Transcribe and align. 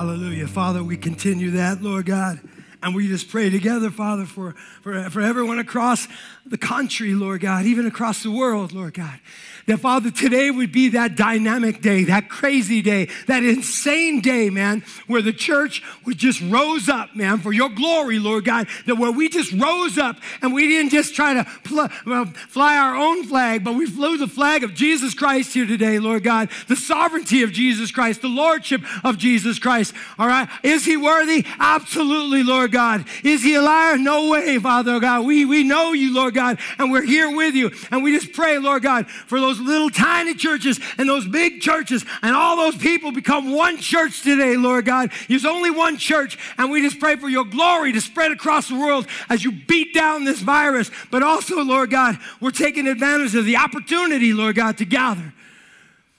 Hallelujah. 0.00 0.46
Father, 0.46 0.82
we 0.82 0.96
continue 0.96 1.50
that, 1.50 1.82
Lord 1.82 2.06
God. 2.06 2.40
And 2.82 2.94
we 2.94 3.08
just 3.08 3.28
pray 3.28 3.50
together, 3.50 3.90
Father, 3.90 4.24
for, 4.24 4.54
for, 4.82 5.10
for 5.10 5.20
everyone 5.20 5.58
across 5.58 6.08
the 6.46 6.56
country, 6.56 7.14
Lord 7.14 7.42
God, 7.42 7.66
even 7.66 7.86
across 7.86 8.22
the 8.22 8.30
world, 8.30 8.72
Lord 8.72 8.94
God. 8.94 9.20
That, 9.66 9.78
Father, 9.78 10.10
today 10.10 10.50
would 10.50 10.72
be 10.72 10.88
that 10.90 11.14
dynamic 11.14 11.82
day, 11.82 12.04
that 12.04 12.30
crazy 12.30 12.80
day, 12.80 13.08
that 13.26 13.44
insane 13.44 14.20
day, 14.20 14.48
man, 14.48 14.82
where 15.06 15.20
the 15.20 15.32
church 15.32 15.82
would 16.06 16.16
just 16.16 16.40
rose 16.40 16.88
up, 16.88 17.14
man, 17.14 17.38
for 17.38 17.52
your 17.52 17.68
glory, 17.68 18.18
Lord 18.18 18.46
God. 18.46 18.66
That 18.86 18.96
where 18.96 19.12
we 19.12 19.28
just 19.28 19.52
rose 19.52 19.98
up 19.98 20.16
and 20.40 20.54
we 20.54 20.66
didn't 20.66 20.90
just 20.90 21.14
try 21.14 21.34
to 21.34 21.44
fly, 21.44 21.92
well, 22.06 22.24
fly 22.48 22.78
our 22.78 22.96
own 22.96 23.24
flag, 23.24 23.62
but 23.62 23.74
we 23.74 23.86
flew 23.86 24.16
the 24.16 24.26
flag 24.26 24.64
of 24.64 24.74
Jesus 24.74 25.12
Christ 25.12 25.52
here 25.52 25.66
today, 25.66 25.98
Lord 25.98 26.24
God. 26.24 26.48
The 26.66 26.76
sovereignty 26.76 27.42
of 27.42 27.52
Jesus 27.52 27.92
Christ, 27.92 28.22
the 28.22 28.28
lordship 28.28 28.80
of 29.04 29.18
Jesus 29.18 29.58
Christ. 29.58 29.92
All 30.18 30.26
right. 30.26 30.48
Is 30.62 30.86
he 30.86 30.96
worthy? 30.96 31.44
Absolutely, 31.58 32.42
Lord 32.42 32.69
God. 32.70 33.04
Is 33.24 33.42
he 33.42 33.54
a 33.54 33.62
liar? 33.62 33.98
No 33.98 34.30
way, 34.30 34.58
Father 34.58 34.98
God. 35.00 35.26
We, 35.26 35.44
we 35.44 35.64
know 35.64 35.92
you, 35.92 36.14
Lord 36.14 36.34
God, 36.34 36.58
and 36.78 36.90
we're 36.90 37.04
here 37.04 37.34
with 37.34 37.54
you. 37.54 37.70
And 37.90 38.02
we 38.02 38.16
just 38.16 38.32
pray, 38.32 38.58
Lord 38.58 38.82
God, 38.82 39.08
for 39.08 39.40
those 39.40 39.60
little 39.60 39.90
tiny 39.90 40.34
churches 40.34 40.80
and 40.98 41.08
those 41.08 41.26
big 41.26 41.60
churches 41.60 42.04
and 42.22 42.34
all 42.34 42.56
those 42.56 42.76
people 42.76 43.12
become 43.12 43.52
one 43.52 43.78
church 43.78 44.22
today, 44.22 44.56
Lord 44.56 44.84
God. 44.84 45.10
There's 45.28 45.44
only 45.44 45.70
one 45.70 45.96
church, 45.96 46.38
and 46.58 46.70
we 46.70 46.82
just 46.82 46.98
pray 46.98 47.16
for 47.16 47.28
your 47.28 47.44
glory 47.44 47.92
to 47.92 48.00
spread 48.00 48.32
across 48.32 48.68
the 48.68 48.78
world 48.78 49.06
as 49.28 49.44
you 49.44 49.52
beat 49.52 49.94
down 49.94 50.24
this 50.24 50.40
virus. 50.40 50.90
But 51.10 51.22
also, 51.22 51.62
Lord 51.62 51.90
God, 51.90 52.18
we're 52.40 52.50
taking 52.50 52.86
advantage 52.86 53.34
of 53.34 53.44
the 53.44 53.56
opportunity, 53.56 54.32
Lord 54.32 54.56
God, 54.56 54.78
to 54.78 54.84
gather 54.84 55.32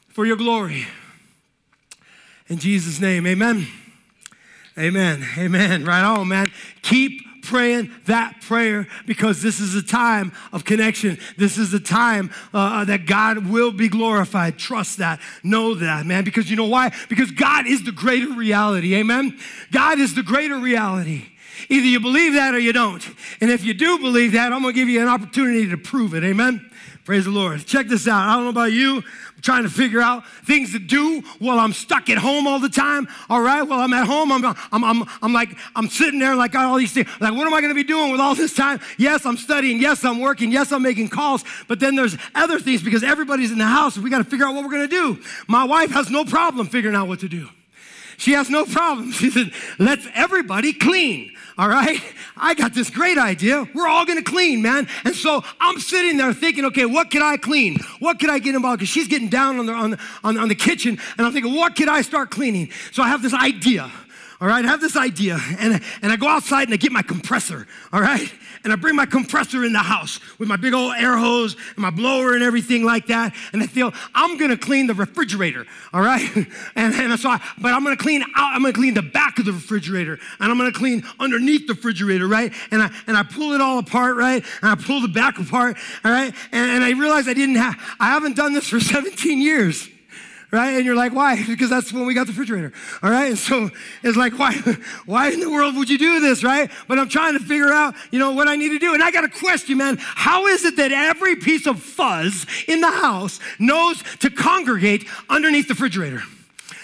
for 0.10 0.26
your 0.26 0.38
glory. 0.38 0.86
In 2.48 2.58
Jesus' 2.58 3.00
name, 3.00 3.26
amen. 3.26 3.66
Amen. 4.78 5.26
Amen. 5.38 5.86
Right 5.86 6.04
on, 6.04 6.28
man. 6.28 6.52
Keep 6.82 7.44
praying 7.44 7.92
that 8.06 8.40
prayer 8.42 8.88
because 9.06 9.42
this 9.42 9.60
is 9.60 9.76
a 9.76 9.82
time 9.82 10.32
of 10.54 10.64
connection. 10.64 11.18
This 11.38 11.58
is 11.58 11.74
a 11.74 11.80
time 11.80 12.32
uh, 12.54 12.86
that 12.86 13.06
God 13.06 13.48
will 13.48 13.72
be 13.72 13.90
glorified. 13.90 14.58
Trust 14.58 15.00
that. 15.00 15.20
Know 15.44 15.76
that, 15.76 16.06
man. 16.06 16.24
Because 16.24 16.50
you 16.50 16.56
know 16.56 16.68
why? 16.68 16.94
Because 17.10 17.32
God 17.32 17.68
is 17.68 17.84
the 17.84 17.92
greater 17.92 18.32
reality. 18.34 18.96
Amen. 18.96 19.38
God 19.72 20.00
is 20.00 20.16
the 20.16 20.24
greater 20.24 20.58
reality. 20.58 21.26
Either 21.70 21.86
you 21.86 22.00
believe 22.00 22.34
that 22.34 22.54
or 22.54 22.60
you 22.60 22.74
don't. 22.74 23.06
And 23.40 23.52
if 23.52 23.64
you 23.64 23.74
do 23.74 24.00
believe 24.00 24.32
that, 24.32 24.54
I'm 24.54 24.62
going 24.62 24.74
to 24.74 24.80
give 24.80 24.90
you 24.90 25.02
an 25.02 25.08
opportunity 25.08 25.70
to 25.70 25.78
prove 25.78 26.14
it. 26.16 26.24
Amen. 26.24 26.71
Praise 27.04 27.26
the 27.26 27.32
Lord. 27.32 27.66
Check 27.66 27.88
this 27.88 28.08
out. 28.08 28.30
I 28.30 28.36
don't 28.36 28.44
know 28.44 28.52
about 28.52 28.72
you, 28.72 28.98
I'm 28.98 29.42
trying 29.42 29.64
to 29.64 29.70
figure 29.70 30.02
out 30.02 30.24
things 30.46 30.72
to 30.74 30.80
do 30.80 31.22
while 31.40 31.58
I'm 31.58 31.74
stuck 31.74 32.12
at 32.12 32.20
home 32.20 32.46
all 32.46 32.60
the 32.60 32.70
time. 32.70 33.08
All 33.28 33.42
right, 33.42 33.64
while 33.64 33.80
I'm 33.80 33.92
at 33.94 34.06
home, 34.06 34.32
I'm, 34.32 34.46
I'm, 34.46 34.84
I'm, 34.84 35.10
I'm 35.24 35.34
like, 35.34 35.50
I'm 35.76 35.88
sitting 35.88 36.20
there 36.20 36.36
like 36.36 36.54
all 36.54 36.78
these 36.78 36.92
things. 36.94 37.10
Like, 37.20 37.34
what 37.34 37.48
am 37.48 37.54
I 37.54 37.62
going 37.62 37.72
to 37.72 37.76
be 37.76 37.84
doing 37.84 38.12
with 38.12 38.22
all 38.22 38.36
this 38.36 38.54
time? 38.54 38.80
Yes, 39.00 39.26
I'm 39.26 39.38
studying. 39.38 39.80
Yes, 39.80 40.06
I'm 40.06 40.20
working. 40.20 40.52
Yes, 40.52 40.72
I'm 40.72 40.84
making 40.84 41.10
calls. 41.10 41.44
But 41.68 41.80
then 41.80 41.96
there's 41.96 42.16
other 42.36 42.60
things 42.60 42.84
because 42.84 43.04
everybody's 43.04 43.52
in 43.52 43.58
the 43.58 43.66
house. 43.66 43.98
We 43.98 44.12
got 44.12 44.20
to 44.20 44.24
figure 44.24 44.46
out 44.46 44.54
what 44.54 44.64
we're 44.64 44.72
going 44.72 44.88
to 44.88 44.96
do. 44.96 45.24
My 45.48 45.64
wife 45.64 45.90
has 45.92 46.12
no 46.12 46.24
problem 46.24 46.68
figuring 46.68 46.96
out 46.96 47.08
what 47.08 47.22
to 47.22 47.28
do. 47.28 47.50
She 48.22 48.34
has 48.34 48.52
no 48.52 48.66
problem. 48.66 49.12
She 49.22 49.32
said, 49.32 49.52
let's 49.80 50.08
everybody 50.14 50.74
clean. 50.74 51.34
All 51.58 51.68
right. 51.68 52.00
I 52.38 52.54
got 52.54 52.74
this 52.74 52.92
great 52.92 53.18
idea. 53.18 53.68
We're 53.74 53.88
all 53.88 54.06
going 54.06 54.24
to 54.24 54.30
clean, 54.30 54.62
man. 54.62 54.88
And 55.04 55.16
so 55.16 55.44
I'm 55.60 55.80
sitting 55.80 56.18
there 56.18 56.32
thinking, 56.32 56.66
okay, 56.66 56.86
what 56.86 57.10
can 57.10 57.24
I 57.24 57.38
clean? 57.38 57.78
What 58.00 58.20
can 58.20 58.30
I 58.30 58.38
get 58.38 58.54
involved? 58.54 58.80
Because 58.80 58.90
she's 58.90 59.08
getting 59.08 59.28
down 59.28 59.58
on 59.58 59.66
the, 59.66 59.74
on, 59.74 59.98
on, 60.24 60.38
on 60.38 60.50
the 60.50 60.56
kitchen. 60.56 61.00
And 61.18 61.26
I'm 61.26 61.34
thinking, 61.34 61.56
what 61.56 61.76
could 61.76 61.90
I 61.90 62.02
start 62.02 62.30
cleaning? 62.30 62.70
So 62.92 63.02
I 63.02 63.08
have 63.08 63.24
this 63.24 63.34
idea. 63.34 63.92
All 64.40 64.48
right, 64.48 64.64
I 64.66 64.68
have 64.68 64.82
this 64.82 64.98
idea, 64.98 65.40
and, 65.60 65.80
and 66.02 66.12
I 66.12 66.16
go 66.16 66.28
outside 66.28 66.64
and 66.64 66.74
I 66.74 66.78
get 66.78 66.92
my 66.92 67.04
compressor, 67.04 67.68
all 67.94 68.02
right? 68.02 68.34
And 68.64 68.72
I 68.72 68.76
bring 68.76 68.96
my 68.96 69.06
compressor 69.06 69.64
in 69.64 69.74
the 69.74 69.80
house 69.80 70.20
with 70.38 70.48
my 70.48 70.56
big 70.56 70.74
old 70.74 70.94
air 70.98 71.18
hose 71.18 71.56
and 71.56 71.78
my 71.78 71.90
blower 71.90 72.34
and 72.34 72.44
everything 72.44 72.84
like 72.84 73.08
that. 73.08 73.34
And 73.54 73.64
I 73.64 73.68
feel 73.68 73.94
I'm 74.14 74.38
gonna 74.38 74.58
clean 74.58 74.88
the 74.88 74.94
refrigerator, 74.94 75.66
all 75.94 76.02
right? 76.02 76.30
And, 76.76 76.94
and 76.94 77.20
so, 77.20 77.30
I, 77.30 77.42
but 77.60 77.74
I'm 77.74 77.84
gonna 77.84 77.98
clean 77.98 78.22
out, 78.22 78.54
I'm 78.54 78.62
gonna 78.62 78.74
clean 78.74 78.94
the 78.94 79.02
back 79.02 79.40
of 79.40 79.46
the 79.46 79.52
refrigerator, 79.52 80.20
and 80.40 80.52
I'm 80.52 80.58
gonna 80.58 80.72
clean 80.72 81.04
underneath 81.20 81.68
the 81.68 81.74
refrigerator, 81.74 82.28
right? 82.28 82.54
And 82.72 82.82
I, 82.82 82.92
and 83.08 83.18
I 83.18 83.24
pull 83.24 83.54
it 83.54 83.62
all 83.62 83.80
apart, 83.80 84.16
right? 84.16 84.44
And 84.62 84.72
I 84.72 84.76
pull 84.76 85.02
the 85.02 85.08
back 85.08 85.38
apart, 85.40 85.78
all 86.04 86.12
right? 86.12 86.34
And, 86.52 86.72
and 86.72 86.84
I 86.84 86.92
realize 86.92 87.28
I 87.28 87.34
didn't 87.34 87.56
have, 87.56 87.76
I 88.00 88.08
haven't 88.08 88.36
done 88.36 88.54
this 88.54 88.68
for 88.68 88.80
17 88.80 89.42
years 89.42 89.90
right? 90.52 90.76
And 90.76 90.86
you're 90.86 90.96
like, 90.96 91.14
why? 91.14 91.44
Because 91.52 91.70
that's 91.70 91.92
when 91.92 92.06
we 92.06 92.14
got 92.14 92.28
the 92.28 92.32
refrigerator, 92.32 92.72
all 93.04 93.12
right? 93.12 93.30
And 93.30 93.38
so 93.38 93.70
it's 94.04 94.18
like, 94.18 94.40
why, 94.40 94.54
why 95.06 95.30
in 95.30 95.40
the 95.40 95.50
world 95.50 95.76
would 95.76 95.90
you 95.90 95.98
do 95.98 96.20
this, 96.20 96.44
right? 96.44 96.72
But 96.88 96.98
I'm 96.98 97.10
trying 97.10 97.34
to 97.34 97.44
figure 97.44 97.72
out, 97.72 97.94
you 98.10 98.20
know, 98.20 98.32
what 98.32 98.48
I 98.48 98.56
need 98.56 98.70
to 98.70 98.80
do. 98.80 98.94
And 98.94 99.04
I 99.04 99.12
got 99.12 99.24
a 99.24 99.30
question, 99.30 99.78
man. 99.78 99.98
How 100.00 100.48
is 100.48 100.64
it 100.64 100.78
that 100.78 100.92
every 100.92 101.36
piece 101.36 101.68
of 101.68 101.82
fuzz 101.82 102.46
in 102.68 102.82
the 102.82 102.90
house 102.90 103.40
knows 103.60 104.02
to 104.20 104.30
congregate 104.30 105.08
underneath 105.30 105.68
the 105.68 105.74
refrigerator? 105.74 106.22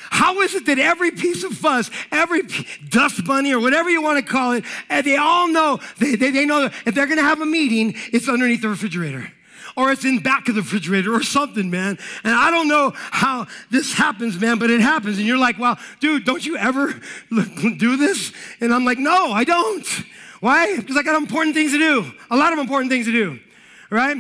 How 0.09 0.41
is 0.41 0.53
it 0.55 0.65
that 0.65 0.79
every 0.79 1.11
piece 1.11 1.43
of 1.43 1.53
fuzz, 1.53 1.91
every 2.11 2.43
dust 2.89 3.25
bunny 3.25 3.53
or 3.53 3.59
whatever 3.59 3.89
you 3.89 4.01
want 4.01 4.25
to 4.25 4.31
call 4.31 4.53
it, 4.53 4.63
eh, 4.89 5.01
they 5.01 5.17
all 5.17 5.47
know, 5.47 5.79
they, 5.97 6.15
they, 6.15 6.31
they 6.31 6.45
know 6.45 6.69
if 6.85 6.95
they're 6.95 7.05
going 7.05 7.17
to 7.17 7.23
have 7.23 7.41
a 7.41 7.45
meeting, 7.45 7.93
it's 8.13 8.29
underneath 8.29 8.61
the 8.61 8.69
refrigerator 8.69 9.31
or 9.77 9.91
it's 9.91 10.03
in 10.03 10.19
back 10.19 10.49
of 10.49 10.55
the 10.55 10.61
refrigerator 10.61 11.13
or 11.13 11.21
something, 11.21 11.69
man. 11.69 11.99
And 12.23 12.33
I 12.33 12.49
don't 12.49 12.67
know 12.67 12.91
how 12.95 13.45
this 13.69 13.93
happens, 13.93 14.39
man, 14.41 14.57
but 14.57 14.71
it 14.71 14.81
happens. 14.81 15.19
And 15.19 15.27
you're 15.27 15.37
like, 15.37 15.59
well, 15.59 15.77
dude, 15.99 16.25
don't 16.25 16.43
you 16.43 16.57
ever 16.57 16.99
do 17.29 17.95
this? 17.95 18.33
And 18.59 18.73
I'm 18.73 18.83
like, 18.83 18.97
no, 18.97 19.31
I 19.31 19.43
don't. 19.43 19.87
Why? 20.39 20.75
Because 20.75 20.97
I 20.97 21.03
got 21.03 21.15
important 21.15 21.55
things 21.55 21.71
to 21.71 21.77
do, 21.77 22.11
a 22.31 22.35
lot 22.35 22.53
of 22.53 22.59
important 22.59 22.91
things 22.91 23.05
to 23.05 23.11
do, 23.11 23.39
right? 23.89 24.17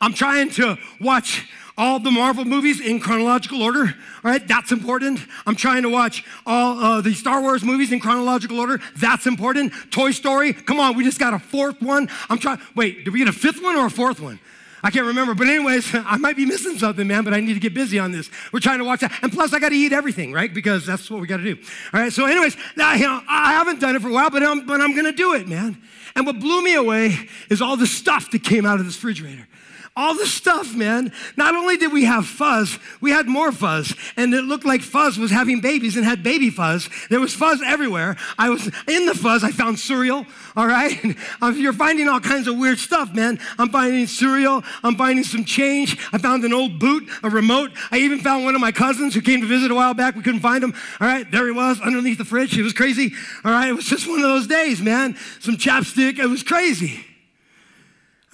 I'm 0.00 0.14
trying 0.14 0.50
to 0.52 0.78
watch 1.00 1.48
all 1.76 1.98
the 1.98 2.10
Marvel 2.10 2.44
movies 2.44 2.80
in 2.80 3.00
chronological 3.00 3.62
order. 3.62 3.84
All 3.84 4.30
right, 4.30 4.46
that's 4.46 4.72
important. 4.72 5.20
I'm 5.46 5.56
trying 5.56 5.82
to 5.82 5.88
watch 5.88 6.24
all 6.46 6.78
uh, 6.78 7.00
the 7.00 7.14
Star 7.14 7.40
Wars 7.40 7.64
movies 7.64 7.90
in 7.92 7.98
chronological 7.98 8.60
order. 8.60 8.80
That's 8.96 9.26
important. 9.26 9.72
Toy 9.90 10.10
Story. 10.10 10.52
Come 10.52 10.78
on, 10.78 10.96
we 10.96 11.02
just 11.02 11.18
got 11.18 11.34
a 11.34 11.38
fourth 11.38 11.80
one. 11.80 12.08
I'm 12.28 12.38
trying. 12.38 12.60
Wait, 12.76 13.04
did 13.04 13.12
we 13.12 13.20
get 13.20 13.28
a 13.28 13.32
fifth 13.32 13.62
one 13.62 13.76
or 13.76 13.86
a 13.86 13.90
fourth 13.90 14.20
one? 14.20 14.38
I 14.82 14.90
can't 14.90 15.06
remember. 15.06 15.34
But, 15.34 15.48
anyways, 15.48 15.90
I 15.94 16.16
might 16.16 16.36
be 16.36 16.46
missing 16.46 16.78
something, 16.78 17.06
man, 17.06 17.24
but 17.24 17.34
I 17.34 17.40
need 17.40 17.54
to 17.54 17.60
get 17.60 17.74
busy 17.74 17.98
on 17.98 18.12
this. 18.12 18.30
We're 18.52 18.60
trying 18.60 18.78
to 18.78 18.84
watch 18.84 19.00
that. 19.00 19.12
And 19.22 19.32
plus, 19.32 19.52
I 19.52 19.58
got 19.58 19.70
to 19.70 19.76
eat 19.76 19.92
everything, 19.92 20.32
right? 20.32 20.52
Because 20.52 20.86
that's 20.86 21.10
what 21.10 21.20
we 21.20 21.26
got 21.26 21.38
to 21.38 21.42
do. 21.44 21.56
All 21.92 22.00
right. 22.00 22.12
So, 22.12 22.26
anyways, 22.26 22.56
now, 22.76 22.92
you 22.94 23.06
know, 23.06 23.20
I 23.28 23.52
haven't 23.52 23.80
done 23.80 23.96
it 23.96 24.02
for 24.02 24.08
a 24.08 24.12
while, 24.12 24.30
but 24.30 24.42
I'm, 24.42 24.66
but 24.66 24.80
I'm 24.80 24.92
going 24.92 25.06
to 25.06 25.12
do 25.12 25.34
it, 25.34 25.48
man. 25.48 25.80
And 26.14 26.26
what 26.26 26.38
blew 26.40 26.62
me 26.62 26.74
away 26.74 27.16
is 27.48 27.62
all 27.62 27.76
the 27.76 27.86
stuff 27.86 28.30
that 28.32 28.44
came 28.44 28.66
out 28.66 28.80
of 28.80 28.86
this 28.86 28.96
refrigerator. 28.96 29.46
All 29.94 30.14
the 30.14 30.24
stuff, 30.24 30.74
man. 30.74 31.12
Not 31.36 31.54
only 31.54 31.76
did 31.76 31.92
we 31.92 32.04
have 32.04 32.26
fuzz, 32.26 32.78
we 33.02 33.10
had 33.10 33.26
more 33.26 33.52
fuzz. 33.52 33.94
And 34.16 34.32
it 34.32 34.42
looked 34.42 34.64
like 34.64 34.80
fuzz 34.80 35.18
was 35.18 35.30
having 35.30 35.60
babies 35.60 35.96
and 35.96 36.04
had 36.04 36.22
baby 36.22 36.48
fuzz. 36.48 36.88
There 37.10 37.20
was 37.20 37.34
fuzz 37.34 37.60
everywhere. 37.62 38.16
I 38.38 38.48
was 38.48 38.70
in 38.88 39.04
the 39.04 39.14
fuzz, 39.14 39.44
I 39.44 39.50
found 39.50 39.78
cereal, 39.78 40.26
all 40.56 40.66
right? 40.66 41.16
Um, 41.40 41.58
you're 41.58 41.72
finding 41.72 42.08
all 42.08 42.20
kinds 42.20 42.46
of 42.46 42.56
weird 42.56 42.78
stuff, 42.78 43.12
man. 43.14 43.38
I'm 43.58 43.70
finding 43.70 44.06
cereal, 44.06 44.62
I'm 44.84 44.96
finding 44.96 45.24
some 45.24 45.44
change. 45.44 45.98
I 46.12 46.18
found 46.18 46.44
an 46.44 46.52
old 46.52 46.78
boot, 46.78 47.08
a 47.22 47.30
remote. 47.30 47.70
I 47.90 47.98
even 47.98 48.20
found 48.20 48.44
one 48.44 48.54
of 48.54 48.60
my 48.60 48.70
cousins 48.70 49.14
who 49.14 49.22
came 49.22 49.40
to 49.40 49.46
visit 49.46 49.70
a 49.70 49.74
while 49.74 49.94
back. 49.94 50.14
We 50.14 50.22
couldn't 50.22 50.40
find 50.40 50.62
him. 50.62 50.74
All 51.00 51.06
right, 51.06 51.28
there 51.30 51.46
he 51.46 51.52
was 51.52 51.80
underneath 51.80 52.18
the 52.18 52.24
fridge. 52.24 52.56
It 52.56 52.62
was 52.62 52.72
crazy. 52.72 53.12
All 53.44 53.50
right, 53.50 53.68
it 53.68 53.72
was 53.72 53.86
just 53.86 54.06
one 54.06 54.18
of 54.18 54.24
those 54.24 54.46
days, 54.46 54.80
man. 54.80 55.16
Some 55.40 55.56
chapstick, 55.56 56.18
it 56.18 56.26
was 56.26 56.42
crazy. 56.42 57.04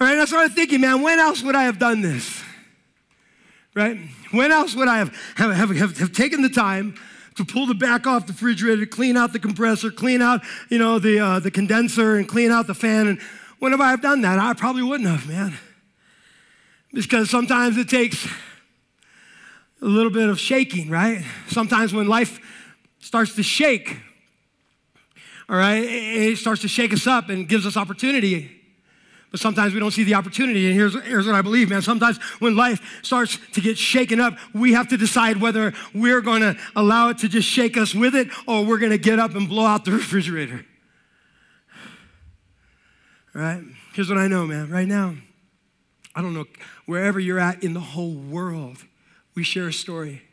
All 0.01 0.07
right, 0.07 0.17
I 0.17 0.23
started 0.23 0.53
thinking, 0.53 0.79
man, 0.79 1.01
when 1.01 1.19
else 1.19 1.43
would 1.43 1.55
I 1.55 1.63
have 1.63 1.77
done 1.77 1.99
this? 1.99 2.41
Right? 3.73 3.99
When 4.31 4.49
else 4.49 4.73
would 4.73 4.87
I 4.87 4.99
have, 4.99 5.13
have, 5.35 5.53
have, 5.53 5.69
have, 5.75 5.97
have 5.97 6.13
taken 6.13 6.41
the 6.41 6.49
time 6.49 6.95
to 7.35 7.43
pull 7.43 7.65
the 7.65 7.73
back 7.73 8.07
off 8.07 8.25
the 8.25 8.31
refrigerator, 8.31 8.85
clean 8.85 9.17
out 9.17 9.33
the 9.33 9.39
compressor, 9.39 9.91
clean 9.91 10.21
out, 10.21 10.41
you 10.69 10.77
know, 10.77 10.99
the, 10.99 11.19
uh, 11.19 11.39
the 11.39 11.51
condenser 11.51 12.15
and 12.15 12.29
clean 12.29 12.49
out 12.49 12.65
the 12.65 12.73
fan? 12.73 13.07
And 13.07 13.19
when 13.59 13.73
have 13.73 13.81
I 13.81 13.89
have 13.89 14.01
done 14.01 14.21
that? 14.21 14.39
I 14.39 14.53
probably 14.53 14.83
wouldn't 14.83 15.09
have, 15.09 15.27
man. 15.27 15.53
Because 16.93 17.29
sometimes 17.29 17.77
it 17.77 17.89
takes 17.89 18.25
a 19.81 19.85
little 19.85 20.11
bit 20.11 20.29
of 20.29 20.39
shaking, 20.39 20.89
right? 20.89 21.25
Sometimes 21.49 21.93
when 21.93 22.07
life 22.07 22.39
starts 22.99 23.35
to 23.35 23.43
shake, 23.43 23.97
all 25.49 25.57
right, 25.57 25.83
it 25.83 26.37
starts 26.37 26.61
to 26.61 26.69
shake 26.69 26.93
us 26.93 27.05
up 27.05 27.27
and 27.27 27.49
gives 27.49 27.65
us 27.65 27.75
opportunity 27.75 28.58
but 29.31 29.39
sometimes 29.39 29.73
we 29.73 29.79
don't 29.79 29.91
see 29.91 30.03
the 30.03 30.15
opportunity. 30.15 30.67
And 30.67 30.75
here's, 30.75 30.99
here's 31.03 31.27
what 31.27 31.35
I 31.35 31.41
believe, 31.41 31.69
man. 31.69 31.81
Sometimes 31.81 32.17
when 32.39 32.55
life 32.55 32.99
starts 33.03 33.37
to 33.53 33.61
get 33.61 33.77
shaken 33.77 34.19
up, 34.19 34.35
we 34.53 34.73
have 34.73 34.87
to 34.87 34.97
decide 34.97 35.37
whether 35.37 35.73
we're 35.93 36.21
going 36.21 36.41
to 36.41 36.57
allow 36.75 37.09
it 37.09 37.19
to 37.19 37.29
just 37.29 37.47
shake 37.47 37.77
us 37.77 37.93
with 37.93 38.15
it 38.15 38.29
or 38.47 38.65
we're 38.65 38.79
going 38.79 38.91
to 38.91 38.97
get 38.97 39.19
up 39.19 39.35
and 39.35 39.47
blow 39.47 39.65
out 39.65 39.85
the 39.85 39.91
refrigerator. 40.01 40.65
All 43.35 43.41
right? 43.41 43.61
Here's 43.93 44.09
what 44.09 44.17
I 44.17 44.27
know, 44.27 44.47
man. 44.47 44.69
Right 44.69 44.87
now, 44.87 45.13
I 46.15 46.21
don't 46.21 46.33
know, 46.33 46.45
wherever 46.85 47.19
you're 47.19 47.39
at 47.39 47.63
in 47.63 47.73
the 47.73 47.79
whole 47.79 48.15
world, 48.15 48.79
we 49.35 49.43
share 49.43 49.67
a 49.67 49.73
story. 49.73 50.23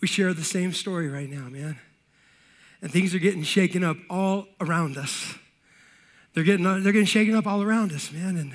We 0.00 0.08
share 0.08 0.34
the 0.34 0.44
same 0.44 0.72
story 0.72 1.08
right 1.08 1.30
now, 1.30 1.48
man. 1.48 1.78
and 2.80 2.90
things 2.90 3.14
are 3.14 3.20
getting 3.20 3.44
shaken 3.44 3.84
up 3.84 3.96
all 4.10 4.48
around 4.60 4.98
us. 4.98 5.34
They're 6.34 6.44
getting, 6.44 6.66
uh, 6.66 6.78
they're 6.80 6.92
getting 6.92 7.06
shaken 7.06 7.34
up 7.34 7.46
all 7.46 7.62
around 7.62 7.92
us, 7.92 8.12
man. 8.12 8.36
And, 8.36 8.54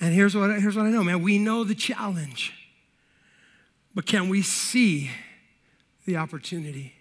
and 0.00 0.14
here's, 0.14 0.34
what, 0.34 0.50
here's 0.60 0.76
what 0.76 0.86
I 0.86 0.90
know, 0.90 1.04
man. 1.04 1.22
We 1.22 1.38
know 1.38 1.64
the 1.64 1.74
challenge, 1.74 2.52
but 3.94 4.06
can 4.06 4.28
we 4.28 4.42
see 4.42 5.10
the 6.06 6.16
opportunity? 6.16 6.94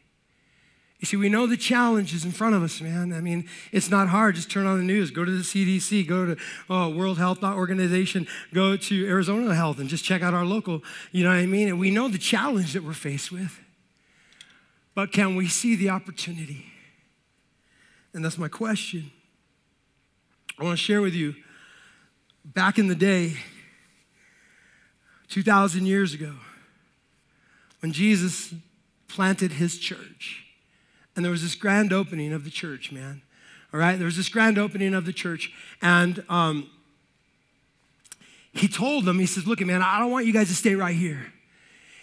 You 0.99 1.05
see, 1.05 1.15
we 1.15 1.29
know 1.29 1.47
the 1.47 1.55
challenge 1.55 2.13
is 2.13 2.25
in 2.25 2.31
front 2.31 2.55
of 2.55 2.61
us, 2.61 2.81
man. 2.81 3.13
I 3.13 3.21
mean, 3.21 3.47
it's 3.71 3.89
not 3.89 4.09
hard. 4.09 4.35
Just 4.35 4.51
turn 4.51 4.65
on 4.65 4.77
the 4.77 4.83
news, 4.83 5.11
go 5.11 5.23
to 5.23 5.31
the 5.31 5.43
CDC, 5.43 6.05
go 6.05 6.25
to 6.25 6.31
uh, 6.33 6.35
oh, 6.69 6.89
World 6.89 7.17
Health 7.17 7.41
Organization, 7.41 8.27
go 8.53 8.75
to 8.75 9.07
Arizona 9.07 9.55
Health, 9.55 9.79
and 9.79 9.87
just 9.87 10.03
check 10.03 10.21
out 10.21 10.33
our 10.33 10.43
local, 10.43 10.83
you 11.13 11.23
know 11.23 11.29
what 11.29 11.37
I 11.37 11.45
mean? 11.45 11.69
And 11.69 11.79
we 11.79 11.89
know 11.89 12.09
the 12.09 12.17
challenge 12.17 12.73
that 12.73 12.83
we're 12.83 12.91
faced 12.91 13.31
with. 13.31 13.61
But 14.93 15.13
can 15.13 15.37
we 15.37 15.47
see 15.47 15.77
the 15.77 15.89
opportunity? 15.89 16.65
And 18.13 18.25
that's 18.25 18.37
my 18.37 18.49
question. 18.49 19.11
I 20.59 20.65
want 20.65 20.77
to 20.77 20.83
share 20.83 21.01
with 21.01 21.13
you 21.13 21.35
back 22.43 22.77
in 22.77 22.87
the 22.87 22.95
day, 22.95 23.37
2,000 25.29 25.85
years 25.85 26.13
ago, 26.13 26.33
when 27.79 27.93
Jesus 27.93 28.53
planted 29.07 29.53
his 29.53 29.77
church 29.77 30.43
and 31.15 31.23
there 31.23 31.31
was 31.31 31.41
this 31.41 31.55
grand 31.55 31.93
opening 31.93 32.33
of 32.33 32.43
the 32.43 32.49
church, 32.49 32.91
man. 32.91 33.21
All 33.73 33.79
right, 33.79 33.97
there 33.97 34.05
was 34.05 34.17
this 34.17 34.27
grand 34.27 34.57
opening 34.57 34.93
of 34.93 35.05
the 35.05 35.13
church, 35.13 35.53
and 35.81 36.23
um, 36.27 36.69
he 38.51 38.67
told 38.67 39.05
them, 39.05 39.17
he 39.19 39.27
says, 39.27 39.47
Look, 39.47 39.61
man, 39.61 39.81
I 39.81 39.99
don't 39.99 40.11
want 40.11 40.25
you 40.25 40.33
guys 40.33 40.49
to 40.49 40.55
stay 40.55 40.75
right 40.75 40.95
here. 40.95 41.31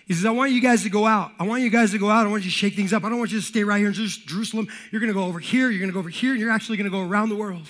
He 0.07 0.15
says, 0.15 0.25
I 0.25 0.31
want 0.31 0.53
you 0.53 0.63
guys 0.63 0.85
to 0.85 0.89
go 0.89 1.05
out. 1.05 1.33
I 1.39 1.47
want 1.47 1.63
you 1.63 1.71
guys 1.71 1.91
to 1.91 1.99
go 1.99 2.09
out. 2.09 2.27
I 2.27 2.31
want 2.31 2.45
you 2.45 2.51
to 2.51 2.57
shake 2.57 2.75
things 2.75 2.93
up. 2.93 3.05
I 3.05 3.09
don't 3.09 3.19
want 3.19 3.33
you 3.33 3.41
to 3.41 3.45
stay 3.45 3.65
right 3.65 3.79
here 3.79 3.89
in 3.89 3.95
Jerusalem. 3.95 4.69
You're 4.93 5.01
going 5.01 5.13
to 5.13 5.19
go 5.19 5.25
over 5.25 5.41
here. 5.41 5.69
You're 5.69 5.81
going 5.81 5.91
to 5.91 5.95
go 5.95 5.99
over 5.99 6.09
here. 6.09 6.31
And 6.31 6.41
you're 6.41 6.53
actually 6.53 6.77
going 6.77 6.89
to 6.89 6.97
go 6.97 7.03
around 7.03 7.29
the 7.29 7.37
world. 7.37 7.67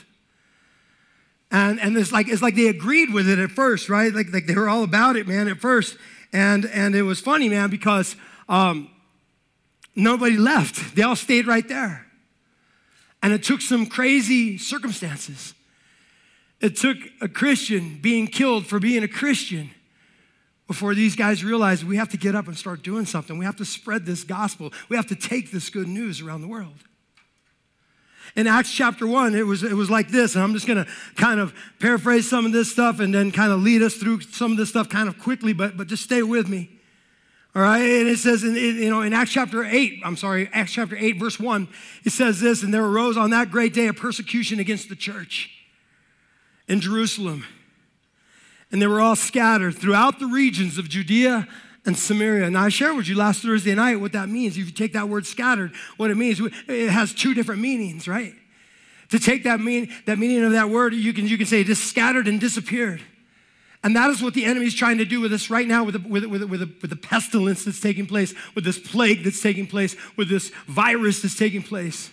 And, 1.50 1.81
and 1.81 1.96
it's, 1.96 2.12
like, 2.12 2.28
it's 2.28 2.43
like 2.43 2.56
they 2.56 2.69
agreed 2.69 3.12
with 3.12 3.28
it 3.28 3.38
at 3.38 3.50
first, 3.50 3.88
right? 3.88 4.12
Like, 4.12 4.32
like 4.32 4.46
they 4.46 4.54
were 4.54 4.69
all 4.69 4.82
about 4.82 5.16
it, 5.16 5.28
man, 5.28 5.48
at 5.48 5.58
first. 5.58 5.96
And, 6.32 6.64
and 6.66 6.94
it 6.94 7.02
was 7.02 7.20
funny, 7.20 7.48
man, 7.48 7.70
because 7.70 8.16
um, 8.48 8.90
nobody 9.94 10.37
left. 10.37 10.96
They 10.96 11.02
all 11.02 11.16
stayed 11.16 11.46
right 11.46 11.66
there. 11.69 12.06
And 13.22 13.32
it 13.32 13.43
took 13.43 13.60
some 13.60 13.87
crazy 13.87 14.58
circumstances. 14.58 15.54
It 16.60 16.76
took 16.76 16.96
a 17.20 17.28
Christian 17.28 17.98
being 18.00 18.26
killed 18.26 18.66
for 18.66 18.78
being 18.78 19.02
a 19.02 19.08
Christian 19.08 19.70
before 20.66 20.94
these 20.94 21.14
guys 21.14 21.44
realized 21.44 21.84
we 21.84 21.96
have 21.96 22.08
to 22.10 22.16
get 22.16 22.34
up 22.34 22.48
and 22.48 22.56
start 22.56 22.82
doing 22.82 23.06
something. 23.06 23.38
We 23.38 23.44
have 23.44 23.56
to 23.56 23.64
spread 23.64 24.04
this 24.04 24.25
gospel. 24.25 24.72
We 24.88 24.96
have 24.96 25.06
to 25.06 25.14
take 25.14 25.52
this 25.52 25.70
good 25.70 25.87
news 25.87 26.20
around 26.20 26.40
the 26.40 26.48
world. 26.48 26.82
In 28.34 28.46
Acts 28.46 28.73
chapter 28.73 29.06
1, 29.06 29.34
it 29.34 29.46
was, 29.46 29.62
it 29.62 29.75
was 29.75 29.90
like 29.90 30.08
this, 30.08 30.34
and 30.34 30.43
I'm 30.44 30.52
just 30.52 30.67
gonna 30.67 30.87
kind 31.14 31.40
of 31.40 31.55
paraphrase 31.78 32.28
some 32.28 32.44
of 32.44 32.52
this 32.52 32.70
stuff 32.70 33.00
and 33.00 33.14
then 33.14 33.31
kind 33.31 33.52
of 33.52 33.62
lead 33.62 33.82
us 33.82 33.94
through 33.94 34.23
some 34.23 34.52
of 34.52 34.58
this 34.58 34.69
stuff 34.69 34.88
kind 34.88 35.08
of 35.08 35.19
quickly, 35.19 35.52
but, 35.52 35.76
but 35.76 35.87
just 35.87 36.02
stay 36.02 36.23
with 36.23 36.49
me. 36.49 36.70
All 37.55 37.62
right, 37.62 37.81
and 37.81 38.08
it 38.08 38.19
says 38.19 38.44
in, 38.44 38.55
you 38.55 38.90
know 38.90 39.00
in 39.00 39.14
Acts 39.14 39.32
chapter 39.32 39.64
8, 39.64 40.02
I'm 40.05 40.17
sorry, 40.17 40.50
Acts 40.52 40.73
chapter 40.73 40.96
8, 40.96 41.19
verse 41.19 41.40
1, 41.40 41.69
it 42.05 42.12
says 42.12 42.40
this, 42.40 42.62
and 42.62 42.75
there 42.75 42.84
arose 42.84 43.17
on 43.17 43.31
that 43.31 43.50
great 43.50 43.73
day 43.73 43.87
a 43.87 43.94
persecution 43.94 44.58
against 44.58 44.88
the 44.88 44.96
church 44.96 45.50
in 46.69 46.81
Jerusalem. 46.81 47.46
And 48.70 48.82
they 48.82 48.87
were 48.87 49.00
all 49.00 49.17
scattered 49.17 49.76
throughout 49.76 50.19
the 50.19 50.26
regions 50.26 50.76
of 50.76 50.88
Judea 50.88 51.49
and 51.87 51.97
Samaria. 51.97 52.50
Now, 52.50 52.65
I 52.65 52.69
shared 52.69 52.97
with 52.97 53.09
you 53.09 53.17
last 53.17 53.43
Thursday 53.43 53.75
night 53.75 54.00
what 54.00 54.12
that 54.12 54.29
means. 54.29 54.59
If 54.59 54.67
you 54.67 54.73
take 54.73 54.93
that 54.94 55.09
word 55.09 55.27
scattered, 55.27 55.73
what 55.97 56.11
it 56.11 56.17
means, 56.17 56.41
it 56.69 56.91
has 56.91 57.15
two 57.15 57.33
different 57.33 57.61
meanings, 57.61 58.09
right? 58.09 58.35
To 59.11 59.21
take 59.21 59.44
that 59.44 59.61
mean 59.61 59.93
that 60.06 60.19
meaning 60.19 60.44
of 60.44 60.53
that 60.53 60.69
word, 60.69 60.93
you 60.93 61.12
can 61.12 61.29
you 61.29 61.38
can 61.38 61.47
say 61.47 61.62
just 61.62 61.85
scattered 61.85 62.27
and 62.27 62.41
disappeared. 62.41 63.00
And 63.85 63.94
that 63.94 64.11
is 64.11 64.21
what 64.21 64.35
the 64.35 64.44
enemy 64.44 64.67
is 64.67 64.75
trying 64.75 64.99
to 64.99 65.05
do 65.05 65.21
with 65.21 65.33
us 65.33 65.49
right 65.49 65.69
now, 65.69 65.85
with 65.85 66.03
the, 66.03 66.09
with, 66.09 66.25
with, 66.25 66.43
with, 66.43 66.59
the, 66.59 66.75
with 66.83 66.91
the 66.91 66.97
pestilence 66.97 67.65
that's 67.65 67.79
taking 67.79 68.06
place, 68.06 68.35
with 68.56 68.65
this 68.65 68.81
plague 68.81 69.23
that's 69.23 69.41
taking 69.41 69.69
place, 69.69 69.94
with 70.17 70.29
this 70.29 70.50
virus 70.67 71.23
that's 71.23 71.37
taking 71.37 71.62
place. 71.62 72.11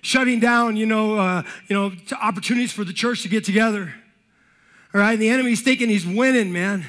Shutting 0.00 0.40
down, 0.40 0.78
you 0.78 0.86
know, 0.86 1.18
uh, 1.18 1.42
you 1.68 1.76
know, 1.76 1.92
opportunities 2.22 2.72
for 2.72 2.84
the 2.84 2.94
church 2.94 3.22
to 3.24 3.28
get 3.28 3.44
together. 3.44 3.92
All 4.94 5.00
right, 5.02 5.12
and 5.12 5.20
the 5.20 5.28
enemy's 5.28 5.60
thinking 5.60 5.90
he's 5.90 6.06
winning, 6.06 6.50
man. 6.50 6.86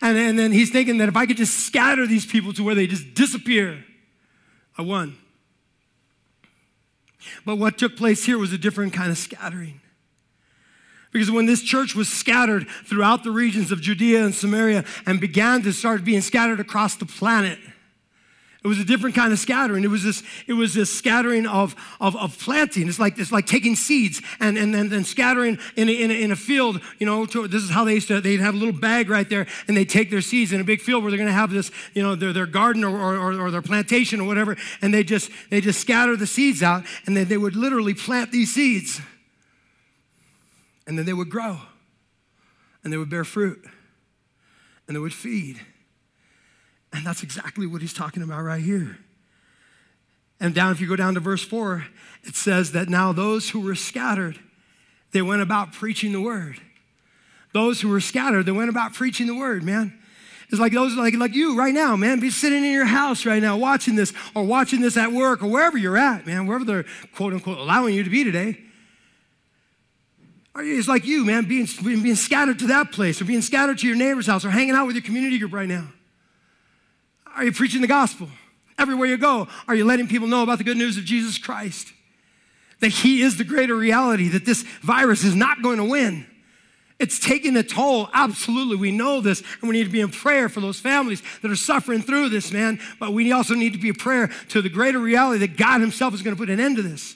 And, 0.00 0.16
and 0.16 0.38
then 0.38 0.52
he's 0.52 0.70
thinking 0.70 0.98
that 0.98 1.08
if 1.08 1.16
I 1.16 1.26
could 1.26 1.36
just 1.36 1.66
scatter 1.66 2.06
these 2.06 2.26
people 2.26 2.52
to 2.54 2.62
where 2.62 2.74
they 2.74 2.86
just 2.86 3.14
disappear, 3.14 3.84
I 4.76 4.82
won. 4.82 5.16
But 7.44 7.56
what 7.56 7.78
took 7.78 7.96
place 7.96 8.24
here 8.24 8.38
was 8.38 8.52
a 8.52 8.58
different 8.58 8.92
kind 8.92 9.10
of 9.10 9.18
scattering. 9.18 9.80
Because 11.12 11.30
when 11.30 11.46
this 11.46 11.62
church 11.62 11.94
was 11.94 12.08
scattered 12.08 12.68
throughout 12.84 13.24
the 13.24 13.30
regions 13.30 13.72
of 13.72 13.80
Judea 13.80 14.24
and 14.24 14.34
Samaria 14.34 14.84
and 15.06 15.20
began 15.20 15.62
to 15.62 15.72
start 15.72 16.04
being 16.04 16.20
scattered 16.20 16.60
across 16.60 16.96
the 16.96 17.06
planet, 17.06 17.58
it 18.66 18.68
was 18.68 18.80
a 18.80 18.84
different 18.84 19.14
kind 19.14 19.32
of 19.32 19.38
scattering. 19.38 19.84
It 19.84 19.90
was 19.90 20.02
this, 20.02 20.24
it 20.48 20.54
was 20.54 20.74
this 20.74 20.92
scattering 20.92 21.46
of, 21.46 21.76
of, 22.00 22.16
of 22.16 22.36
planting. 22.36 22.88
It's 22.88 22.98
like, 22.98 23.16
it's 23.16 23.30
like 23.30 23.46
taking 23.46 23.76
seeds 23.76 24.20
and, 24.40 24.58
and, 24.58 24.74
and, 24.74 24.92
and 24.92 25.06
scattering 25.06 25.60
in 25.76 25.88
a, 25.88 25.92
in, 25.92 26.10
a, 26.10 26.14
in 26.14 26.32
a 26.32 26.36
field. 26.36 26.80
You 26.98 27.06
know, 27.06 27.26
to, 27.26 27.46
this 27.46 27.62
is 27.62 27.70
how 27.70 27.84
they 27.84 27.94
used 27.94 28.08
to, 28.08 28.20
they'd 28.20 28.40
have 28.40 28.54
a 28.54 28.58
little 28.58 28.74
bag 28.74 29.08
right 29.08 29.30
there 29.30 29.46
and 29.68 29.76
they 29.76 29.84
take 29.84 30.10
their 30.10 30.20
seeds 30.20 30.52
in 30.52 30.60
a 30.60 30.64
big 30.64 30.80
field 30.80 31.04
where 31.04 31.12
they're 31.12 31.16
going 31.16 31.28
to 31.28 31.32
have 31.32 31.52
this, 31.52 31.70
you 31.94 32.02
know, 32.02 32.16
their, 32.16 32.32
their 32.32 32.46
garden 32.46 32.82
or, 32.82 32.98
or, 32.98 33.40
or 33.40 33.52
their 33.52 33.62
plantation 33.62 34.20
or 34.20 34.26
whatever. 34.26 34.56
And 34.82 34.92
they 34.92 35.04
just, 35.04 35.30
they 35.48 35.60
just 35.60 35.80
scatter 35.80 36.16
the 36.16 36.26
seeds 36.26 36.60
out 36.60 36.82
and 37.06 37.16
then 37.16 37.28
they 37.28 37.36
would 37.36 37.54
literally 37.54 37.94
plant 37.94 38.32
these 38.32 38.52
seeds 38.52 39.00
and 40.88 40.98
then 40.98 41.06
they 41.06 41.12
would 41.12 41.30
grow 41.30 41.60
and 42.82 42.92
they 42.92 42.96
would 42.96 43.10
bear 43.10 43.22
fruit 43.22 43.64
and 44.88 44.96
they 44.96 45.00
would 45.00 45.14
feed. 45.14 45.60
And 46.92 47.04
that's 47.04 47.22
exactly 47.22 47.66
what 47.66 47.80
he's 47.80 47.94
talking 47.94 48.22
about 48.22 48.42
right 48.42 48.62
here. 48.62 48.98
And 50.40 50.54
down, 50.54 50.72
if 50.72 50.80
you 50.80 50.88
go 50.88 50.96
down 50.96 51.14
to 51.14 51.20
verse 51.20 51.42
4, 51.42 51.86
it 52.24 52.36
says 52.36 52.72
that 52.72 52.88
now 52.88 53.12
those 53.12 53.50
who 53.50 53.60
were 53.60 53.74
scattered, 53.74 54.38
they 55.12 55.22
went 55.22 55.42
about 55.42 55.72
preaching 55.72 56.12
the 56.12 56.20
word. 56.20 56.60
Those 57.52 57.80
who 57.80 57.88
were 57.88 58.00
scattered, 58.00 58.44
they 58.44 58.52
went 58.52 58.68
about 58.68 58.92
preaching 58.92 59.26
the 59.26 59.34
word, 59.34 59.62
man. 59.62 59.98
It's 60.50 60.60
like 60.60 60.72
those 60.72 60.94
like, 60.94 61.14
like 61.14 61.34
you 61.34 61.58
right 61.58 61.74
now, 61.74 61.96
man. 61.96 62.20
Be 62.20 62.30
sitting 62.30 62.64
in 62.64 62.70
your 62.70 62.84
house 62.84 63.26
right 63.26 63.42
now 63.42 63.56
watching 63.56 63.96
this 63.96 64.12
or 64.34 64.44
watching 64.44 64.80
this 64.80 64.96
at 64.96 65.10
work 65.10 65.42
or 65.42 65.48
wherever 65.48 65.76
you're 65.76 65.96
at, 65.96 66.26
man, 66.26 66.46
wherever 66.46 66.64
they're 66.64 66.84
quote 67.14 67.32
unquote 67.32 67.58
allowing 67.58 67.94
you 67.94 68.04
to 68.04 68.10
be 68.10 68.22
today. 68.22 68.58
It's 70.58 70.88
like 70.88 71.04
you, 71.04 71.24
man, 71.24 71.46
being, 71.46 71.66
being 71.82 72.14
scattered 72.14 72.58
to 72.60 72.68
that 72.68 72.92
place 72.92 73.20
or 73.20 73.24
being 73.24 73.42
scattered 73.42 73.78
to 73.78 73.86
your 73.86 73.96
neighbor's 73.96 74.26
house 74.26 74.44
or 74.44 74.50
hanging 74.50 74.74
out 74.74 74.86
with 74.86 74.96
your 74.96 75.02
community 75.02 75.38
group 75.38 75.52
right 75.52 75.68
now. 75.68 75.88
Are 77.36 77.44
you 77.44 77.52
preaching 77.52 77.82
the 77.82 77.86
gospel? 77.86 78.28
Everywhere 78.78 79.06
you 79.06 79.16
go, 79.16 79.48
are 79.68 79.74
you 79.74 79.84
letting 79.84 80.08
people 80.08 80.28
know 80.28 80.42
about 80.42 80.58
the 80.58 80.64
good 80.64 80.76
news 80.76 80.98
of 80.98 81.04
Jesus 81.04 81.38
Christ? 81.38 81.92
That 82.80 82.88
He 82.88 83.22
is 83.22 83.38
the 83.38 83.44
greater 83.44 83.74
reality, 83.74 84.28
that 84.28 84.44
this 84.44 84.62
virus 84.82 85.24
is 85.24 85.34
not 85.34 85.62
going 85.62 85.78
to 85.78 85.84
win. 85.84 86.26
It's 86.98 87.18
taking 87.18 87.56
a 87.56 87.62
toll. 87.62 88.08
Absolutely. 88.14 88.76
We 88.76 88.90
know 88.90 89.20
this. 89.20 89.42
And 89.60 89.68
we 89.68 89.76
need 89.76 89.84
to 89.84 89.90
be 89.90 90.00
in 90.00 90.08
prayer 90.08 90.48
for 90.48 90.60
those 90.60 90.80
families 90.80 91.22
that 91.42 91.50
are 91.50 91.56
suffering 91.56 92.00
through 92.00 92.30
this, 92.30 92.50
man. 92.52 92.80
But 92.98 93.12
we 93.12 93.32
also 93.32 93.54
need 93.54 93.74
to 93.74 93.78
be 93.78 93.90
a 93.90 93.94
prayer 93.94 94.28
to 94.48 94.62
the 94.62 94.70
greater 94.70 94.98
reality 94.98 95.40
that 95.40 95.58
God 95.58 95.82
Himself 95.82 96.14
is 96.14 96.22
going 96.22 96.34
to 96.34 96.40
put 96.40 96.48
an 96.48 96.58
end 96.58 96.76
to 96.76 96.82
this. 96.82 97.14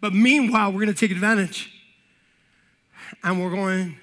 But 0.00 0.12
meanwhile, 0.12 0.72
we're 0.72 0.84
going 0.84 0.94
to 0.94 0.94
take 0.94 1.12
advantage 1.12 1.70
and 3.22 3.40
we're 3.40 3.50
going 3.50 3.96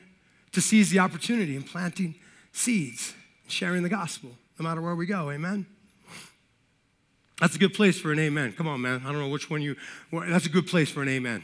to 0.54 0.62
seize 0.62 0.90
the 0.90 1.00
opportunity 1.00 1.56
in 1.56 1.64
planting 1.64 2.16
seeds, 2.54 3.14
sharing 3.50 3.84
the 3.84 3.90
gospel, 3.90 4.32
no 4.60 4.68
matter 4.68 4.82
where 4.82 4.96
we 4.96 5.06
go. 5.06 5.32
Amen. 5.32 5.66
That's 7.40 7.56
a 7.56 7.60
good 7.60 7.74
place 7.74 8.00
for 8.00 8.12
an 8.12 8.20
amen. 8.20 8.54
Come 8.58 8.68
on, 8.68 8.82
man. 8.82 9.02
I 9.06 9.12
don't 9.12 9.20
know 9.20 9.30
which 9.30 9.50
one 9.50 9.62
you. 9.62 9.78
That's 10.12 10.46
a 10.46 10.50
good 10.50 10.68
place 10.68 10.92
for 10.92 11.02
an 11.02 11.08
amen. 11.08 11.42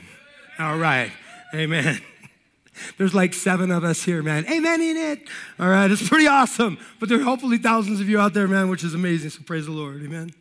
All 0.60 0.78
right. 0.78 1.12
Amen. 1.54 2.02
There's 2.98 3.16
like 3.16 3.34
seven 3.34 3.72
of 3.72 3.86
us 3.86 4.04
here, 4.04 4.22
man. 4.22 4.46
Amen 4.48 4.82
in 4.82 4.98
it. 4.98 5.30
All 5.58 5.70
right. 5.70 5.90
It's 5.90 6.08
pretty 6.08 6.28
awesome. 6.28 6.78
But 7.00 7.08
there 7.08 7.20
are 7.22 7.24
hopefully 7.24 7.58
thousands 7.58 8.02
of 8.02 8.10
you 8.10 8.20
out 8.20 8.34
there, 8.34 8.50
man, 8.50 8.68
which 8.68 8.84
is 8.84 8.94
amazing. 8.94 9.30
So 9.30 9.42
praise 9.44 9.66
the 9.66 9.72
Lord. 9.72 10.04
Amen. 10.04 10.32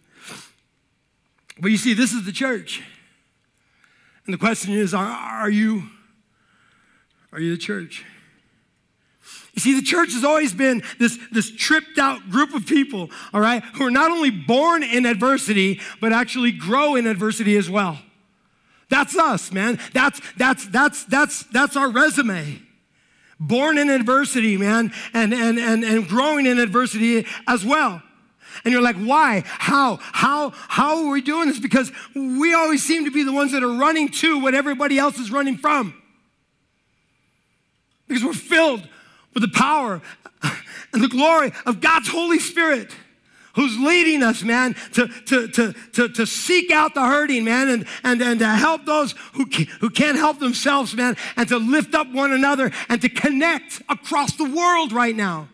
But 1.60 1.70
you 1.70 1.76
see, 1.76 1.94
this 1.94 2.12
is 2.12 2.26
the 2.26 2.32
church. 2.32 2.82
And 4.26 4.34
the 4.34 4.38
question 4.38 4.72
is 4.72 4.92
are, 4.92 5.06
are 5.06 5.50
you 5.50 5.84
are 7.32 7.38
you 7.38 7.52
the 7.52 7.60
church? 7.60 8.04
You 9.54 9.60
see, 9.60 9.78
the 9.78 9.86
church 9.86 10.12
has 10.14 10.24
always 10.24 10.52
been 10.52 10.82
this, 10.98 11.16
this 11.30 11.50
tripped 11.50 11.98
out 11.98 12.28
group 12.28 12.54
of 12.54 12.66
people, 12.66 13.10
all 13.32 13.40
right, 13.40 13.62
who 13.74 13.86
are 13.86 13.90
not 13.90 14.10
only 14.10 14.30
born 14.30 14.82
in 14.82 15.06
adversity, 15.06 15.80
but 16.00 16.12
actually 16.12 16.50
grow 16.50 16.96
in 16.96 17.06
adversity 17.06 17.56
as 17.56 17.70
well. 17.70 17.98
That's 18.90 19.16
us, 19.16 19.52
man. 19.52 19.78
That's, 19.92 20.20
that's, 20.36 20.66
that's, 20.68 21.04
that's, 21.04 21.44
that's 21.44 21.76
our 21.76 21.90
resume. 21.90 22.60
Born 23.38 23.78
in 23.78 23.90
adversity, 23.90 24.56
man, 24.56 24.92
and, 25.12 25.32
and, 25.32 25.58
and, 25.58 25.84
and 25.84 26.08
growing 26.08 26.46
in 26.46 26.58
adversity 26.58 27.26
as 27.46 27.64
well. 27.64 28.02
And 28.64 28.72
you're 28.72 28.82
like, 28.82 28.96
why? 28.96 29.42
How? 29.46 29.98
How? 30.00 30.50
How 30.50 31.04
are 31.04 31.10
we 31.10 31.20
doing 31.20 31.48
this? 31.48 31.58
Because 31.58 31.90
we 32.14 32.54
always 32.54 32.84
seem 32.84 33.04
to 33.04 33.10
be 33.10 33.24
the 33.24 33.32
ones 33.32 33.52
that 33.52 33.64
are 33.64 33.72
running 33.72 34.08
to 34.10 34.40
what 34.40 34.54
everybody 34.54 34.98
else 34.98 35.18
is 35.18 35.30
running 35.30 35.56
from. 35.56 36.00
Because 38.06 38.24
we're 38.24 38.32
filled 38.32 38.88
with 39.34 39.42
the 39.42 39.48
power 39.48 40.00
and 40.92 41.02
the 41.02 41.08
glory 41.08 41.52
of 41.66 41.80
God's 41.80 42.08
Holy 42.08 42.38
Spirit 42.38 42.90
who's 43.54 43.78
leading 43.78 44.22
us, 44.22 44.42
man, 44.42 44.74
to, 44.92 45.06
to, 45.06 45.48
to, 45.48 45.72
to, 45.92 46.08
to 46.08 46.26
seek 46.26 46.70
out 46.70 46.94
the 46.94 47.00
hurting, 47.00 47.44
man, 47.44 47.68
and, 47.68 47.86
and, 48.02 48.20
and 48.20 48.40
to 48.40 48.48
help 48.48 48.84
those 48.84 49.12
who, 49.34 49.46
can, 49.46 49.66
who 49.80 49.90
can't 49.90 50.18
help 50.18 50.38
themselves, 50.38 50.94
man, 50.94 51.16
and 51.36 51.48
to 51.48 51.56
lift 51.56 51.94
up 51.94 52.10
one 52.12 52.32
another 52.32 52.72
and 52.88 53.00
to 53.00 53.08
connect 53.08 53.80
across 53.88 54.32
the 54.36 54.44
world 54.44 54.92
right 54.92 55.14
now. 55.14 55.48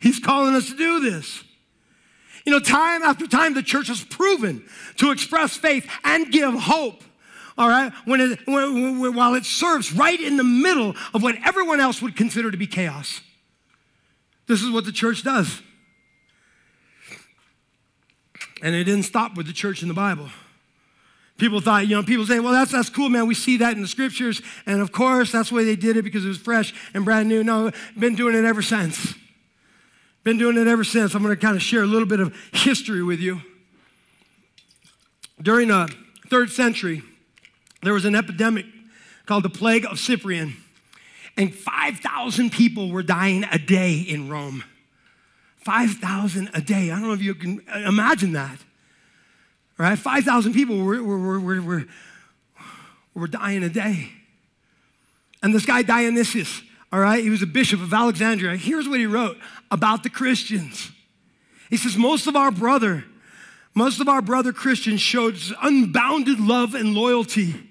He's 0.00 0.18
calling 0.18 0.54
us 0.54 0.68
to 0.68 0.76
do 0.76 1.00
this. 1.00 1.42
You 2.44 2.52
know, 2.52 2.60
time 2.60 3.02
after 3.02 3.26
time, 3.26 3.54
the 3.54 3.62
church 3.62 3.88
has 3.88 4.04
proven 4.04 4.64
to 4.96 5.10
express 5.10 5.56
faith 5.56 5.88
and 6.04 6.30
give 6.30 6.54
hope. 6.54 7.02
All 7.58 7.68
right, 7.68 7.92
when 8.04 8.20
it, 8.20 8.38
when, 8.46 9.14
while 9.14 9.34
it 9.34 9.44
serves 9.44 9.92
right 9.92 10.18
in 10.18 10.36
the 10.36 10.44
middle 10.44 10.94
of 11.12 11.24
what 11.24 11.34
everyone 11.44 11.80
else 11.80 12.00
would 12.00 12.16
consider 12.16 12.52
to 12.52 12.56
be 12.56 12.68
chaos. 12.68 13.20
This 14.46 14.62
is 14.62 14.70
what 14.70 14.84
the 14.84 14.92
church 14.92 15.24
does. 15.24 15.60
And 18.62 18.76
it 18.76 18.84
didn't 18.84 19.02
stop 19.02 19.36
with 19.36 19.48
the 19.48 19.52
church 19.52 19.82
in 19.82 19.88
the 19.88 19.94
Bible. 19.94 20.28
People 21.36 21.60
thought, 21.60 21.86
you 21.88 21.96
know, 21.96 22.02
people 22.04 22.26
say, 22.26 22.38
well, 22.38 22.52
that's, 22.52 22.70
that's 22.70 22.90
cool, 22.90 23.08
man. 23.08 23.26
We 23.26 23.34
see 23.34 23.56
that 23.58 23.74
in 23.74 23.82
the 23.82 23.88
scriptures. 23.88 24.40
And 24.64 24.80
of 24.80 24.92
course, 24.92 25.32
that's 25.32 25.50
the 25.50 25.56
way 25.56 25.64
they 25.64 25.76
did 25.76 25.96
it 25.96 26.02
because 26.02 26.24
it 26.24 26.28
was 26.28 26.38
fresh 26.38 26.72
and 26.94 27.04
brand 27.04 27.28
new. 27.28 27.42
No, 27.42 27.72
been 27.98 28.14
doing 28.14 28.36
it 28.36 28.44
ever 28.44 28.62
since. 28.62 29.14
Been 30.22 30.38
doing 30.38 30.56
it 30.56 30.66
ever 30.68 30.84
since. 30.84 31.14
I'm 31.14 31.22
going 31.22 31.34
to 31.34 31.40
kind 31.40 31.56
of 31.56 31.62
share 31.62 31.82
a 31.82 31.86
little 31.86 32.08
bit 32.08 32.20
of 32.20 32.34
history 32.52 33.02
with 33.02 33.20
you. 33.20 33.40
During 35.40 35.68
the 35.68 35.92
third 36.28 36.50
century, 36.50 37.02
there 37.82 37.94
was 37.94 38.04
an 38.04 38.14
epidemic 38.14 38.66
called 39.26 39.42
the 39.42 39.50
Plague 39.50 39.84
of 39.84 39.98
Cyprian, 39.98 40.56
and 41.36 41.54
5,000 41.54 42.50
people 42.50 42.90
were 42.90 43.02
dying 43.02 43.44
a 43.52 43.58
day 43.58 43.98
in 43.98 44.28
Rome. 44.28 44.64
5,000 45.58 46.50
a 46.54 46.60
day. 46.60 46.90
I 46.90 46.98
don't 46.98 47.08
know 47.08 47.12
if 47.12 47.22
you 47.22 47.34
can 47.34 47.60
imagine 47.86 48.32
that. 48.32 48.58
Right? 49.76 49.98
5,000 49.98 50.52
people 50.54 50.78
were, 50.78 51.02
were, 51.02 51.38
were, 51.38 51.60
were, 51.60 51.84
were 53.14 53.26
dying 53.28 53.62
a 53.62 53.68
day. 53.68 54.10
And 55.42 55.54
this 55.54 55.64
guy, 55.64 55.82
Dionysius, 55.82 56.62
all 56.92 57.00
right, 57.00 57.22
he 57.22 57.30
was 57.30 57.42
a 57.42 57.46
bishop 57.46 57.80
of 57.80 57.92
Alexandria. 57.92 58.56
Here's 58.56 58.88
what 58.88 58.98
he 58.98 59.06
wrote 59.06 59.36
about 59.70 60.02
the 60.02 60.10
Christians. 60.10 60.90
He 61.70 61.76
says, 61.76 61.96
Most 61.96 62.26
of 62.26 62.34
our 62.34 62.50
brother, 62.50 63.04
most 63.74 64.00
of 64.00 64.08
our 64.08 64.22
brother 64.22 64.52
Christians 64.52 65.00
showed 65.00 65.38
unbounded 65.62 66.40
love 66.40 66.74
and 66.74 66.94
loyalty, 66.94 67.67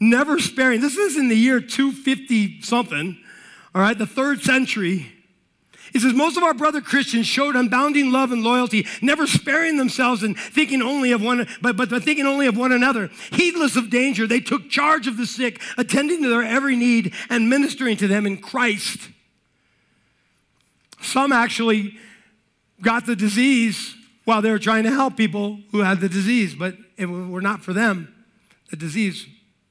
never 0.00 0.38
sparing. 0.38 0.80
This 0.80 0.96
is 0.96 1.16
in 1.16 1.28
the 1.28 1.36
year 1.36 1.60
250 1.60 2.62
something, 2.62 3.18
all 3.74 3.82
right, 3.82 3.96
the 3.96 4.06
third 4.06 4.42
century. 4.42 5.10
He 5.92 6.00
says, 6.00 6.12
most 6.12 6.36
of 6.36 6.42
our 6.42 6.54
brother 6.54 6.80
Christians 6.80 7.28
showed 7.28 7.54
unbounding 7.54 8.10
love 8.10 8.32
and 8.32 8.42
loyalty, 8.42 8.84
never 9.00 9.28
sparing 9.28 9.76
themselves 9.76 10.24
and 10.24 10.36
thinking 10.36 10.82
only 10.82 11.12
of 11.12 11.22
one, 11.22 11.46
but, 11.62 11.76
but, 11.76 11.88
but 11.88 12.02
thinking 12.02 12.26
only 12.26 12.48
of 12.48 12.56
one 12.56 12.72
another. 12.72 13.10
Heedless 13.30 13.76
of 13.76 13.90
danger, 13.90 14.26
they 14.26 14.40
took 14.40 14.68
charge 14.68 15.06
of 15.06 15.16
the 15.16 15.24
sick, 15.24 15.60
attending 15.78 16.20
to 16.24 16.28
their 16.28 16.42
every 16.42 16.74
need 16.74 17.14
and 17.30 17.48
ministering 17.48 17.96
to 17.98 18.08
them 18.08 18.26
in 18.26 18.38
Christ. 18.38 19.08
Some 21.00 21.32
actually 21.32 21.96
got 22.82 23.06
the 23.06 23.14
disease 23.14 23.94
while 24.24 24.42
they 24.42 24.50
were 24.50 24.58
trying 24.58 24.84
to 24.84 24.90
help 24.90 25.16
people 25.16 25.60
who 25.70 25.80
had 25.80 26.00
the 26.00 26.08
disease, 26.08 26.56
but 26.56 26.74
it 26.96 27.06
were 27.06 27.42
not 27.42 27.62
for 27.62 27.72
them, 27.72 28.12
the 28.70 28.76
disease 28.76 29.26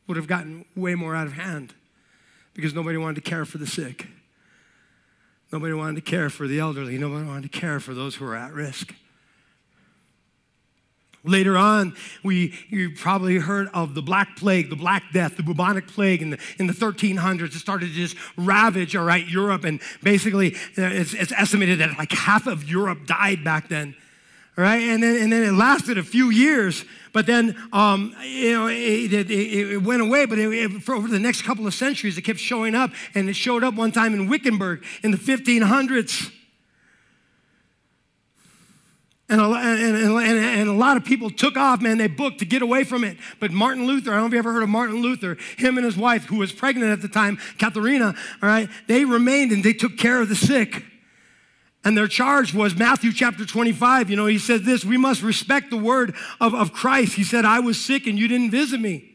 would 0.08 0.18
have 0.18 0.28
gotten 0.28 0.66
way 0.76 0.96
more 0.96 1.16
out 1.16 1.28
of 1.28 1.34
hand 1.34 1.74
because 2.54 2.74
nobody 2.74 2.98
wanted 2.98 3.16
to 3.16 3.30
care 3.30 3.46
for 3.46 3.58
the 3.58 3.68
sick. 3.68 4.08
Nobody 5.52 5.74
wanted 5.74 6.04
to 6.04 6.10
care 6.10 6.30
for 6.30 6.48
the 6.48 6.60
elderly. 6.60 6.98
Nobody 6.98 7.26
wanted 7.26 7.52
to 7.52 7.60
care 7.60 7.80
for 7.80 7.94
those 7.94 8.16
who 8.16 8.26
were 8.26 8.36
at 8.36 8.54
risk. 8.54 8.94
Later 11.26 11.56
on, 11.58 11.96
we 12.22 12.54
you 12.68 12.90
probably 12.90 13.38
heard 13.38 13.70
of 13.74 13.96
the 13.96 14.02
Black 14.02 14.36
Plague, 14.36 14.70
the 14.70 14.76
Black 14.76 15.04
Death, 15.14 15.38
the 15.38 15.44
bubonic 15.44 15.88
plague 15.88 16.22
in 16.22 16.32
the, 16.32 16.40
in 16.60 16.68
the 16.68 16.74
1300s. 16.74 17.46
It 17.46 17.54
started 17.54 17.86
to 17.88 17.94
just 17.94 18.18
ravage, 18.36 18.94
all 18.94 19.06
right, 19.06 19.26
Europe. 19.26 19.64
And 19.64 19.80
basically, 20.02 20.56
uh, 20.78 20.82
it's, 20.82 21.14
it's 21.14 21.32
estimated 21.32 21.80
that 21.80 21.98
like 21.98 22.12
half 22.12 22.46
of 22.46 22.70
Europe 22.70 23.06
died 23.06 23.42
back 23.42 23.70
then. 23.70 23.96
All 24.58 24.64
right, 24.64 24.82
and 24.82 25.02
then, 25.02 25.16
and 25.16 25.32
then 25.32 25.44
it 25.44 25.54
lasted 25.54 25.98
a 25.98 26.04
few 26.04 26.30
years 26.30 26.84
but 27.14 27.28
then, 27.28 27.56
um, 27.72 28.16
you 28.24 28.54
know, 28.54 28.68
it, 28.68 29.14
it, 29.14 29.32
it, 29.32 29.84
went 29.84 30.02
away, 30.02 30.26
but 30.26 30.40
for 30.82 30.96
over 30.96 31.08
the 31.08 31.20
next 31.20 31.44
couple 31.44 31.68
of 31.68 31.74
centuries, 31.76 32.18
it 32.18 32.24
kept 32.24 32.40
showing 32.40 32.74
up. 32.74 32.90
And 33.14 33.30
it 33.30 33.36
showed 33.36 33.64
up 33.64 33.76
one 33.76 33.92
time 33.92 34.16
in 34.16 34.28
Wittenberg 34.28 34.84
in 35.04 35.12
the 35.12 35.18
1500s. 35.18 36.32
And 39.30 39.40
a, 39.40 39.46
and, 39.46 39.96
and, 39.96 40.20
and 40.20 40.70
a, 40.70 40.74
lot 40.74 40.98
of 40.98 41.06
people 41.06 41.30
took 41.30 41.56
off, 41.56 41.82
man. 41.82 42.00
They 42.00 42.08
booked 42.08 42.40
to 42.40 42.46
get 42.46 42.64
away 42.64 42.84
from 42.84 43.04
it. 43.04 43.18
But 43.40 43.52
Martin 43.52 43.86
Luther, 43.86 44.12
I 44.12 44.16
don't 44.16 44.24
know 44.24 44.28
if 44.28 44.34
you 44.34 44.40
ever 44.40 44.52
heard 44.52 44.64
of 44.64 44.70
Martin 44.70 45.02
Luther, 45.02 45.38
him 45.58 45.78
and 45.78 45.86
his 45.86 45.96
wife, 45.96 46.26
who 46.26 46.38
was 46.38 46.52
pregnant 46.52 46.92
at 46.92 47.02
the 47.02 47.08
time, 47.08 47.38
Katharina, 47.58 48.16
all 48.42 48.50
right, 48.50 48.70
they 48.88 49.06
remained 49.06 49.52
and 49.52 49.64
they 49.64 49.74
took 49.74 49.98
care 49.98 50.20
of 50.20 50.30
the 50.30 50.36
sick. 50.36 50.84
And 51.86 51.98
their 51.98 52.08
charge 52.08 52.54
was 52.54 52.76
Matthew 52.76 53.12
chapter 53.12 53.46
25. 53.46 54.10
You 54.10 54.16
know, 54.16 54.26
he 54.26 54.40
said 54.40 54.64
this 54.64 54.86
we 54.86 54.98
must 54.98 55.22
respect 55.22 55.70
the 55.70 55.78
word 55.78 56.16
of, 56.40 56.54
of 56.54 56.74
Christ. 56.74 57.16
He 57.16 57.24
said, 57.24 57.46
I 57.46 57.60
was 57.60 57.84
sick 57.84 58.08
and 58.08 58.18
you 58.18 58.28
didn't 58.28 58.52
visit 58.52 58.80
me. 58.80 59.12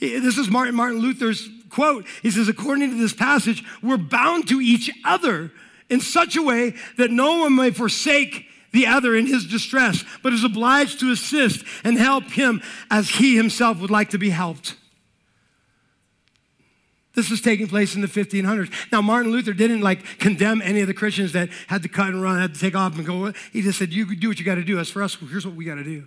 This 0.00 0.38
is 0.38 0.48
Martin, 0.48 0.74
Martin 0.74 1.00
Luther's 1.00 1.48
quote. 1.70 2.06
He 2.22 2.30
says, 2.30 2.48
according 2.48 2.90
to 2.90 2.96
this 2.96 3.12
passage, 3.12 3.64
we're 3.82 3.96
bound 3.96 4.48
to 4.48 4.60
each 4.60 4.90
other 5.04 5.52
in 5.88 6.00
such 6.00 6.36
a 6.36 6.42
way 6.42 6.74
that 6.96 7.10
no 7.10 7.38
one 7.38 7.56
may 7.56 7.70
forsake 7.70 8.46
the 8.72 8.86
other 8.86 9.14
in 9.14 9.26
his 9.26 9.46
distress, 9.46 10.04
but 10.22 10.32
is 10.32 10.44
obliged 10.44 11.00
to 11.00 11.10
assist 11.10 11.64
and 11.84 11.98
help 11.98 12.24
him 12.24 12.62
as 12.90 13.10
he 13.10 13.36
himself 13.36 13.78
would 13.80 13.90
like 13.90 14.10
to 14.10 14.18
be 14.18 14.30
helped. 14.30 14.76
This 17.14 17.30
was 17.30 17.40
taking 17.40 17.66
place 17.66 17.94
in 17.94 18.00
the 18.00 18.06
1500s. 18.06 18.72
Now, 18.90 19.02
Martin 19.02 19.32
Luther 19.32 19.52
didn't 19.52 19.82
like 19.82 20.18
condemn 20.18 20.62
any 20.62 20.80
of 20.80 20.86
the 20.86 20.94
Christians 20.94 21.32
that 21.32 21.50
had 21.66 21.82
to 21.82 21.88
cut 21.88 22.08
and 22.08 22.22
run, 22.22 22.40
had 22.40 22.54
to 22.54 22.60
take 22.60 22.74
off 22.74 22.96
and 22.96 23.04
go. 23.04 23.32
He 23.52 23.60
just 23.60 23.78
said, 23.78 23.92
You 23.92 24.16
do 24.16 24.28
what 24.28 24.38
you 24.38 24.44
got 24.44 24.54
to 24.54 24.64
do. 24.64 24.78
As 24.78 24.88
for 24.88 25.02
us, 25.02 25.16
here's 25.16 25.46
what 25.46 25.54
we 25.54 25.64
got 25.64 25.74
to 25.74 25.84
do. 25.84 26.06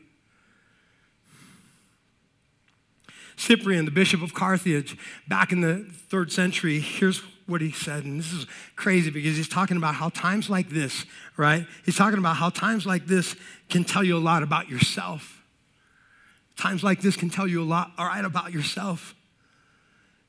Cyprian, 3.37 3.85
the 3.85 3.91
bishop 3.91 4.21
of 4.21 4.33
Carthage, 4.33 4.97
back 5.27 5.51
in 5.51 5.61
the 5.61 5.85
third 6.09 6.31
century, 6.31 6.79
here's 6.79 7.21
what 7.47 7.61
he 7.61 7.71
said. 7.71 8.03
And 8.03 8.19
this 8.19 8.33
is 8.33 8.47
crazy 8.75 9.11
because 9.11 9.37
he's 9.37 9.49
talking 9.49 9.77
about 9.77 9.95
how 9.95 10.09
times 10.09 10.49
like 10.49 10.69
this, 10.69 11.05
right? 11.37 11.67
He's 11.85 11.95
talking 11.95 12.17
about 12.17 12.37
how 12.37 12.49
times 12.49 12.85
like 12.85 13.05
this 13.05 13.35
can 13.69 13.83
tell 13.83 14.03
you 14.03 14.17
a 14.17 14.19
lot 14.19 14.41
about 14.41 14.69
yourself. 14.69 15.43
Times 16.57 16.83
like 16.83 17.01
this 17.01 17.17
can 17.17 17.29
tell 17.29 17.47
you 17.47 17.61
a 17.61 17.65
lot, 17.65 17.91
all 17.97 18.07
right, 18.07 18.23
about 18.23 18.53
yourself. 18.53 19.13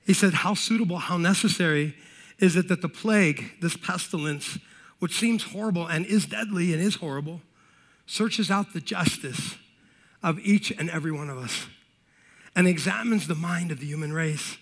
He 0.07 0.15
said, 0.15 0.33
How 0.33 0.55
suitable, 0.55 0.99
how 0.99 1.19
necessary 1.19 1.95
is 2.39 2.57
it 2.57 2.69
that 2.69 2.81
the 2.81 2.89
plague, 2.89 3.61
this 3.61 3.77
pestilence, 3.77 4.59
which 5.01 5.19
seems 5.19 5.43
horrible 5.43 5.87
and 5.87 6.07
is 6.07 6.27
deadly 6.27 6.73
and 6.73 6.83
is 6.83 6.97
horrible, 6.97 7.43
searches 8.07 8.51
out 8.51 8.73
the 8.73 8.81
justice 8.81 9.57
of 10.23 10.39
each 10.39 10.71
and 10.71 10.89
every 10.89 11.13
one 11.13 11.29
of 11.29 11.39
us 11.39 11.67
and 12.55 12.67
examines 12.67 13.27
the 13.27 13.35
mind 13.35 13.71
of 13.71 13.81
the 13.81 13.87
human 13.87 14.13
race. 14.13 14.57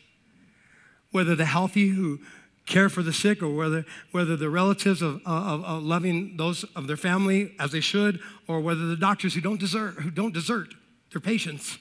Whether 1.13 1.37
the 1.37 1.45
healthy 1.45 1.89
who 1.89 2.21
care 2.67 2.89
for 2.89 3.03
the 3.03 3.13
sick 3.13 3.43
or 3.43 3.55
whether, 3.55 3.85
whether 4.11 4.37
the 4.37 4.51
relatives 4.51 5.03
of, 5.03 5.21
of, 5.27 5.65
of 5.65 5.83
loving 5.83 6.37
those 6.37 6.65
of 6.75 6.87
their 6.87 6.97
family 6.97 7.55
as 7.59 7.71
they 7.71 7.81
should, 7.81 8.19
or 8.49 8.61
whether 8.61 8.87
the 8.87 8.97
doctors 8.97 9.35
who 9.35 9.41
don't 9.41 9.61
desert, 9.61 9.95
who 10.01 10.11
don't 10.11 10.33
desert 10.33 10.75
their 11.13 11.21
patients. 11.21 11.79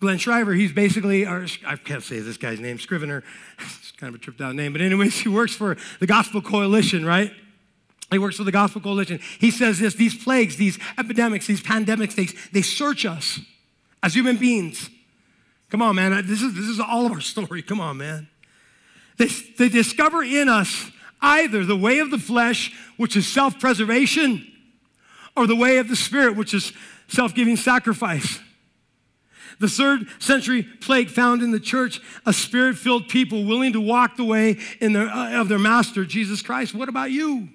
Glenn 0.00 0.18
Shriver, 0.18 0.52
he's 0.52 0.72
basically, 0.72 1.24
or 1.24 1.46
I 1.66 1.76
can't 1.76 2.02
say 2.02 2.20
this 2.20 2.36
guy's 2.36 2.60
name, 2.60 2.78
Scrivener. 2.78 3.22
It's 3.58 3.92
kind 3.92 4.14
of 4.14 4.20
a 4.20 4.22
tripped 4.22 4.40
out 4.40 4.54
name. 4.54 4.72
But, 4.72 4.82
anyways, 4.82 5.18
he 5.20 5.28
works 5.28 5.54
for 5.54 5.76
the 6.00 6.06
Gospel 6.06 6.42
Coalition, 6.42 7.04
right? 7.04 7.32
He 8.10 8.18
works 8.18 8.36
for 8.36 8.44
the 8.44 8.52
Gospel 8.52 8.80
Coalition. 8.80 9.20
He 9.38 9.50
says 9.50 9.78
this 9.78 9.94
these 9.94 10.14
plagues, 10.22 10.56
these 10.56 10.78
epidemics, 10.98 11.46
these 11.46 11.62
pandemics, 11.62 12.14
they, 12.14 12.26
they 12.52 12.62
search 12.62 13.06
us 13.06 13.40
as 14.02 14.14
human 14.14 14.36
beings. 14.36 14.90
Come 15.70 15.82
on, 15.82 15.96
man. 15.96 16.12
This 16.26 16.42
is, 16.42 16.54
this 16.54 16.66
is 16.66 16.78
all 16.80 17.06
of 17.06 17.12
our 17.12 17.20
story. 17.22 17.62
Come 17.62 17.80
on, 17.80 17.96
man. 17.96 18.28
They, 19.16 19.26
they 19.58 19.68
discover 19.68 20.22
in 20.22 20.48
us 20.48 20.90
either 21.20 21.64
the 21.64 21.76
way 21.76 22.00
of 22.00 22.10
the 22.10 22.18
flesh, 22.18 22.72
which 22.96 23.16
is 23.16 23.26
self 23.26 23.58
preservation, 23.58 24.46
or 25.36 25.46
the 25.46 25.56
way 25.56 25.78
of 25.78 25.88
the 25.88 25.96
spirit, 25.96 26.36
which 26.36 26.52
is 26.54 26.72
self 27.08 27.34
giving 27.34 27.56
sacrifice. 27.56 28.38
The 29.60 29.68
third 29.68 30.06
century 30.18 30.62
plague 30.62 31.10
found 31.10 31.42
in 31.42 31.50
the 31.50 31.60
church 31.60 32.00
a 32.26 32.32
spirit 32.32 32.76
filled 32.76 33.08
people 33.08 33.44
willing 33.44 33.72
to 33.72 33.80
walk 33.80 34.16
the 34.16 34.24
way 34.24 34.58
their, 34.80 35.08
uh, 35.08 35.40
of 35.40 35.48
their 35.48 35.58
master, 35.58 36.04
Jesus 36.04 36.42
Christ. 36.42 36.74
What 36.74 36.88
about 36.88 37.10
you? 37.10 37.48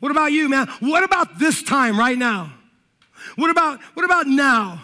What 0.00 0.10
about 0.10 0.32
you, 0.32 0.48
man? 0.48 0.68
What 0.80 1.04
about 1.04 1.38
this 1.38 1.62
time 1.62 1.98
right 1.98 2.18
now? 2.18 2.52
What 3.36 3.50
about 3.50 3.80
what 3.94 4.04
about 4.04 4.26
now? 4.26 4.82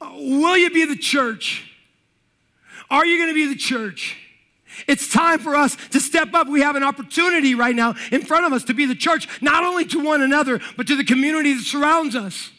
Will 0.00 0.56
you 0.56 0.70
be 0.70 0.84
the 0.84 0.96
church? 0.96 1.70
Are 2.90 3.06
you 3.06 3.16
going 3.16 3.28
to 3.28 3.34
be 3.34 3.46
the 3.46 3.56
church? 3.58 4.16
It's 4.86 5.08
time 5.08 5.38
for 5.38 5.54
us 5.54 5.76
to 5.90 6.00
step 6.00 6.34
up. 6.34 6.48
We 6.48 6.62
have 6.62 6.76
an 6.76 6.82
opportunity 6.82 7.54
right 7.54 7.76
now 7.76 7.94
in 8.10 8.22
front 8.22 8.46
of 8.46 8.52
us 8.52 8.64
to 8.64 8.74
be 8.74 8.86
the 8.86 8.94
church, 8.94 9.28
not 9.42 9.64
only 9.64 9.84
to 9.86 10.02
one 10.02 10.22
another, 10.22 10.60
but 10.76 10.86
to 10.88 10.96
the 10.96 11.04
community 11.04 11.54
that 11.54 11.64
surrounds 11.64 12.16
us. 12.16 12.50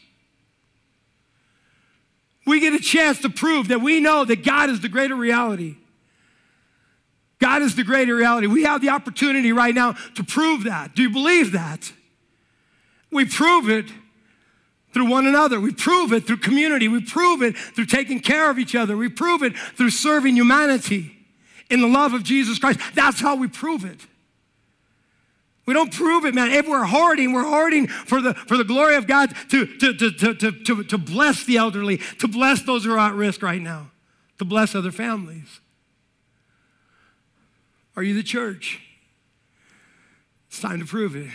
We 2.46 2.60
get 2.60 2.74
a 2.74 2.80
chance 2.80 3.20
to 3.20 3.30
prove 3.30 3.68
that 3.68 3.80
we 3.80 4.00
know 4.00 4.24
that 4.24 4.44
God 4.44 4.70
is 4.70 4.80
the 4.80 4.88
greater 4.88 5.14
reality. 5.14 5.76
God 7.40 7.62
is 7.62 7.74
the 7.74 7.84
greater 7.84 8.14
reality. 8.14 8.46
We 8.46 8.64
have 8.64 8.80
the 8.80 8.90
opportunity 8.90 9.52
right 9.52 9.74
now 9.74 9.92
to 10.14 10.24
prove 10.24 10.64
that. 10.64 10.94
Do 10.94 11.02
you 11.02 11.10
believe 11.10 11.52
that? 11.52 11.92
We 13.10 13.24
prove 13.24 13.68
it 13.68 13.86
through 14.92 15.10
one 15.10 15.26
another. 15.26 15.60
We 15.60 15.72
prove 15.72 16.12
it 16.12 16.26
through 16.26 16.38
community. 16.38 16.88
We 16.88 17.02
prove 17.02 17.42
it 17.42 17.56
through 17.56 17.86
taking 17.86 18.20
care 18.20 18.50
of 18.50 18.58
each 18.58 18.74
other. 18.74 18.96
We 18.96 19.08
prove 19.08 19.42
it 19.42 19.56
through 19.56 19.90
serving 19.90 20.36
humanity 20.36 21.16
in 21.70 21.80
the 21.80 21.88
love 21.88 22.14
of 22.14 22.22
Jesus 22.22 22.58
Christ. 22.58 22.80
That's 22.94 23.20
how 23.20 23.36
we 23.36 23.48
prove 23.48 23.84
it. 23.84 24.00
We 25.66 25.72
don't 25.72 25.92
prove 25.92 26.24
it, 26.26 26.34
man. 26.34 26.50
If 26.50 26.68
we're 26.68 26.84
hoarding, 26.84 27.32
we're 27.32 27.48
hoarding 27.48 27.86
for 27.88 28.20
the, 28.20 28.34
for 28.34 28.56
the 28.56 28.64
glory 28.64 28.96
of 28.96 29.06
God 29.06 29.34
to, 29.50 29.66
to, 29.66 29.94
to, 29.94 30.10
to, 30.10 30.34
to, 30.34 30.52
to, 30.52 30.84
to 30.84 30.98
bless 30.98 31.44
the 31.44 31.56
elderly, 31.56 31.98
to 32.18 32.28
bless 32.28 32.62
those 32.62 32.84
who 32.84 32.92
are 32.92 32.98
at 32.98 33.14
risk 33.14 33.42
right 33.42 33.62
now, 33.62 33.90
to 34.38 34.44
bless 34.44 34.74
other 34.74 34.92
families. 34.92 35.60
Are 37.96 38.02
you 38.02 38.14
the 38.14 38.22
church? 38.22 38.80
It's 40.48 40.60
time 40.60 40.80
to 40.80 40.86
prove 40.86 41.16
it. 41.16 41.30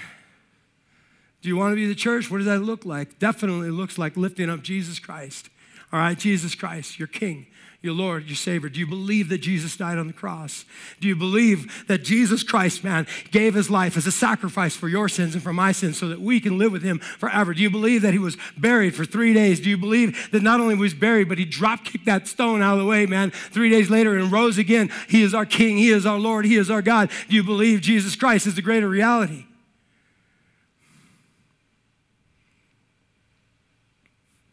Do 1.42 1.50
you 1.50 1.58
want 1.58 1.72
to 1.72 1.76
be 1.76 1.88
the 1.88 1.96
church? 1.96 2.30
What 2.30 2.38
does 2.38 2.48
that 2.48 2.60
look 2.60 2.86
like? 2.86 3.18
Definitely 3.18 3.72
looks 3.72 3.98
like 3.98 4.18
lifting 4.18 4.50
up 4.50 4.62
Jesus 4.62 5.00
Christ. 5.00 5.50
All 5.92 6.00
right, 6.00 6.18
Jesus 6.18 6.54
Christ, 6.54 7.00
your 7.00 7.08
King, 7.08 7.48
your 7.82 7.94
Lord, 7.94 8.26
your 8.26 8.36
Savior. 8.36 8.68
Do 8.68 8.80
you 8.80 8.88
believe 8.88 9.30
that 9.30 9.38
Jesus 9.38 9.78
died 9.78 9.98
on 9.98 10.08
the 10.08 10.14
cross? 10.14 10.66
Do 11.00 11.08
you 11.08 11.16
believe 11.16 11.88
that 11.88 12.04
Jesus 12.04 12.44
Christ, 12.44 12.84
man, 12.84 13.08
gave 13.32 13.54
his 13.54 13.70
life 13.70 13.96
as 13.96 14.06
a 14.06 14.12
sacrifice 14.12 14.76
for 14.76 14.90
your 14.90 15.08
sins 15.08 15.34
and 15.34 15.42
for 15.42 15.54
my 15.54 15.72
sins 15.72 15.98
so 15.98 16.10
that 16.10 16.20
we 16.20 16.42
can 16.42 16.58
live 16.58 16.74
with 16.74 16.84
him 16.84 17.00
forever? 17.00 17.54
Do 17.54 17.62
you 17.62 17.70
believe 17.70 18.02
that 18.02 18.12
he 18.12 18.20
was 18.20 18.36
buried 18.58 18.96
for 18.96 19.06
three 19.06 19.34
days? 19.34 19.62
Do 19.62 19.70
you 19.70 19.78
believe 19.78 20.30
that 20.32 20.44
not 20.44 20.60
only 20.60 20.76
was 20.76 20.94
buried, 20.94 21.30
but 21.30 21.38
he 21.38 21.46
drop 21.46 21.86
kicked 21.86 22.06
that 22.06 22.28
stone 22.28 22.62
out 22.62 22.74
of 22.74 22.80
the 22.80 22.86
way, 22.86 23.06
man, 23.06 23.32
three 23.32 23.70
days 23.70 23.90
later 23.90 24.18
and 24.18 24.30
rose 24.30 24.58
again? 24.58 24.92
He 25.08 25.24
is 25.24 25.34
our 25.34 25.46
King, 25.46 25.78
he 25.78 25.90
is 25.90 26.06
our 26.06 26.20
Lord, 26.20 26.44
he 26.44 26.58
is 26.58 26.70
our 26.70 26.82
God. 26.82 27.10
Do 27.30 27.36
you 27.36 27.44
believe 27.44 27.80
Jesus 27.80 28.16
Christ 28.18 28.46
is 28.46 28.56
the 28.56 28.62
greater 28.62 28.90
reality? 28.90 29.46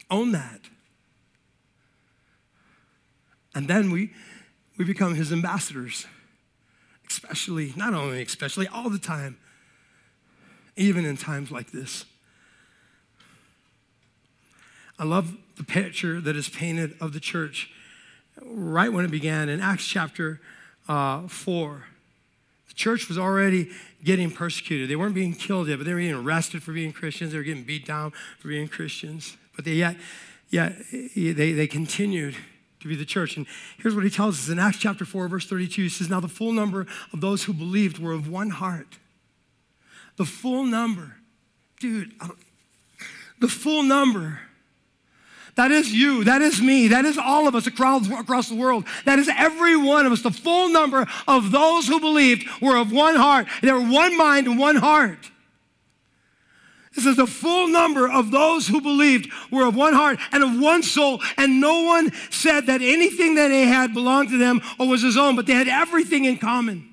Own 0.08 0.30
that. 0.30 0.55
And 3.56 3.68
then 3.68 3.90
we, 3.90 4.10
we 4.76 4.84
become 4.84 5.14
his 5.14 5.32
ambassadors, 5.32 6.06
especially, 7.08 7.72
not 7.74 7.94
only 7.94 8.20
especially, 8.20 8.68
all 8.68 8.90
the 8.90 8.98
time, 8.98 9.38
even 10.76 11.06
in 11.06 11.16
times 11.16 11.50
like 11.50 11.70
this. 11.70 12.04
I 14.98 15.04
love 15.04 15.38
the 15.56 15.64
picture 15.64 16.20
that 16.20 16.36
is 16.36 16.50
painted 16.50 16.96
of 17.00 17.14
the 17.14 17.18
church 17.18 17.70
right 18.44 18.92
when 18.92 19.06
it 19.06 19.10
began 19.10 19.48
in 19.48 19.60
Acts 19.60 19.86
chapter 19.86 20.38
uh, 20.86 21.26
4. 21.26 21.84
The 22.68 22.74
church 22.74 23.08
was 23.08 23.16
already 23.16 23.70
getting 24.04 24.30
persecuted. 24.30 24.90
They 24.90 24.96
weren't 24.96 25.14
being 25.14 25.32
killed 25.32 25.68
yet, 25.68 25.78
but 25.78 25.86
they 25.86 25.94
were 25.94 26.00
getting 26.00 26.14
arrested 26.14 26.62
for 26.62 26.74
being 26.74 26.92
Christians. 26.92 27.32
They 27.32 27.38
were 27.38 27.44
getting 27.44 27.64
beat 27.64 27.86
down 27.86 28.12
for 28.38 28.48
being 28.48 28.68
Christians. 28.68 29.38
But 29.54 29.64
they 29.64 29.72
yet, 29.72 29.96
yet 30.50 30.76
they, 30.92 31.52
they 31.52 31.66
continued 31.66 32.36
to 32.80 32.88
be 32.88 32.94
the 32.94 33.04
church. 33.04 33.36
And 33.36 33.46
here's 33.78 33.94
what 33.94 34.04
he 34.04 34.10
tells 34.10 34.38
us 34.38 34.48
in 34.48 34.58
Acts 34.58 34.78
chapter 34.78 35.04
4, 35.04 35.28
verse 35.28 35.46
32. 35.46 35.82
He 35.82 35.88
says, 35.88 36.10
Now 36.10 36.20
the 36.20 36.28
full 36.28 36.52
number 36.52 36.86
of 37.12 37.20
those 37.20 37.44
who 37.44 37.52
believed 37.52 37.98
were 37.98 38.12
of 38.12 38.28
one 38.28 38.50
heart. 38.50 38.98
The 40.16 40.24
full 40.24 40.64
number. 40.64 41.16
Dude, 41.80 42.12
the 43.38 43.48
full 43.48 43.82
number. 43.82 44.40
That 45.56 45.70
is 45.70 45.90
you. 45.90 46.24
That 46.24 46.42
is 46.42 46.60
me. 46.60 46.88
That 46.88 47.06
is 47.06 47.16
all 47.16 47.48
of 47.48 47.54
us 47.54 47.66
across, 47.66 48.08
across 48.10 48.48
the 48.48 48.54
world. 48.54 48.84
That 49.06 49.18
is 49.18 49.30
every 49.34 49.76
one 49.76 50.04
of 50.04 50.12
us. 50.12 50.22
The 50.22 50.30
full 50.30 50.68
number 50.68 51.06
of 51.26 51.50
those 51.50 51.88
who 51.88 51.98
believed 51.98 52.46
were 52.60 52.76
of 52.76 52.92
one 52.92 53.16
heart. 53.16 53.46
They 53.62 53.72
were 53.72 53.80
one 53.80 54.16
mind 54.18 54.46
and 54.46 54.58
one 54.58 54.76
heart. 54.76 55.30
It 56.96 57.02
says 57.02 57.16
the 57.16 57.26
full 57.26 57.68
number 57.68 58.10
of 58.10 58.30
those 58.30 58.66
who 58.66 58.80
believed 58.80 59.30
were 59.50 59.66
of 59.66 59.76
one 59.76 59.92
heart 59.92 60.18
and 60.32 60.42
of 60.42 60.58
one 60.58 60.82
soul, 60.82 61.20
and 61.36 61.60
no 61.60 61.82
one 61.82 62.10
said 62.30 62.66
that 62.66 62.80
anything 62.80 63.34
that 63.34 63.48
they 63.48 63.66
had 63.66 63.92
belonged 63.92 64.30
to 64.30 64.38
them 64.38 64.62
or 64.78 64.88
was 64.88 65.02
his 65.02 65.16
own, 65.16 65.36
but 65.36 65.46
they 65.46 65.52
had 65.52 65.68
everything 65.68 66.24
in 66.24 66.38
common. 66.38 66.88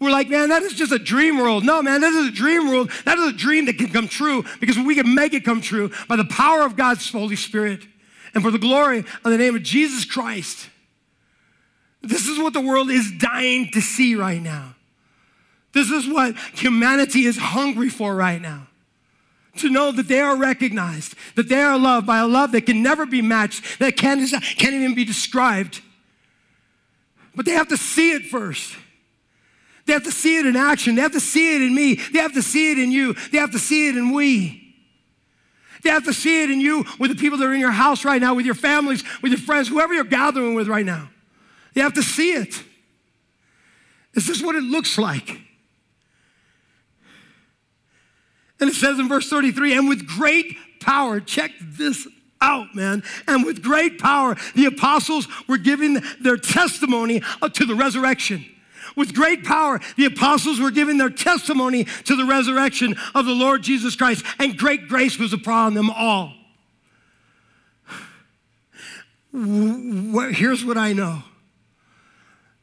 We're 0.00 0.10
like, 0.10 0.28
man, 0.28 0.50
that 0.50 0.62
is 0.62 0.74
just 0.74 0.92
a 0.92 0.98
dream 0.98 1.38
world. 1.38 1.64
No, 1.64 1.82
man, 1.82 2.00
that 2.00 2.12
is 2.12 2.28
a 2.28 2.32
dream 2.32 2.68
world. 2.68 2.90
That 3.04 3.18
is 3.18 3.28
a 3.28 3.36
dream 3.36 3.66
that 3.66 3.78
can 3.78 3.88
come 3.88 4.06
true 4.06 4.44
because 4.60 4.78
we 4.78 4.94
can 4.94 5.12
make 5.14 5.34
it 5.34 5.44
come 5.44 5.60
true 5.60 5.90
by 6.06 6.16
the 6.16 6.24
power 6.24 6.62
of 6.62 6.76
God's 6.76 7.10
Holy 7.10 7.36
Spirit 7.36 7.84
and 8.32 8.42
for 8.42 8.50
the 8.50 8.58
glory 8.58 9.00
of 9.00 9.24
the 9.24 9.36
name 9.36 9.56
of 9.56 9.64
Jesus 9.64 10.04
Christ. 10.04 10.70
This 12.00 12.28
is 12.28 12.38
what 12.38 12.52
the 12.52 12.60
world 12.60 12.90
is 12.90 13.10
dying 13.18 13.70
to 13.72 13.80
see 13.80 14.14
right 14.14 14.40
now. 14.40 14.76
This 15.78 15.92
is 15.92 16.08
what 16.08 16.36
humanity 16.54 17.24
is 17.24 17.38
hungry 17.38 17.88
for 17.88 18.12
right 18.16 18.42
now. 18.42 18.66
To 19.58 19.70
know 19.70 19.92
that 19.92 20.08
they 20.08 20.18
are 20.18 20.36
recognized, 20.36 21.14
that 21.36 21.48
they 21.48 21.62
are 21.62 21.78
loved 21.78 22.04
by 22.04 22.18
a 22.18 22.26
love 22.26 22.50
that 22.50 22.62
can 22.62 22.82
never 22.82 23.06
be 23.06 23.22
matched, 23.22 23.78
that 23.78 23.96
can't, 23.96 24.28
can't 24.28 24.74
even 24.74 24.96
be 24.96 25.04
described. 25.04 25.80
But 27.32 27.46
they 27.46 27.52
have 27.52 27.68
to 27.68 27.76
see 27.76 28.10
it 28.10 28.24
first. 28.24 28.76
They 29.86 29.92
have 29.92 30.02
to 30.02 30.10
see 30.10 30.38
it 30.38 30.46
in 30.46 30.56
action. 30.56 30.96
They 30.96 31.02
have 31.02 31.12
to 31.12 31.20
see 31.20 31.54
it 31.54 31.62
in 31.62 31.76
me. 31.76 31.94
They 31.94 32.18
have 32.18 32.34
to 32.34 32.42
see 32.42 32.72
it 32.72 32.78
in 32.80 32.90
you. 32.90 33.14
They 33.30 33.38
have 33.38 33.52
to 33.52 33.60
see 33.60 33.88
it 33.88 33.96
in 33.96 34.12
we. 34.12 34.74
They 35.84 35.90
have 35.90 36.06
to 36.06 36.12
see 36.12 36.42
it 36.42 36.50
in 36.50 36.60
you 36.60 36.84
with 36.98 37.12
the 37.12 37.16
people 37.16 37.38
that 37.38 37.44
are 37.44 37.54
in 37.54 37.60
your 37.60 37.70
house 37.70 38.04
right 38.04 38.20
now, 38.20 38.34
with 38.34 38.46
your 38.46 38.56
families, 38.56 39.04
with 39.22 39.30
your 39.30 39.40
friends, 39.40 39.68
whoever 39.68 39.94
you're 39.94 40.02
gathering 40.02 40.54
with 40.54 40.66
right 40.66 40.84
now. 40.84 41.08
They 41.74 41.82
have 41.82 41.94
to 41.94 42.02
see 42.02 42.32
it. 42.32 42.64
Is 44.14 44.26
this 44.26 44.38
is 44.38 44.42
what 44.42 44.56
it 44.56 44.64
looks 44.64 44.98
like? 44.98 45.42
And 48.60 48.70
it 48.70 48.74
says 48.74 48.98
in 48.98 49.08
verse 49.08 49.28
33 49.28 49.76
and 49.76 49.88
with 49.88 50.06
great 50.06 50.56
power, 50.80 51.20
check 51.20 51.52
this 51.60 52.06
out, 52.40 52.74
man. 52.74 53.02
And 53.26 53.44
with 53.44 53.62
great 53.62 53.98
power, 53.98 54.36
the 54.54 54.66
apostles 54.66 55.28
were 55.48 55.58
giving 55.58 56.02
their 56.20 56.36
testimony 56.36 57.22
to 57.52 57.64
the 57.64 57.74
resurrection. 57.74 58.44
With 58.96 59.14
great 59.14 59.44
power, 59.44 59.80
the 59.96 60.06
apostles 60.06 60.58
were 60.58 60.70
giving 60.70 60.98
their 60.98 61.10
testimony 61.10 61.84
to 61.84 62.16
the 62.16 62.24
resurrection 62.24 62.96
of 63.14 63.26
the 63.26 63.32
Lord 63.32 63.62
Jesus 63.62 63.94
Christ, 63.94 64.24
and 64.38 64.56
great 64.56 64.88
grace 64.88 65.18
was 65.18 65.32
upon 65.32 65.74
them 65.74 65.90
all. 65.90 66.34
Here's 69.32 70.64
what 70.64 70.78
I 70.78 70.92
know 70.94 71.22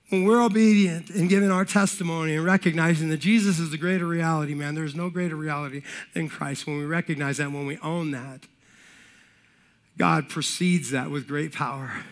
when 0.09 0.23
we're 0.23 0.43
obedient 0.43 1.09
and 1.09 1.29
giving 1.29 1.51
our 1.51 1.65
testimony 1.65 2.35
and 2.35 2.45
recognizing 2.45 3.09
that 3.09 3.17
Jesus 3.17 3.59
is 3.59 3.71
the 3.71 3.77
greater 3.77 4.05
reality, 4.05 4.53
man, 4.53 4.75
there's 4.75 4.95
no 4.95 5.09
greater 5.09 5.35
reality 5.35 5.81
than 6.13 6.29
Christ. 6.29 6.67
When 6.67 6.77
we 6.77 6.85
recognize 6.85 7.37
that, 7.37 7.51
when 7.51 7.65
we 7.65 7.77
own 7.79 8.11
that, 8.11 8.41
God 9.97 10.29
precedes 10.29 10.91
that 10.91 11.09
with 11.09 11.27
great 11.27 11.53
power. 11.53 12.03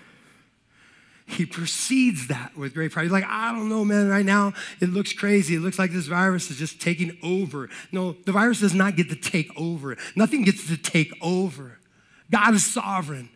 He 1.26 1.46
precedes 1.46 2.28
that 2.28 2.58
with 2.58 2.74
great 2.74 2.94
power. 2.94 3.04
He's 3.04 3.12
like, 3.12 3.26
I 3.26 3.52
don't 3.52 3.70
know, 3.70 3.86
man, 3.86 4.10
right 4.10 4.26
now 4.26 4.54
it 4.82 4.90
looks 4.90 5.14
crazy. 5.14 5.56
It 5.56 5.60
looks 5.60 5.78
like 5.80 5.92
this 5.92 6.08
virus 6.08 6.50
is 6.50 6.58
just 6.58 6.82
taking 6.82 7.18
over. 7.22 7.70
No, 7.92 8.14
the 8.26 8.32
virus 8.32 8.60
does 8.60 8.74
not 8.74 8.96
get 8.96 9.10
to 9.10 9.16
take 9.16 9.50
over. 9.58 9.98
Nothing 10.16 10.44
gets 10.44 10.68
to 10.68 10.78
take 10.78 11.14
over. 11.22 11.80
God 12.32 12.56
is 12.56 12.66
sovereign. 12.66 13.30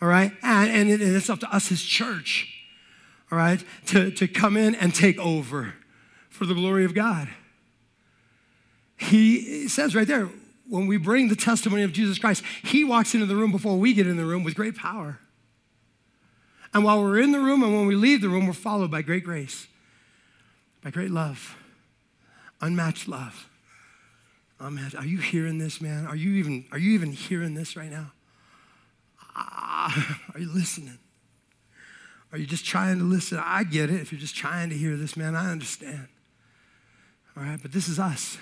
All 0.00 0.08
right? 0.08 0.32
And, 0.42 0.90
and 0.90 1.02
it's 1.02 1.28
up 1.28 1.40
to 1.40 1.54
us, 1.54 1.68
his 1.68 1.82
church 1.82 2.55
all 3.30 3.38
right, 3.38 3.62
to, 3.86 4.10
to 4.12 4.28
come 4.28 4.56
in 4.56 4.74
and 4.74 4.94
take 4.94 5.18
over 5.18 5.74
for 6.28 6.46
the 6.46 6.54
glory 6.54 6.84
of 6.84 6.94
God. 6.94 7.28
He 8.96 9.68
says 9.68 9.94
right 9.94 10.06
there, 10.06 10.28
when 10.68 10.86
we 10.86 10.96
bring 10.96 11.28
the 11.28 11.36
testimony 11.36 11.82
of 11.82 11.92
Jesus 11.92 12.18
Christ, 12.18 12.42
he 12.62 12.84
walks 12.84 13.14
into 13.14 13.26
the 13.26 13.36
room 13.36 13.52
before 13.52 13.76
we 13.78 13.92
get 13.92 14.06
in 14.06 14.16
the 14.16 14.24
room 14.24 14.44
with 14.44 14.54
great 14.54 14.76
power. 14.76 15.18
And 16.72 16.84
while 16.84 17.00
we're 17.00 17.20
in 17.20 17.32
the 17.32 17.40
room 17.40 17.62
and 17.62 17.74
when 17.74 17.86
we 17.86 17.94
leave 17.94 18.20
the 18.20 18.28
room, 18.28 18.46
we're 18.46 18.52
followed 18.52 18.90
by 18.90 19.02
great 19.02 19.24
grace, 19.24 19.66
by 20.82 20.90
great 20.90 21.10
love, 21.10 21.56
unmatched 22.60 23.08
love. 23.08 23.48
Amen. 24.60 24.90
Are 24.96 25.04
you 25.04 25.18
hearing 25.18 25.58
this, 25.58 25.80
man? 25.80 26.06
Are 26.06 26.16
you 26.16 26.32
even, 26.32 26.64
are 26.72 26.78
you 26.78 26.92
even 26.92 27.12
hearing 27.12 27.54
this 27.54 27.76
right 27.76 27.90
now? 27.90 28.12
Ah, 29.34 30.18
are 30.34 30.40
you 30.40 30.50
listening? 30.52 30.98
Are 32.32 32.38
you 32.38 32.46
just 32.46 32.64
trying 32.64 32.98
to 32.98 33.04
listen? 33.04 33.40
I 33.42 33.64
get 33.64 33.90
it. 33.90 34.00
If 34.00 34.12
you're 34.12 34.20
just 34.20 34.36
trying 34.36 34.70
to 34.70 34.76
hear 34.76 34.96
this, 34.96 35.16
man, 35.16 35.34
I 35.34 35.50
understand. 35.50 36.08
All 37.36 37.42
right, 37.42 37.58
but 37.60 37.72
this 37.72 37.88
is 37.88 37.98
us. 37.98 38.38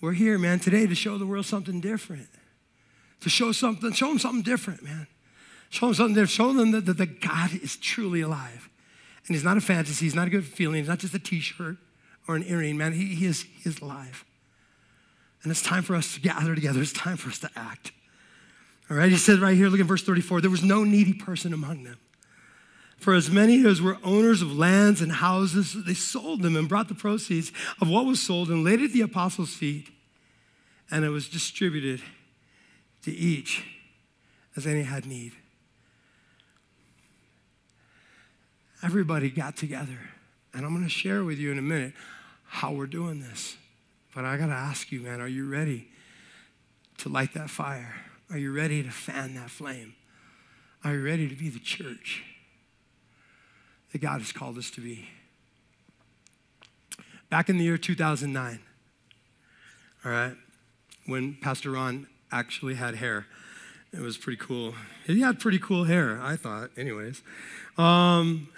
We're 0.00 0.12
here, 0.12 0.38
man, 0.38 0.58
today 0.58 0.86
to 0.86 0.94
show 0.94 1.18
the 1.18 1.26
world 1.26 1.46
something 1.46 1.80
different. 1.80 2.28
To 3.20 3.28
show 3.28 3.52
something, 3.52 3.92
show 3.92 4.08
them 4.08 4.18
something 4.18 4.42
different, 4.42 4.82
man. 4.82 5.06
Show 5.70 5.86
them 5.86 5.94
something 5.94 6.14
different. 6.14 6.30
Show 6.30 6.52
them 6.52 6.70
that, 6.72 6.86
that, 6.86 6.98
that 6.98 7.20
God 7.20 7.50
is 7.54 7.76
truly 7.76 8.20
alive. 8.20 8.68
And 9.26 9.34
he's 9.34 9.44
not 9.44 9.56
a 9.56 9.60
fantasy, 9.60 10.04
he's 10.04 10.14
not 10.14 10.28
a 10.28 10.30
good 10.30 10.44
feeling, 10.44 10.76
he's 10.76 10.88
not 10.88 10.98
just 10.98 11.14
a 11.14 11.18
t-shirt 11.18 11.76
or 12.28 12.36
an 12.36 12.44
earring, 12.46 12.76
man. 12.76 12.92
He, 12.92 13.14
he, 13.14 13.26
is, 13.26 13.42
he 13.42 13.68
is 13.68 13.80
alive. 13.80 14.24
And 15.42 15.50
it's 15.50 15.62
time 15.62 15.82
for 15.82 15.96
us 15.96 16.14
to 16.14 16.20
gather 16.20 16.54
together. 16.54 16.80
It's 16.80 16.92
time 16.92 17.16
for 17.16 17.30
us 17.30 17.38
to 17.40 17.50
act. 17.56 17.92
All 18.90 18.96
right, 18.96 19.10
he 19.10 19.16
says 19.16 19.40
right 19.40 19.56
here, 19.56 19.68
look 19.68 19.80
at 19.80 19.86
verse 19.86 20.04
34 20.04 20.40
there 20.40 20.50
was 20.50 20.62
no 20.62 20.84
needy 20.84 21.12
person 21.12 21.52
among 21.52 21.84
them. 21.84 21.98
For 22.98 23.14
as 23.14 23.30
many 23.30 23.64
as 23.66 23.80
were 23.80 23.98
owners 24.02 24.42
of 24.42 24.56
lands 24.56 25.00
and 25.00 25.12
houses, 25.12 25.74
they 25.84 25.94
sold 25.94 26.42
them 26.42 26.56
and 26.56 26.68
brought 26.68 26.88
the 26.88 26.94
proceeds 26.94 27.52
of 27.80 27.88
what 27.88 28.06
was 28.06 28.20
sold 28.20 28.48
and 28.48 28.64
laid 28.64 28.80
at 28.80 28.92
the 28.92 29.02
apostles' 29.02 29.54
feet, 29.54 29.88
and 30.90 31.04
it 31.04 31.10
was 31.10 31.28
distributed 31.28 32.00
to 33.02 33.12
each 33.12 33.64
as 34.56 34.66
any 34.66 34.82
had 34.82 35.06
need. 35.06 35.32
Everybody 38.82 39.30
got 39.30 39.56
together, 39.56 39.98
and 40.54 40.64
I'm 40.64 40.72
going 40.72 40.84
to 40.84 40.90
share 40.90 41.22
with 41.24 41.38
you 41.38 41.52
in 41.52 41.58
a 41.58 41.62
minute 41.62 41.92
how 42.46 42.72
we're 42.72 42.86
doing 42.86 43.20
this. 43.20 43.56
But 44.14 44.24
I 44.24 44.36
got 44.36 44.46
to 44.46 44.52
ask 44.52 44.90
you, 44.90 45.00
man, 45.00 45.20
are 45.20 45.28
you 45.28 45.48
ready 45.48 45.88
to 46.98 47.08
light 47.08 47.34
that 47.34 47.50
fire? 47.50 47.94
Are 48.30 48.38
you 48.38 48.52
ready 48.52 48.82
to 48.82 48.90
fan 48.90 49.34
that 49.34 49.50
flame? 49.50 49.94
Are 50.82 50.94
you 50.94 51.04
ready 51.04 51.28
to 51.28 51.34
be 51.34 51.48
the 51.48 51.58
church? 51.58 52.24
That 53.92 53.98
God 54.00 54.20
has 54.20 54.32
called 54.32 54.58
us 54.58 54.70
to 54.72 54.80
be. 54.80 55.08
Back 57.30 57.48
in 57.48 57.58
the 57.58 57.64
year 57.64 57.76
2009, 57.76 58.60
all 60.04 60.10
right, 60.10 60.36
when 61.06 61.34
Pastor 61.40 61.72
Ron 61.72 62.06
actually 62.30 62.74
had 62.74 62.96
hair, 62.96 63.26
it 63.92 64.00
was 64.00 64.16
pretty 64.16 64.38
cool. 64.38 64.74
He 65.06 65.20
had 65.20 65.40
pretty 65.40 65.58
cool 65.58 65.84
hair, 65.84 66.20
I 66.20 66.36
thought, 66.36 66.70
anyways. 66.76 67.22
Um, 67.76 68.48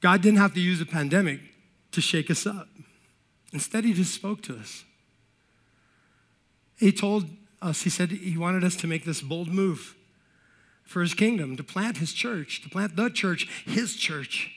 God 0.00 0.22
didn't 0.22 0.38
have 0.38 0.54
to 0.54 0.60
use 0.60 0.80
a 0.80 0.86
pandemic 0.86 1.40
to 1.92 2.00
shake 2.00 2.30
us 2.30 2.46
up. 2.46 2.68
Instead, 3.52 3.84
He 3.84 3.92
just 3.92 4.14
spoke 4.14 4.42
to 4.42 4.56
us. 4.56 4.84
He 6.78 6.92
told 6.92 7.30
us, 7.62 7.82
He 7.82 7.90
said 7.90 8.10
He 8.10 8.36
wanted 8.36 8.64
us 8.64 8.76
to 8.76 8.86
make 8.86 9.04
this 9.04 9.22
bold 9.22 9.48
move 9.48 9.95
for 10.86 11.02
his 11.02 11.14
kingdom, 11.14 11.56
to 11.56 11.64
plant 11.64 11.98
his 11.98 12.12
church, 12.12 12.62
to 12.62 12.68
plant 12.68 12.96
the 12.96 13.10
church, 13.10 13.48
his 13.64 13.96
church. 13.96 14.50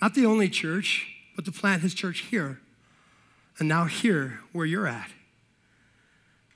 Not 0.00 0.14
the 0.14 0.26
only 0.26 0.48
church, 0.48 1.06
but 1.36 1.44
to 1.44 1.52
plant 1.52 1.82
his 1.82 1.94
church 1.94 2.20
here. 2.30 2.60
And 3.58 3.68
now 3.68 3.84
here, 3.84 4.40
where 4.52 4.66
you're 4.66 4.86
at. 4.86 5.10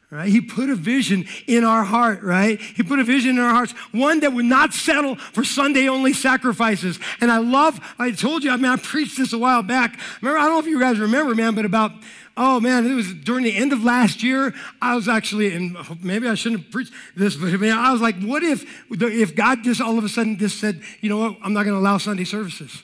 Right? 0.08 0.28
He 0.28 0.40
put 0.40 0.70
a 0.70 0.76
vision 0.76 1.26
in 1.48 1.64
our 1.64 1.82
heart, 1.82 2.22
right? 2.22 2.60
He 2.60 2.84
put 2.84 3.00
a 3.00 3.04
vision 3.04 3.30
in 3.30 3.38
our 3.40 3.50
hearts, 3.50 3.72
one 3.90 4.20
that 4.20 4.32
would 4.32 4.44
not 4.44 4.72
settle 4.72 5.16
for 5.16 5.42
Sunday 5.42 5.88
only 5.88 6.12
sacrifices. 6.12 7.00
And 7.20 7.32
I 7.32 7.38
love, 7.38 7.80
I 7.98 8.12
told 8.12 8.44
you, 8.44 8.52
I 8.52 8.56
mean, 8.56 8.66
I 8.66 8.76
preached 8.76 9.16
this 9.16 9.32
a 9.32 9.38
while 9.38 9.64
back. 9.64 9.98
Remember, 10.22 10.38
I 10.38 10.42
don't 10.44 10.52
know 10.52 10.58
if 10.60 10.66
you 10.66 10.78
guys 10.78 11.00
remember, 11.00 11.34
man, 11.34 11.56
but 11.56 11.64
about 11.64 11.90
Oh 12.38 12.60
man, 12.60 12.84
it 12.86 12.94
was 12.94 13.14
during 13.14 13.44
the 13.44 13.56
end 13.56 13.72
of 13.72 13.82
last 13.82 14.22
year. 14.22 14.52
I 14.82 14.94
was 14.94 15.08
actually, 15.08 15.54
and 15.54 15.76
maybe 16.02 16.28
I 16.28 16.34
shouldn't 16.34 16.70
preach 16.70 16.90
this, 17.16 17.34
but 17.34 17.48
I, 17.48 17.56
mean, 17.56 17.72
I 17.72 17.92
was 17.92 18.02
like, 18.02 18.20
what 18.20 18.42
if, 18.42 18.62
if 18.90 19.34
God 19.34 19.64
just 19.64 19.80
all 19.80 19.96
of 19.96 20.04
a 20.04 20.08
sudden 20.08 20.36
just 20.36 20.60
said, 20.60 20.82
you 21.00 21.08
know 21.08 21.16
what, 21.16 21.38
I'm 21.42 21.54
not 21.54 21.64
going 21.64 21.74
to 21.74 21.80
allow 21.80 21.96
Sunday 21.96 22.24
services? 22.24 22.82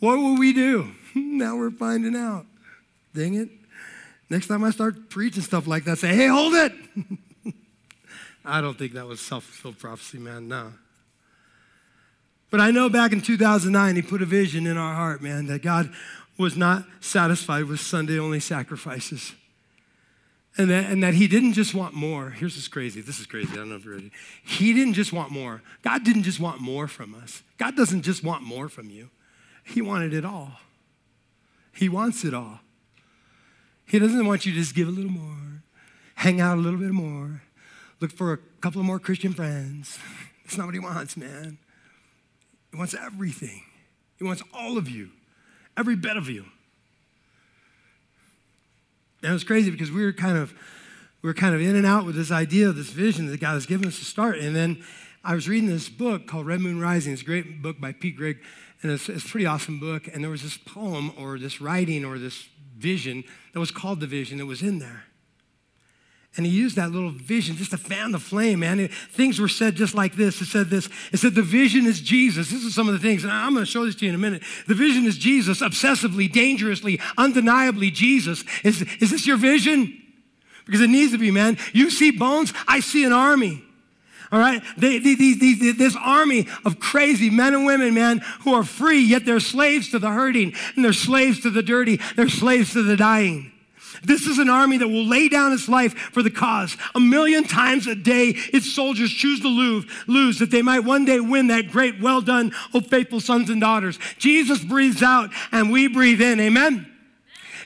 What 0.00 0.16
will 0.18 0.36
we 0.36 0.52
do? 0.52 0.90
now 1.14 1.56
we're 1.56 1.70
finding 1.70 2.16
out. 2.16 2.46
Dang 3.14 3.34
it. 3.34 3.48
Next 4.34 4.48
time 4.48 4.64
I 4.64 4.70
start 4.70 5.10
preaching 5.10 5.44
stuff 5.44 5.68
like 5.68 5.84
that, 5.84 5.96
say, 5.96 6.08
hey, 6.08 6.26
hold 6.26 6.54
it. 6.54 6.72
I 8.44 8.60
don't 8.60 8.76
think 8.76 8.94
that 8.94 9.06
was 9.06 9.20
self 9.20 9.44
fulfilled 9.44 9.78
prophecy, 9.78 10.18
man. 10.18 10.48
No. 10.48 10.72
But 12.50 12.58
I 12.58 12.72
know 12.72 12.88
back 12.88 13.12
in 13.12 13.20
2009, 13.20 13.94
he 13.94 14.02
put 14.02 14.22
a 14.22 14.26
vision 14.26 14.66
in 14.66 14.76
our 14.76 14.92
heart, 14.92 15.22
man, 15.22 15.46
that 15.46 15.62
God 15.62 15.92
was 16.36 16.56
not 16.56 16.84
satisfied 16.98 17.66
with 17.66 17.78
Sunday 17.78 18.18
only 18.18 18.40
sacrifices. 18.40 19.34
And 20.58 20.68
that, 20.68 20.90
and 20.90 21.00
that 21.04 21.14
he 21.14 21.28
didn't 21.28 21.52
just 21.52 21.72
want 21.72 21.94
more. 21.94 22.30
Here's 22.30 22.56
what's 22.56 22.66
crazy. 22.66 23.02
This 23.02 23.20
is 23.20 23.26
crazy. 23.26 23.52
I 23.52 23.56
don't 23.58 23.68
know 23.68 23.76
if 23.76 23.84
you're 23.84 23.94
ready. 23.94 24.10
He 24.44 24.72
didn't 24.72 24.94
just 24.94 25.12
want 25.12 25.30
more. 25.30 25.62
God 25.82 26.02
didn't 26.02 26.24
just 26.24 26.40
want 26.40 26.60
more 26.60 26.88
from 26.88 27.14
us. 27.14 27.44
God 27.56 27.76
doesn't 27.76 28.02
just 28.02 28.24
want 28.24 28.42
more 28.42 28.68
from 28.68 28.90
you. 28.90 29.10
He 29.62 29.80
wanted 29.80 30.12
it 30.12 30.24
all. 30.24 30.58
He 31.72 31.88
wants 31.88 32.24
it 32.24 32.34
all. 32.34 32.58
He 33.86 33.98
doesn't 33.98 34.26
want 34.26 34.46
you 34.46 34.52
to 34.52 34.58
just 34.58 34.74
give 34.74 34.88
a 34.88 34.90
little 34.90 35.10
more, 35.10 35.62
hang 36.16 36.40
out 36.40 36.58
a 36.58 36.60
little 36.60 36.78
bit 36.78 36.92
more, 36.92 37.42
look 38.00 38.12
for 38.12 38.32
a 38.32 38.38
couple 38.60 38.80
of 38.80 38.86
more 38.86 38.98
Christian 38.98 39.32
friends. 39.32 39.98
That's 40.44 40.56
not 40.56 40.66
what 40.66 40.74
he 40.74 40.80
wants, 40.80 41.16
man. 41.16 41.58
He 42.70 42.78
wants 42.78 42.94
everything. 42.94 43.62
He 44.18 44.24
wants 44.24 44.42
all 44.52 44.76
of 44.78 44.88
you 44.88 45.10
every 45.76 45.96
bit 45.96 46.16
of 46.16 46.28
you. 46.28 46.44
And 49.22 49.30
it 49.30 49.32
was 49.32 49.44
crazy 49.44 49.70
because 49.70 49.90
we 49.90 50.04
were 50.04 50.12
kind 50.12 50.36
of 50.36 50.52
we 51.22 51.28
were 51.28 51.34
kind 51.34 51.54
of 51.54 51.62
in 51.62 51.74
and 51.74 51.86
out 51.86 52.04
with 52.04 52.16
this 52.16 52.30
idea, 52.30 52.70
this 52.72 52.90
vision 52.90 53.26
that 53.28 53.40
God 53.40 53.54
has 53.54 53.64
given 53.64 53.88
us 53.88 53.98
to 53.98 54.04
start. 54.04 54.38
And 54.38 54.54
then 54.54 54.84
I 55.24 55.34
was 55.34 55.48
reading 55.48 55.70
this 55.70 55.88
book 55.88 56.26
called 56.26 56.46
Red 56.46 56.60
Moon 56.60 56.78
Rising. 56.78 57.14
It's 57.14 57.22
a 57.22 57.24
great 57.24 57.62
book 57.62 57.80
by 57.80 57.92
Pete 57.92 58.14
Greig, 58.14 58.40
and 58.82 58.92
it's, 58.92 59.08
it's 59.08 59.24
a 59.24 59.28
pretty 59.28 59.46
awesome 59.46 59.80
book. 59.80 60.06
And 60.12 60.22
there 60.22 60.30
was 60.30 60.42
this 60.42 60.58
poem 60.58 61.14
or 61.16 61.38
this 61.38 61.62
writing 61.62 62.04
or 62.04 62.18
this 62.18 62.46
vision 62.76 63.24
that 63.52 63.60
was 63.60 63.70
called 63.70 64.00
the 64.00 64.06
vision 64.06 64.38
that 64.38 64.46
was 64.46 64.62
in 64.62 64.78
there. 64.78 65.04
And 66.36 66.44
he 66.44 66.50
used 66.50 66.74
that 66.76 66.90
little 66.90 67.10
vision 67.10 67.54
just 67.56 67.70
to 67.70 67.78
fan 67.78 68.10
the 68.10 68.18
flame, 68.18 68.60
man. 68.60 68.80
It, 68.80 68.92
things 68.92 69.38
were 69.38 69.46
said 69.46 69.76
just 69.76 69.94
like 69.94 70.16
this. 70.16 70.40
It 70.40 70.46
said 70.46 70.68
this. 70.68 70.88
It 71.12 71.18
said, 71.18 71.34
the 71.34 71.42
vision 71.42 71.86
is 71.86 72.00
Jesus. 72.00 72.50
This 72.50 72.64
is 72.64 72.74
some 72.74 72.88
of 72.88 72.94
the 72.94 72.98
things, 72.98 73.22
and 73.22 73.32
I'm 73.32 73.54
going 73.54 73.64
to 73.64 73.70
show 73.70 73.84
this 73.84 73.94
to 73.96 74.04
you 74.04 74.08
in 74.08 74.16
a 74.16 74.18
minute. 74.18 74.42
The 74.66 74.74
vision 74.74 75.04
is 75.04 75.16
Jesus, 75.16 75.60
obsessively, 75.60 76.30
dangerously, 76.30 77.00
undeniably 77.16 77.92
Jesus. 77.92 78.42
Is, 78.64 78.82
is 79.00 79.10
this 79.10 79.28
your 79.28 79.36
vision? 79.36 80.02
Because 80.66 80.80
it 80.80 80.90
needs 80.90 81.12
to 81.12 81.18
be, 81.18 81.30
man. 81.30 81.56
You 81.72 81.88
see 81.90 82.10
bones, 82.10 82.52
I 82.66 82.80
see 82.80 83.04
an 83.04 83.12
army. 83.12 83.62
All 84.34 84.40
right? 84.40 84.60
They, 84.76 84.98
they, 84.98 85.14
this 85.14 85.94
army 85.96 86.48
of 86.64 86.80
crazy 86.80 87.30
men 87.30 87.54
and 87.54 87.64
women, 87.64 87.94
man, 87.94 88.18
who 88.40 88.52
are 88.52 88.64
free, 88.64 88.98
yet 88.98 89.24
they're 89.24 89.38
slaves 89.38 89.92
to 89.92 90.00
the 90.00 90.10
hurting, 90.10 90.54
and 90.74 90.84
they're 90.84 90.92
slaves 90.92 91.38
to 91.42 91.50
the 91.50 91.62
dirty, 91.62 92.00
they're 92.16 92.28
slaves 92.28 92.72
to 92.72 92.82
the 92.82 92.96
dying. 92.96 93.52
This 94.02 94.26
is 94.26 94.40
an 94.40 94.50
army 94.50 94.76
that 94.78 94.88
will 94.88 95.04
lay 95.04 95.28
down 95.28 95.52
its 95.52 95.68
life 95.68 95.94
for 95.94 96.20
the 96.20 96.32
cause. 96.32 96.76
A 96.96 97.00
million 97.00 97.44
times 97.44 97.86
a 97.86 97.94
day, 97.94 98.30
its 98.52 98.74
soldiers 98.74 99.12
choose 99.12 99.38
to 99.42 99.48
lose, 99.48 99.86
lose 100.08 100.40
that 100.40 100.50
they 100.50 100.62
might 100.62 100.80
one 100.80 101.04
day 101.04 101.20
win 101.20 101.46
that 101.46 101.70
great, 101.70 102.00
well 102.00 102.20
done, 102.20 102.52
oh 102.74 102.80
faithful 102.80 103.20
sons 103.20 103.50
and 103.50 103.60
daughters. 103.60 104.00
Jesus 104.18 104.64
breathes 104.64 105.00
out 105.00 105.30
and 105.52 105.70
we 105.70 105.86
breathe 105.86 106.20
in. 106.20 106.40
Amen. 106.40 106.93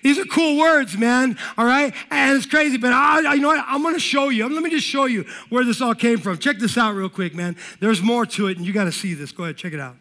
These 0.02 0.18
are 0.18 0.24
cool 0.24 0.58
words, 0.58 0.96
man. 0.96 1.38
All 1.56 1.66
right, 1.66 1.94
and 2.10 2.36
it's 2.36 2.46
crazy, 2.46 2.78
but 2.78 2.92
I, 2.92 3.34
you 3.34 3.40
know 3.40 3.48
what? 3.48 3.64
I'm 3.66 3.82
going 3.82 3.94
to 3.94 4.00
show 4.00 4.28
you. 4.28 4.48
Let 4.48 4.62
me 4.62 4.70
just 4.70 4.86
show 4.86 5.06
you 5.06 5.24
where 5.48 5.64
this 5.64 5.80
all 5.80 5.94
came 5.94 6.18
from. 6.18 6.38
Check 6.38 6.58
this 6.58 6.76
out 6.78 6.94
real 6.94 7.08
quick, 7.08 7.34
man. 7.34 7.56
There's 7.80 8.02
more 8.02 8.26
to 8.26 8.48
it, 8.48 8.58
and 8.58 8.66
you 8.66 8.72
got 8.72 8.84
to 8.84 8.92
see 8.92 9.14
this. 9.14 9.32
Go 9.32 9.44
ahead, 9.44 9.56
check 9.56 9.72
it 9.72 9.80
out. 9.80 9.96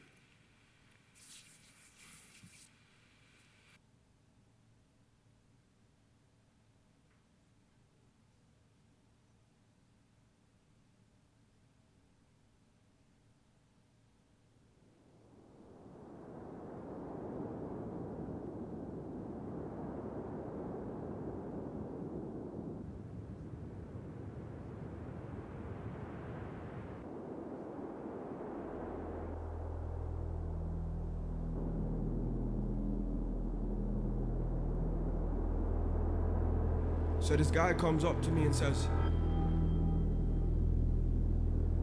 So 37.28 37.36
this 37.36 37.52
guy 37.52 37.74
comes 37.74 38.06
up 38.06 38.22
to 38.22 38.30
me 38.32 38.44
and 38.44 38.56
says, 38.56 38.88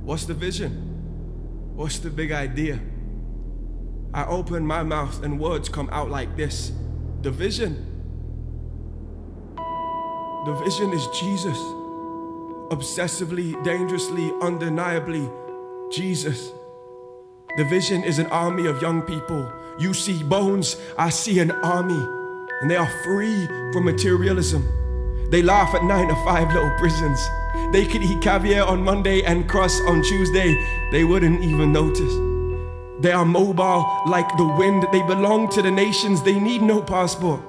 What's 0.02 0.24
the 0.24 0.32
vision? 0.32 0.70
What's 1.76 1.98
the 1.98 2.08
big 2.08 2.32
idea? 2.32 2.80
I 4.14 4.24
open 4.24 4.66
my 4.66 4.82
mouth 4.82 5.22
and 5.22 5.38
words 5.38 5.68
come 5.68 5.90
out 5.92 6.08
like 6.08 6.34
this 6.34 6.72
The 7.20 7.30
vision. 7.30 7.74
The 10.46 10.54
vision 10.64 10.94
is 10.94 11.06
Jesus. 11.08 11.58
Obsessively, 12.72 13.62
dangerously, 13.62 14.32
undeniably, 14.40 15.28
Jesus. 15.92 16.52
The 17.58 17.66
vision 17.66 18.02
is 18.02 18.18
an 18.18 18.28
army 18.28 18.64
of 18.66 18.80
young 18.80 19.02
people. 19.02 19.52
You 19.78 19.92
see 19.92 20.22
bones, 20.22 20.78
I 20.96 21.10
see 21.10 21.38
an 21.40 21.50
army. 21.50 22.02
And 22.62 22.70
they 22.70 22.76
are 22.76 22.90
free 23.04 23.46
from 23.74 23.84
materialism. 23.84 24.83
They 25.34 25.42
laugh 25.42 25.74
at 25.74 25.82
nine 25.82 26.06
to 26.06 26.14
five 26.22 26.46
little 26.54 26.70
prisons. 26.78 27.28
They 27.72 27.86
could 27.86 28.04
eat 28.04 28.22
caviar 28.22 28.64
on 28.68 28.84
Monday 28.84 29.24
and 29.24 29.48
crust 29.48 29.82
on 29.88 30.00
Tuesday. 30.00 30.54
They 30.92 31.02
wouldn't 31.02 31.42
even 31.42 31.72
notice. 31.72 32.14
They 33.00 33.10
are 33.10 33.24
mobile 33.24 33.84
like 34.06 34.28
the 34.36 34.46
wind. 34.46 34.86
They 34.92 35.02
belong 35.02 35.48
to 35.50 35.60
the 35.60 35.72
nations. 35.72 36.22
They 36.22 36.38
need 36.38 36.62
no 36.62 36.80
passport. 36.80 37.40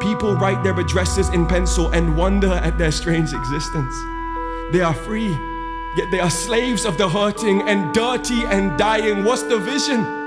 People 0.00 0.34
write 0.36 0.64
their 0.64 0.80
addresses 0.80 1.28
in 1.28 1.44
pencil 1.44 1.88
and 1.88 2.16
wonder 2.16 2.54
at 2.54 2.78
their 2.78 2.90
strange 2.90 3.34
existence. 3.34 3.94
They 4.72 4.80
are 4.80 4.94
free, 4.94 5.28
yet 5.98 6.10
they 6.10 6.20
are 6.20 6.30
slaves 6.30 6.86
of 6.86 6.96
the 6.96 7.06
hurting 7.06 7.68
and 7.68 7.92
dirty 7.92 8.46
and 8.46 8.78
dying. 8.78 9.24
What's 9.24 9.42
the 9.42 9.58
vision? 9.58 10.19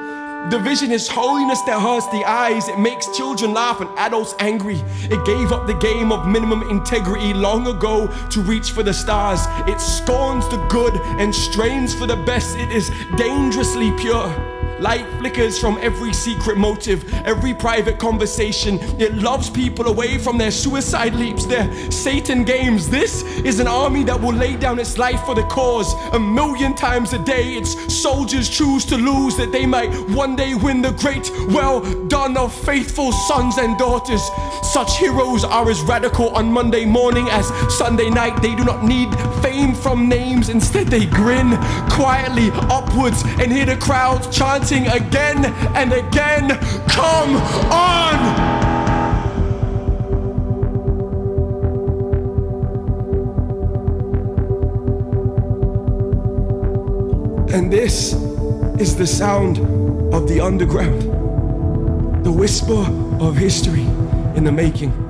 The 0.50 0.60
vision 0.60 0.92
is 0.92 1.08
holiness 1.08 1.62
that 1.62 1.80
hurts 1.80 2.06
the 2.08 2.26
eyes. 2.26 2.68
It 2.68 2.78
makes 2.78 3.08
children 3.16 3.54
laugh 3.54 3.80
and 3.80 3.90
adults 3.98 4.36
angry. 4.40 4.84
It 5.04 5.26
gave 5.26 5.54
up 5.54 5.68
the 5.68 5.74
game 5.76 6.12
of 6.12 6.28
minimum 6.28 6.70
integrity 6.70 7.34
long 7.34 7.66
ago 7.66 8.08
to 8.32 8.42
reach 8.42 8.72
for 8.72 8.84
the 8.84 8.94
stars. 8.94 9.40
It 9.70 9.80
scorns 9.80 10.48
the 10.50 10.58
good 10.68 10.96
and 11.18 11.34
strains 11.34 11.96
for 11.96 12.08
the 12.08 12.18
best. 12.18 12.58
It 12.58 12.72
is 12.74 12.92
dangerously 13.16 13.92
pure. 13.98 14.54
Light 14.80 15.06
flickers 15.20 15.58
from 15.58 15.78
every 15.82 16.12
secret 16.12 16.58
motive, 16.58 17.02
every 17.26 17.54
private 17.54 18.00
conversation. 18.00 18.80
It 19.00 19.14
loves 19.14 19.50
people 19.50 19.88
away 19.88 20.18
from 20.18 20.38
their 20.38 20.52
suicide 20.52 21.16
leaps, 21.16 21.46
their 21.46 21.72
Satan 21.90 22.44
games. 22.44 22.90
This 22.90 23.24
is 23.46 23.62
an 23.62 23.68
army 23.68 24.04
that 24.04 24.20
will 24.20 24.34
lay 24.34 24.58
down 24.58 24.80
its 24.80 24.98
life 24.98 25.24
for 25.26 25.36
the 25.36 25.44
cause. 25.44 25.94
A 26.14 26.20
million 26.20 26.76
times 26.76 27.14
a 27.14 27.20
day, 27.20 27.54
its 27.54 27.94
soldiers 27.94 28.50
choose 28.50 28.84
to 28.88 28.98
lose 28.98 29.38
that 29.38 29.54
they 29.54 29.66
might 29.66 29.90
one 30.10 30.33
day 30.36 30.54
win 30.54 30.82
the 30.82 30.92
great 30.92 31.30
well 31.50 31.82
done 32.08 32.38
of 32.38 32.54
faithful 32.54 33.12
sons 33.12 33.58
and 33.58 33.78
daughters. 33.78 34.22
Such 34.62 34.98
heroes 34.98 35.44
are 35.44 35.70
as 35.70 35.82
radical 35.82 36.30
on 36.30 36.52
Monday 36.52 36.86
morning 36.86 37.28
as 37.30 37.48
Sunday 37.76 38.10
night. 38.10 38.42
They 38.42 38.56
do 38.56 38.64
not 38.64 38.84
need 38.84 39.10
fame 39.42 39.74
from 39.74 40.08
names, 40.10 40.50
instead, 40.50 40.88
they 40.88 41.06
grin 41.06 41.58
quietly 41.90 42.50
upwards 42.70 43.24
and 43.40 43.52
hear 43.52 43.66
the 43.66 43.78
crowd 43.78 44.32
chanting 44.32 44.88
again 44.88 45.46
and 45.76 45.94
again, 45.94 46.50
Come 46.88 47.36
on! 47.72 48.64
And 57.54 57.72
this 57.72 58.14
is 58.80 58.96
the 58.96 59.06
sound 59.06 59.58
of 60.14 60.28
the 60.28 60.40
underground, 60.40 61.02
the 62.24 62.32
whisper 62.32 62.86
of 63.20 63.36
history 63.36 63.82
in 64.36 64.44
the 64.44 64.52
making. 64.52 65.03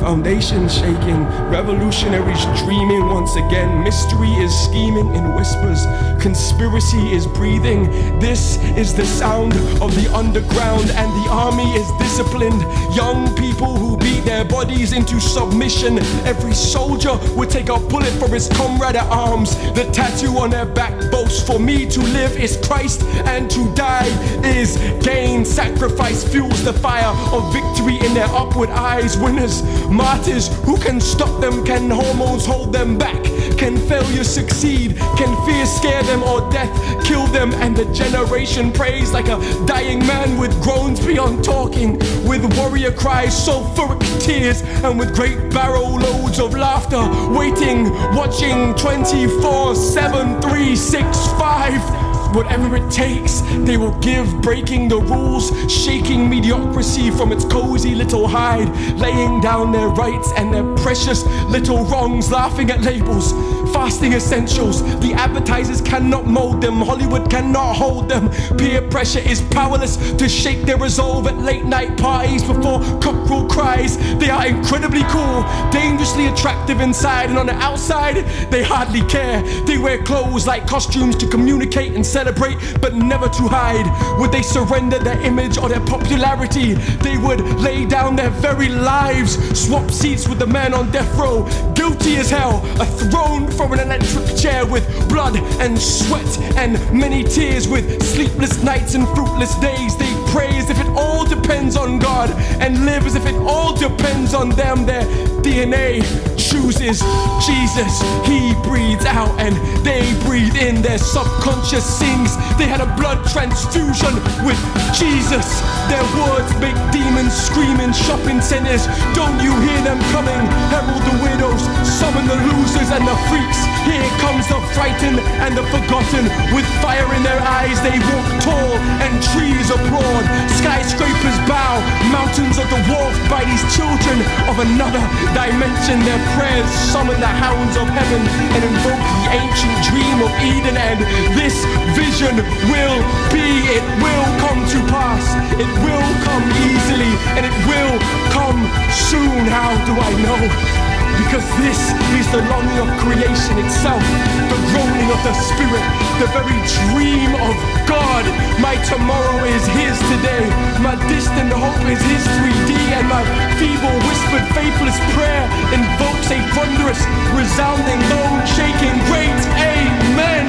Foundations 0.00 0.74
shaking, 0.74 1.24
revolutionaries 1.48 2.44
dreaming 2.64 3.06
once 3.08 3.36
again. 3.36 3.84
Mystery 3.84 4.30
is 4.30 4.52
scheming 4.64 5.14
in 5.14 5.34
whispers, 5.34 5.86
conspiracy 6.20 7.12
is 7.12 7.26
breathing. 7.28 7.84
This 8.18 8.58
is 8.76 8.94
the 8.94 9.06
sound 9.06 9.52
of 9.80 9.94
the 9.94 10.10
underground, 10.12 10.90
and 10.90 11.10
the 11.24 11.30
army 11.30 11.70
is 11.74 11.88
disciplined. 11.98 12.62
Young 12.96 13.34
people 13.36 13.76
who 13.76 13.96
beat 13.96 14.24
their 14.24 14.44
bodies 14.44 14.92
into 14.92 15.20
submission. 15.20 15.98
Every 16.26 16.54
soldier 16.54 17.16
would 17.36 17.50
take 17.50 17.68
a 17.68 17.78
bullet 17.78 18.12
for 18.18 18.28
his 18.28 18.48
comrade 18.48 18.96
at 18.96 19.06
arms. 19.06 19.54
The 19.74 19.88
tattoo 19.92 20.38
on 20.38 20.50
their 20.50 20.66
back 20.66 20.92
boasts 21.12 21.46
for 21.46 21.58
me 21.58 21.86
to 21.86 22.00
live 22.00 22.36
is 22.36 22.56
Christ, 22.66 23.02
and 23.26 23.50
to 23.50 23.72
die 23.74 24.08
is 24.44 24.76
gain. 25.04 25.44
Sacrifice 25.44 26.24
fuels 26.24 26.64
the 26.64 26.72
fire 26.72 27.14
of 27.32 27.52
victory 27.52 28.04
in 28.04 28.14
their 28.14 28.28
upward 28.28 28.70
eyes. 28.70 29.16
Winners 29.16 29.62
Martyrs, 29.90 30.48
who 30.64 30.76
can 30.78 31.00
stop 31.00 31.40
them? 31.40 31.64
Can 31.64 31.90
hormones 31.90 32.46
hold 32.46 32.72
them 32.72 32.98
back? 32.98 33.22
Can 33.56 33.76
failure 33.76 34.24
succeed? 34.24 34.96
Can 35.16 35.46
fear 35.46 35.66
scare 35.66 36.02
them 36.04 36.22
or 36.22 36.40
death 36.50 36.72
kill 37.04 37.26
them? 37.28 37.52
And 37.54 37.76
the 37.76 37.84
generation 37.92 38.72
prays 38.72 39.12
like 39.12 39.28
a 39.28 39.38
dying 39.66 40.00
man 40.06 40.38
with 40.38 40.52
groans 40.62 41.04
beyond 41.04 41.44
talking, 41.44 41.98
with 42.26 42.42
warrior 42.58 42.92
cries, 42.92 43.34
sulfuric 43.34 44.02
tears, 44.20 44.62
and 44.82 44.98
with 44.98 45.14
great 45.14 45.50
barrel 45.50 45.98
loads 45.98 46.38
of 46.38 46.54
laughter, 46.54 47.02
waiting, 47.30 47.90
watching 48.14 48.74
24 48.74 49.74
7 49.74 50.40
3 50.40 50.76
6 50.76 51.26
5 51.38 52.01
whatever 52.34 52.76
it 52.76 52.90
takes, 52.90 53.40
they 53.64 53.76
will 53.76 53.98
give, 54.00 54.26
breaking 54.42 54.88
the 54.88 54.98
rules, 54.98 55.50
shaking 55.70 56.28
mediocrity 56.28 57.10
from 57.10 57.32
its 57.32 57.44
cozy 57.44 57.94
little 57.94 58.26
hide, 58.26 58.68
laying 58.98 59.40
down 59.40 59.72
their 59.72 59.88
rights 59.88 60.32
and 60.36 60.52
their 60.52 60.74
precious 60.76 61.24
little 61.48 61.84
wrongs, 61.84 62.30
laughing 62.30 62.70
at 62.70 62.82
labels, 62.82 63.32
fasting 63.72 64.12
essentials. 64.12 64.82
The 65.00 65.12
advertisers 65.14 65.80
cannot 65.80 66.26
mold 66.26 66.60
them, 66.60 66.80
Hollywood 66.80 67.30
cannot 67.30 67.74
hold 67.76 68.08
them. 68.08 68.30
Peer 68.56 68.82
pressure 68.88 69.20
is 69.20 69.40
powerless 69.50 69.96
to 70.14 70.28
shake 70.28 70.62
their 70.62 70.78
resolve 70.78 71.26
at 71.26 71.38
late 71.38 71.64
night 71.64 71.96
parties 71.98 72.42
before 72.42 72.80
cockerel 73.00 73.48
cries. 73.48 73.96
They 74.18 74.30
are 74.30 74.46
incredibly 74.46 75.02
cool, 75.04 75.42
dangerously 75.70 76.26
attractive 76.26 76.80
inside, 76.80 77.30
and 77.30 77.38
on 77.38 77.46
the 77.46 77.54
outside, 77.54 78.16
they 78.50 78.62
hardly 78.62 79.02
care. 79.02 79.42
They 79.64 79.78
wear 79.78 80.02
clothes 80.02 80.46
like 80.46 80.66
costumes 80.66 81.16
to 81.16 81.26
communicate 81.26 81.92
and 81.94 82.04
celebrate, 82.22 82.56
but 82.80 82.94
never 82.94 83.28
to 83.28 83.48
hide. 83.48 83.86
Would 84.20 84.30
they 84.30 84.42
surrender 84.42 84.98
their 85.00 85.20
image 85.22 85.58
or 85.58 85.68
their 85.68 85.84
popularity? 85.86 86.74
They 87.02 87.18
would 87.18 87.40
lay 87.58 87.84
down 87.84 88.14
their 88.14 88.30
very 88.30 88.68
lives, 88.68 89.32
swap 89.58 89.90
seats 89.90 90.28
with 90.28 90.38
the 90.38 90.46
man 90.46 90.72
on 90.72 90.92
death 90.92 91.12
row, 91.18 91.48
guilty 91.74 92.16
as 92.16 92.30
hell, 92.30 92.62
a 92.80 92.86
throne 92.86 93.50
from 93.50 93.72
an 93.72 93.80
electric 93.80 94.36
chair 94.36 94.64
with 94.64 94.84
blood 95.08 95.36
and 95.60 95.76
sweat 95.76 96.38
and 96.56 96.74
many 96.92 97.24
tears, 97.24 97.66
with 97.66 97.84
sleepless 98.14 98.62
nights 98.62 98.94
and 98.94 99.04
fruitless 99.08 99.54
days. 99.56 99.96
They 99.96 100.21
pray 100.32 100.56
as 100.56 100.70
if 100.70 100.80
it 100.80 100.88
all 100.96 101.24
depends 101.24 101.76
on 101.76 101.98
God 101.98 102.30
and 102.60 102.84
live 102.86 103.06
as 103.06 103.14
if 103.14 103.26
it 103.26 103.36
all 103.36 103.76
depends 103.76 104.34
on 104.34 104.48
them. 104.50 104.86
Their 104.86 105.04
DNA 105.44 106.00
chooses 106.40 107.04
Jesus. 107.44 107.92
He 108.24 108.56
breathes 108.64 109.04
out 109.04 109.32
and 109.38 109.54
they 109.84 110.02
breathe 110.24 110.56
in. 110.56 110.80
Their 110.80 110.98
subconscious 110.98 111.84
sings. 111.84 112.34
They 112.56 112.66
had 112.66 112.80
a 112.80 112.88
blood 112.96 113.20
transfusion 113.28 114.14
with 114.48 114.58
Jesus. 114.96 115.46
Their 115.92 116.04
words 116.16 116.48
make 116.64 116.76
demons 116.90 117.36
scream 117.36 117.78
in 117.84 117.92
shopping 117.92 118.40
centers. 118.40 118.88
Don't 119.12 119.36
you 119.44 119.52
hear 119.60 119.80
them 119.84 120.00
coming? 120.16 120.42
Herald 120.72 121.04
the 121.04 121.16
widows, 121.20 121.62
summon 121.84 122.24
the 122.26 122.38
losers 122.48 122.88
and 122.88 123.04
the 123.06 123.16
freaks. 123.28 123.60
Here 123.82 124.10
comes 124.22 124.46
the 124.46 124.60
frightened 124.74 125.18
and 125.42 125.58
the 125.58 125.66
forgotten. 125.74 126.30
With 126.54 126.66
fire 126.78 127.08
in 127.14 127.22
their 127.22 127.40
eyes, 127.42 127.78
they 127.82 127.98
walk 127.98 128.28
tall 128.46 128.72
and 129.02 129.12
trees 129.34 129.68
applaud. 129.70 130.24
Skyscrapers 130.62 131.38
bow, 131.50 131.82
mountains 132.14 132.58
are 132.62 132.68
dwarfed 132.86 133.24
by 133.26 133.42
these 133.42 133.64
children 133.74 134.18
of 134.46 134.62
another 134.62 135.02
dimension. 135.34 135.98
Their 136.06 136.22
prayers 136.38 136.70
summon 136.94 137.18
the 137.18 137.34
hounds 137.42 137.74
of 137.76 137.86
heaven 137.90 138.22
and 138.54 138.62
invoke 138.62 139.02
the 139.02 139.30
ancient 139.34 139.76
dream 139.90 140.16
of 140.22 140.30
Eden. 140.42 140.76
And 140.78 140.98
this 141.34 141.58
vision 141.98 142.38
will 142.70 142.98
be, 143.34 143.66
it 143.66 143.84
will 143.98 144.26
come 144.38 144.62
to 144.62 144.78
pass. 144.94 145.24
It 145.58 145.70
will 145.82 146.08
come 146.22 146.44
easily 146.70 147.12
and 147.34 147.42
it 147.46 147.56
will 147.66 147.98
come 148.30 148.60
soon. 148.94 149.42
How 149.50 149.74
do 149.84 149.92
I 149.98 150.10
know? 150.22 150.91
Because 151.20 151.44
this 151.60 151.80
is 152.16 152.26
the 152.32 152.42
longing 152.48 152.78
of 152.80 152.88
creation 153.00 153.56
itself, 153.60 154.02
the 154.48 154.60
groaning 154.72 155.08
of 155.12 155.20
the 155.24 155.34
Spirit, 155.52 155.84
the 156.20 156.28
very 156.32 156.58
dream 156.80 157.32
of 157.36 157.54
God. 157.88 158.24
My 158.60 158.76
tomorrow 158.88 159.44
is 159.44 159.64
His 159.76 159.96
today, 160.12 160.44
my 160.80 160.96
distant 161.08 161.52
hope 161.52 161.84
is 161.88 162.00
His 162.00 162.24
3D, 162.36 162.72
and 162.96 163.06
my 163.08 163.22
feeble, 163.60 163.96
whispered, 164.08 164.46
faithless 164.56 164.98
prayer 165.12 165.44
invokes 165.76 166.28
a 166.32 166.40
thunderous, 166.56 167.00
resounding, 167.36 168.00
bone 168.08 168.42
shaking, 168.56 168.96
great 169.08 169.40
Amen. 169.60 170.48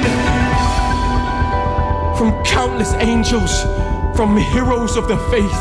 From 2.16 2.32
countless 2.44 2.92
angels, 2.94 3.62
from 4.16 4.36
heroes 4.36 4.96
of 4.96 5.08
the 5.08 5.18
faith, 5.30 5.60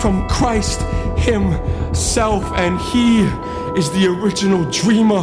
from 0.00 0.28
Christ 0.28 0.82
Himself, 1.16 2.44
and 2.56 2.78
He 2.78 3.24
is 3.76 3.90
the 3.90 4.06
original 4.06 4.64
dreamer, 4.70 5.22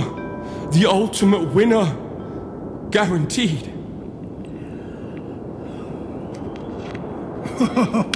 the 0.71 0.85
ultimate 0.85 1.53
winner, 1.53 1.85
guaranteed. 2.89 3.67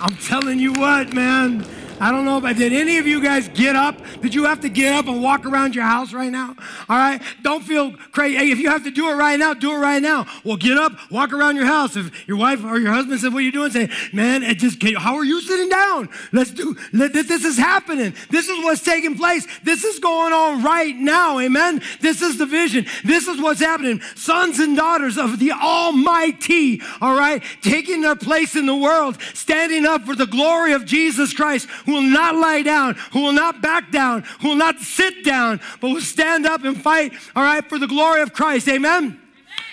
I'm 0.00 0.16
telling 0.16 0.58
you 0.58 0.72
what, 0.72 1.12
man. 1.12 1.66
I 1.98 2.12
don't 2.12 2.26
know, 2.26 2.40
but 2.40 2.56
did 2.56 2.74
any 2.74 2.98
of 2.98 3.06
you 3.06 3.22
guys 3.22 3.48
get 3.48 3.74
up? 3.74 3.96
Did 4.20 4.34
you 4.34 4.44
have 4.44 4.60
to 4.60 4.68
get 4.68 4.92
up 4.92 5.06
and 5.06 5.22
walk 5.22 5.46
around 5.46 5.74
your 5.74 5.84
house 5.84 6.12
right 6.12 6.30
now? 6.30 6.54
All 6.88 6.96
right? 6.96 7.22
Don't 7.42 7.64
feel 7.64 7.92
crazy. 8.12 8.36
Hey, 8.36 8.50
if 8.50 8.58
you 8.58 8.68
have 8.68 8.84
to 8.84 8.90
do 8.90 9.08
it 9.08 9.14
right 9.14 9.38
now, 9.38 9.54
do 9.54 9.72
it 9.72 9.78
right 9.78 10.02
now. 10.02 10.26
Well, 10.44 10.56
get 10.56 10.76
up, 10.76 10.92
walk 11.10 11.32
around 11.32 11.56
your 11.56 11.64
house. 11.64 11.96
If 11.96 12.28
your 12.28 12.36
wife 12.36 12.62
or 12.64 12.78
your 12.78 12.92
husband 12.92 13.20
said, 13.20 13.32
What 13.32 13.38
are 13.38 13.42
you 13.42 13.52
doing? 13.52 13.70
Say, 13.70 13.88
Man, 14.12 14.42
it 14.42 14.58
just, 14.58 14.82
how 14.98 15.16
are 15.16 15.24
you 15.24 15.40
sitting 15.40 15.70
down? 15.70 16.10
Let's 16.32 16.50
do, 16.50 16.76
let, 16.92 17.14
this 17.14 17.30
is 17.30 17.56
happening. 17.56 18.14
This 18.28 18.48
is 18.48 18.62
what's 18.62 18.82
taking 18.82 19.16
place. 19.16 19.46
This 19.62 19.84
is 19.84 19.98
going 19.98 20.34
on 20.34 20.62
right 20.62 20.94
now. 20.94 21.38
Amen? 21.38 21.80
This 22.00 22.20
is 22.20 22.36
the 22.36 22.46
vision. 22.46 22.86
This 23.04 23.26
is 23.26 23.40
what's 23.40 23.60
happening. 23.60 24.02
Sons 24.16 24.58
and 24.58 24.76
daughters 24.76 25.16
of 25.16 25.38
the 25.38 25.52
Almighty, 25.52 26.82
all 27.00 27.16
right, 27.16 27.42
taking 27.62 28.02
their 28.02 28.16
place 28.16 28.54
in 28.54 28.66
the 28.66 28.76
world, 28.76 29.18
standing 29.32 29.86
up 29.86 30.02
for 30.02 30.14
the 30.14 30.26
glory 30.26 30.74
of 30.74 30.84
Jesus 30.84 31.32
Christ 31.32 31.68
who 31.86 31.92
will 31.92 32.02
not 32.02 32.34
lie 32.34 32.62
down, 32.62 32.96
who 33.12 33.22
will 33.22 33.32
not 33.32 33.62
back 33.62 33.90
down, 33.90 34.24
who 34.40 34.48
will 34.48 34.56
not 34.56 34.80
sit 34.80 35.24
down, 35.24 35.60
but 35.80 35.88
will 35.88 36.00
stand 36.00 36.44
up 36.44 36.64
and 36.64 36.80
fight, 36.80 37.12
all 37.34 37.42
right, 37.42 37.66
for 37.68 37.78
the 37.78 37.86
glory 37.86 38.20
of 38.20 38.32
Christ. 38.32 38.68
Amen? 38.68 39.04
Amen? 39.04 39.20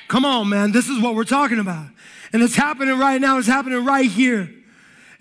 Come 0.08 0.26
on, 0.26 0.50
man. 0.50 0.72
This 0.72 0.90
is 0.90 1.02
what 1.02 1.16
we're 1.16 1.24
talking 1.24 1.60
about. 1.60 1.88
And 2.32 2.42
it's 2.42 2.56
happening 2.56 2.98
right 2.98 3.20
now. 3.20 3.38
It's 3.38 3.48
happening 3.48 3.84
right 3.84 4.10
here. 4.10 4.50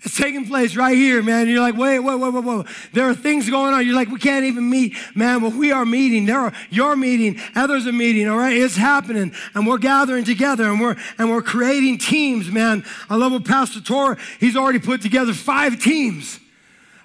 It's 0.01 0.17
taking 0.17 0.45
place 0.45 0.75
right 0.75 0.97
here, 0.97 1.23
man. 1.23 1.47
You're 1.47 1.61
like, 1.61 1.77
wait, 1.77 1.99
wait, 1.99 2.15
wait, 2.15 2.33
wait, 2.33 2.43
wait. 2.43 2.65
There 2.91 3.09
are 3.09 3.15
things 3.15 3.49
going 3.49 3.73
on. 3.73 3.85
You're 3.85 3.95
like, 3.95 4.09
we 4.09 4.19
can't 4.19 4.43
even 4.43 4.69
meet, 4.69 4.97
man. 5.15 5.41
Well, 5.41 5.51
we 5.51 5.71
are 5.71 5.85
meeting. 5.85 6.25
There 6.25 6.39
are 6.39 6.53
you're 6.69 6.97
meeting. 6.97 7.39
Others 7.55 7.87
are 7.87 7.93
meeting. 7.93 8.27
All 8.27 8.37
right, 8.37 8.55
it's 8.55 8.75
happening, 8.75 9.33
and 9.55 9.65
we're 9.65 9.77
gathering 9.77 10.25
together, 10.25 10.65
and 10.65 10.81
we're 10.81 10.97
and 11.17 11.29
we're 11.29 11.41
creating 11.41 11.99
teams, 11.99 12.51
man. 12.51 12.83
I 13.09 13.15
love 13.15 13.31
what 13.31 13.45
Pastor 13.45 13.79
Tor. 13.79 14.17
He's 14.41 14.57
already 14.57 14.79
put 14.79 15.01
together 15.01 15.33
five 15.33 15.79
teams 15.79 16.39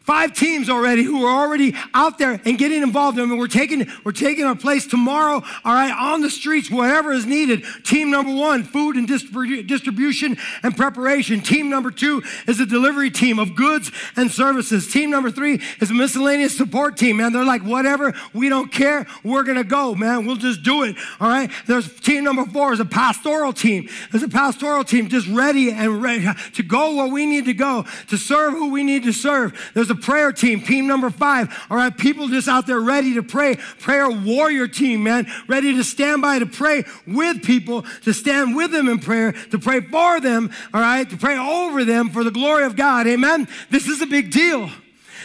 five 0.09 0.33
teams 0.33 0.71
already 0.71 1.03
who 1.03 1.23
are 1.27 1.45
already 1.45 1.75
out 1.93 2.17
there 2.17 2.41
and 2.47 2.57
getting 2.57 2.83
involved. 2.83 3.19
I 3.19 3.27
mean, 3.27 3.37
we're 3.37 3.47
taking, 3.47 3.87
we're 4.05 4.13
taking 4.13 4.47
our 4.47 4.57
place 4.57 4.87
tomorrow, 4.87 5.43
all 5.67 5.75
right, 5.75 5.93
on 5.93 6.23
the 6.23 6.31
streets, 6.31 6.71
wherever 6.71 7.13
is 7.13 7.27
needed. 7.27 7.63
Team 7.85 8.11
number 8.11 8.35
one, 8.35 8.65
food 8.65 8.97
and 8.97 9.07
distribu- 9.07 9.67
distribution 9.67 10.39
and 10.63 10.75
preparation. 10.75 11.43
Team 11.43 11.69
number 11.69 11.91
two 11.91 12.23
is 12.47 12.59
a 12.59 12.65
delivery 12.65 13.11
team 13.11 13.39
of 13.39 13.55
goods 13.55 13.93
and 14.17 14.31
services. 14.31 14.91
Team 14.91 15.11
number 15.11 15.31
three 15.31 15.61
is 15.79 15.91
a 15.91 15.95
miscellaneous 15.95 16.57
support 16.57 16.97
team, 16.97 17.19
man. 17.19 17.35
They're 17.35 17.45
like, 17.45 17.63
whatever, 17.63 18.15
we 18.33 18.49
don't 18.49 18.73
care, 18.73 19.07
we're 19.23 19.43
gonna 19.43 19.63
go, 19.63 19.95
man. 19.95 20.25
We'll 20.25 20.37
just 20.37 20.63
do 20.63 20.85
it, 20.85 20.97
all 21.21 21.29
right? 21.29 21.51
There's 21.67 22.01
team 22.01 22.25
number 22.25 22.47
four 22.47 22.73
is 22.73 22.81
a 22.81 22.87
pastoral 22.87 23.53
team. 23.53 23.91
There's 24.11 24.25
a 24.25 24.29
pastoral 24.31 24.85
team 24.85 25.11
just 25.11 25.29
ready 25.29 25.71
and 25.71 26.01
ready 26.01 26.27
to 26.55 26.63
go 26.63 26.97
where 26.97 27.09
we 27.09 27.27
need 27.27 27.45
to 27.45 27.53
go, 27.53 27.85
to 28.07 28.17
serve 28.17 28.55
who 28.55 28.71
we 28.71 28.83
need 28.83 29.03
to 29.03 29.13
serve. 29.13 29.53
There's 29.75 29.91
a 29.91 29.98
prayer 29.99 30.33
team, 30.33 30.61
team 30.61 30.87
number 30.87 31.11
five. 31.11 31.55
All 31.71 31.77
right, 31.77 31.97
people 31.97 32.29
just 32.29 32.49
out 32.49 32.67
there 32.67 32.81
ready 32.81 33.15
to 33.15 33.23
pray. 33.23 33.57
Prayer 33.81 34.11
warrior 34.11 34.69
team, 34.69 35.03
man, 35.03 35.27
ready 35.47 35.75
to 35.75 35.85
stand 35.85 36.23
by 36.23 36.39
to 36.39 36.47
pray 36.47 36.85
with 37.07 37.43
people, 37.43 37.83
to 38.05 38.13
stand 38.13 38.57
with 38.57 38.71
them 38.71 38.89
in 38.89 38.99
prayer, 38.99 39.33
to 39.51 39.59
pray 39.59 39.81
for 39.81 40.21
them, 40.21 40.51
all 40.73 40.81
right, 40.81 41.09
to 41.11 41.17
pray 41.17 41.37
over 41.37 41.85
them 41.85 42.11
for 42.11 42.25
the 42.25 42.31
glory 42.31 42.65
of 42.65 42.77
God. 42.77 43.07
Amen. 43.07 43.49
This 43.71 43.89
is 43.89 44.01
a 44.01 44.07
big 44.07 44.31
deal. 44.31 44.71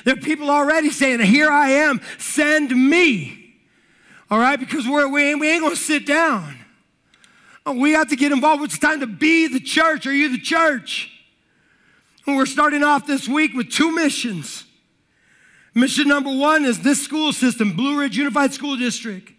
There 0.04 0.16
are 0.16 0.18
people 0.18 0.50
already 0.50 0.90
saying, 0.90 1.20
Here 1.22 1.50
I 1.50 1.70
am, 1.70 2.02
send 2.18 2.72
me. 2.72 3.56
All 4.30 4.40
right, 4.40 4.60
because 4.60 4.88
we're, 4.88 5.08
we 5.08 5.32
ain't, 5.32 5.40
we 5.40 5.50
ain't 5.50 5.64
gonna 5.64 5.76
sit 5.76 6.06
down. 6.06 6.58
Oh, 7.66 7.74
we 7.74 7.92
have 7.92 8.10
to 8.10 8.16
get 8.16 8.32
involved. 8.32 8.64
It's 8.64 8.80
time 8.80 9.00
to 9.00 9.08
be 9.08 9.48
the 9.48 9.60
church. 9.60 10.06
Are 10.06 10.14
you 10.14 10.30
the 10.30 10.40
church? 10.40 11.13
We're 12.26 12.46
starting 12.46 12.84
off 12.84 13.06
this 13.06 13.28
week 13.28 13.54
with 13.54 13.70
two 13.70 13.94
missions. 13.94 14.66
Mission 15.76 16.08
number 16.08 16.34
one 16.34 16.66
is 16.66 16.80
this 16.80 17.02
school 17.02 17.34
system, 17.34 17.74
Blue 17.74 18.00
Ridge 18.00 18.16
Unified 18.16 18.54
School 18.54 18.78
District. 18.78 19.30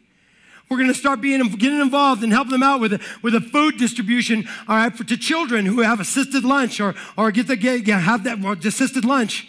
We're 0.68 0.78
going 0.78 0.88
to 0.88 0.98
start 0.98 1.20
being 1.20 1.42
getting 1.42 1.80
involved 1.80 2.22
and 2.22 2.32
helping 2.32 2.52
them 2.52 2.62
out 2.62 2.80
with 2.80 2.94
a, 2.94 3.00
with 3.22 3.34
a 3.34 3.40
food 3.40 3.78
distribution, 3.78 4.48
all 4.66 4.76
right, 4.76 4.94
for 4.94 5.04
to 5.04 5.16
children 5.16 5.66
who 5.66 5.80
have 5.80 6.00
assisted 6.00 6.44
lunch 6.44 6.80
or 6.80 6.94
or 7.16 7.30
get 7.30 7.46
the 7.46 7.56
get, 7.56 7.86
have 7.86 8.24
that 8.24 8.38
assisted 8.64 9.04
lunch. 9.04 9.46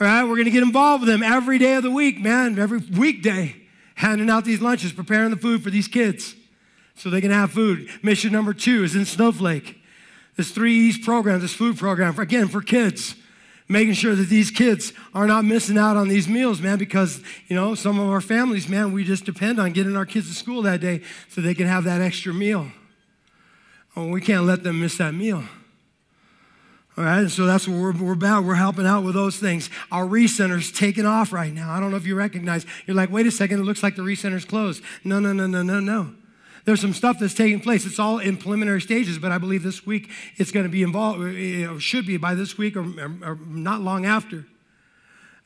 All 0.00 0.06
right, 0.06 0.24
we're 0.24 0.36
going 0.36 0.46
to 0.46 0.50
get 0.50 0.62
involved 0.62 1.02
with 1.02 1.10
them 1.10 1.22
every 1.22 1.58
day 1.58 1.74
of 1.74 1.82
the 1.82 1.90
week, 1.90 2.18
man, 2.18 2.58
every 2.58 2.78
weekday, 2.78 3.56
handing 3.94 4.30
out 4.30 4.44
these 4.44 4.60
lunches, 4.60 4.92
preparing 4.92 5.30
the 5.30 5.36
food 5.36 5.62
for 5.62 5.70
these 5.70 5.86
kids 5.86 6.34
so 6.96 7.08
they 7.08 7.20
can 7.20 7.30
have 7.30 7.52
food. 7.52 7.88
Mission 8.02 8.32
number 8.32 8.52
two 8.52 8.82
is 8.82 8.96
in 8.96 9.04
Snowflake. 9.04 9.81
This 10.36 10.50
three 10.50 10.74
E's 10.74 10.98
program, 10.98 11.40
this 11.40 11.54
food 11.54 11.76
program, 11.76 12.18
again, 12.18 12.48
for 12.48 12.62
kids. 12.62 13.14
Making 13.68 13.94
sure 13.94 14.14
that 14.14 14.28
these 14.28 14.50
kids 14.50 14.92
are 15.14 15.26
not 15.26 15.44
missing 15.44 15.78
out 15.78 15.96
on 15.96 16.08
these 16.08 16.28
meals, 16.28 16.60
man, 16.60 16.78
because, 16.78 17.22
you 17.48 17.56
know, 17.56 17.74
some 17.74 17.98
of 17.98 18.08
our 18.08 18.20
families, 18.20 18.68
man, 18.68 18.92
we 18.92 19.04
just 19.04 19.24
depend 19.24 19.58
on 19.58 19.72
getting 19.72 19.96
our 19.96 20.04
kids 20.04 20.28
to 20.28 20.34
school 20.34 20.62
that 20.62 20.80
day 20.80 21.00
so 21.28 21.40
they 21.40 21.54
can 21.54 21.66
have 21.66 21.84
that 21.84 22.00
extra 22.00 22.34
meal. 22.34 22.70
Oh, 23.96 24.08
we 24.08 24.20
can't 24.20 24.44
let 24.44 24.62
them 24.62 24.80
miss 24.80 24.98
that 24.98 25.14
meal. 25.14 25.44
All 26.98 27.04
right, 27.04 27.30
so 27.30 27.46
that's 27.46 27.66
what 27.66 27.78
we're, 27.78 27.92
we're 27.92 28.12
about. 28.12 28.44
We're 28.44 28.54
helping 28.54 28.86
out 28.86 29.04
with 29.04 29.14
those 29.14 29.38
things. 29.38 29.70
Our 29.90 30.04
recenter's 30.04 30.70
taking 30.70 31.06
off 31.06 31.32
right 31.32 31.52
now. 31.52 31.72
I 31.72 31.80
don't 31.80 31.90
know 31.90 31.96
if 31.96 32.06
you 32.06 32.14
recognize. 32.14 32.66
You're 32.86 32.96
like, 32.96 33.10
wait 33.10 33.26
a 33.26 33.30
second, 33.30 33.60
it 33.60 33.64
looks 33.64 33.82
like 33.82 33.96
the 33.96 34.02
recenter's 34.02 34.44
closed. 34.44 34.82
No, 35.02 35.18
no, 35.18 35.32
no, 35.32 35.46
no, 35.46 35.62
no, 35.62 35.80
no. 35.80 36.14
There's 36.64 36.80
some 36.80 36.92
stuff 36.92 37.18
that's 37.18 37.34
taking 37.34 37.60
place. 37.60 37.84
It's 37.84 37.98
all 37.98 38.18
in 38.18 38.36
preliminary 38.36 38.80
stages, 38.80 39.18
but 39.18 39.32
I 39.32 39.38
believe 39.38 39.62
this 39.62 39.84
week 39.84 40.10
it's 40.36 40.52
going 40.52 40.64
to 40.64 40.70
be 40.70 40.82
involved, 40.82 41.20
or 41.20 41.80
should 41.80 42.06
be 42.06 42.16
by 42.16 42.34
this 42.34 42.56
week 42.56 42.76
or, 42.76 42.82
or, 42.82 43.16
or 43.22 43.38
not 43.46 43.80
long 43.80 44.06
after. 44.06 44.44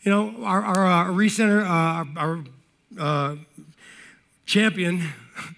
You 0.02 0.12
know, 0.12 0.44
our, 0.44 0.62
our, 0.62 0.84
our 0.84 1.08
recenter, 1.08 1.62
uh, 1.62 2.20
our 2.20 2.44
uh, 2.98 3.36
champion, 4.44 5.08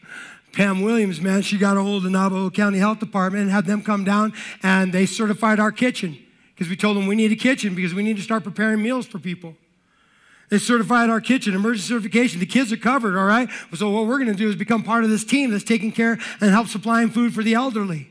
Pam 0.53 0.81
Williams, 0.83 1.21
man, 1.21 1.43
she 1.43 1.59
got 1.59 1.77
a 1.77 1.83
hold 1.83 1.99
of 1.99 2.03
the 2.05 2.11
Navajo 2.11 2.51
County 2.51 2.79
Health 2.79 3.01
Department 3.01 3.43
and 3.43 3.51
had 3.51 3.67
them 3.67 3.83
come 3.83 4.05
down 4.05 4.33
and 4.63 4.93
they 4.93 5.07
certified 5.07 5.61
our 5.61 5.71
kitchen 5.71 6.19
because 6.55 6.69
we 6.69 6.77
told 6.77 6.97
them 6.97 7.07
we 7.07 7.15
need 7.15 7.31
a 7.31 7.37
kitchen 7.37 7.75
because 7.75 7.95
we 7.95 8.03
need 8.03 8.17
to 8.17 8.23
start 8.23 8.43
preparing 8.43 8.83
meals 8.83 9.07
for 9.07 9.19
people. 9.19 9.55
They 10.49 10.59
certified 10.59 11.11
our 11.11 11.21
kitchen, 11.21 11.55
emergency 11.55 11.89
certification. 11.89 12.41
The 12.41 12.47
kids 12.47 12.73
are 12.73 12.79
covered, 12.79 13.19
all 13.19 13.27
right? 13.27 13.49
So 13.75 13.91
what 13.91 14.07
we're 14.07 14.19
going 14.19 14.33
to 14.33 14.39
do 14.39 14.49
is 14.49 14.57
become 14.57 14.83
part 14.83 15.05
of 15.05 15.11
this 15.11 15.25
team 15.25 15.51
that's 15.51 15.65
taking 15.65 15.93
care 15.93 16.19
and 16.41 16.51
help 16.51 16.69
supplying 16.69 17.11
food 17.11 17.35
for 17.35 17.43
the 17.43 17.55
elderly 17.55 18.09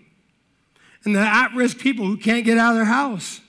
and 1.03 1.15
the 1.15 1.19
at-risk 1.19 1.77
people 1.79 2.05
who 2.05 2.17
can't 2.17 2.45
get 2.45 2.57
out 2.57 2.71
of 2.71 2.75
their 2.75 2.85
house. 2.85 3.41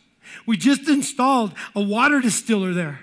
We 0.47 0.57
just 0.57 0.89
installed 0.89 1.53
a 1.75 1.83
water 1.83 2.21
distiller 2.21 2.73
there. 2.73 3.01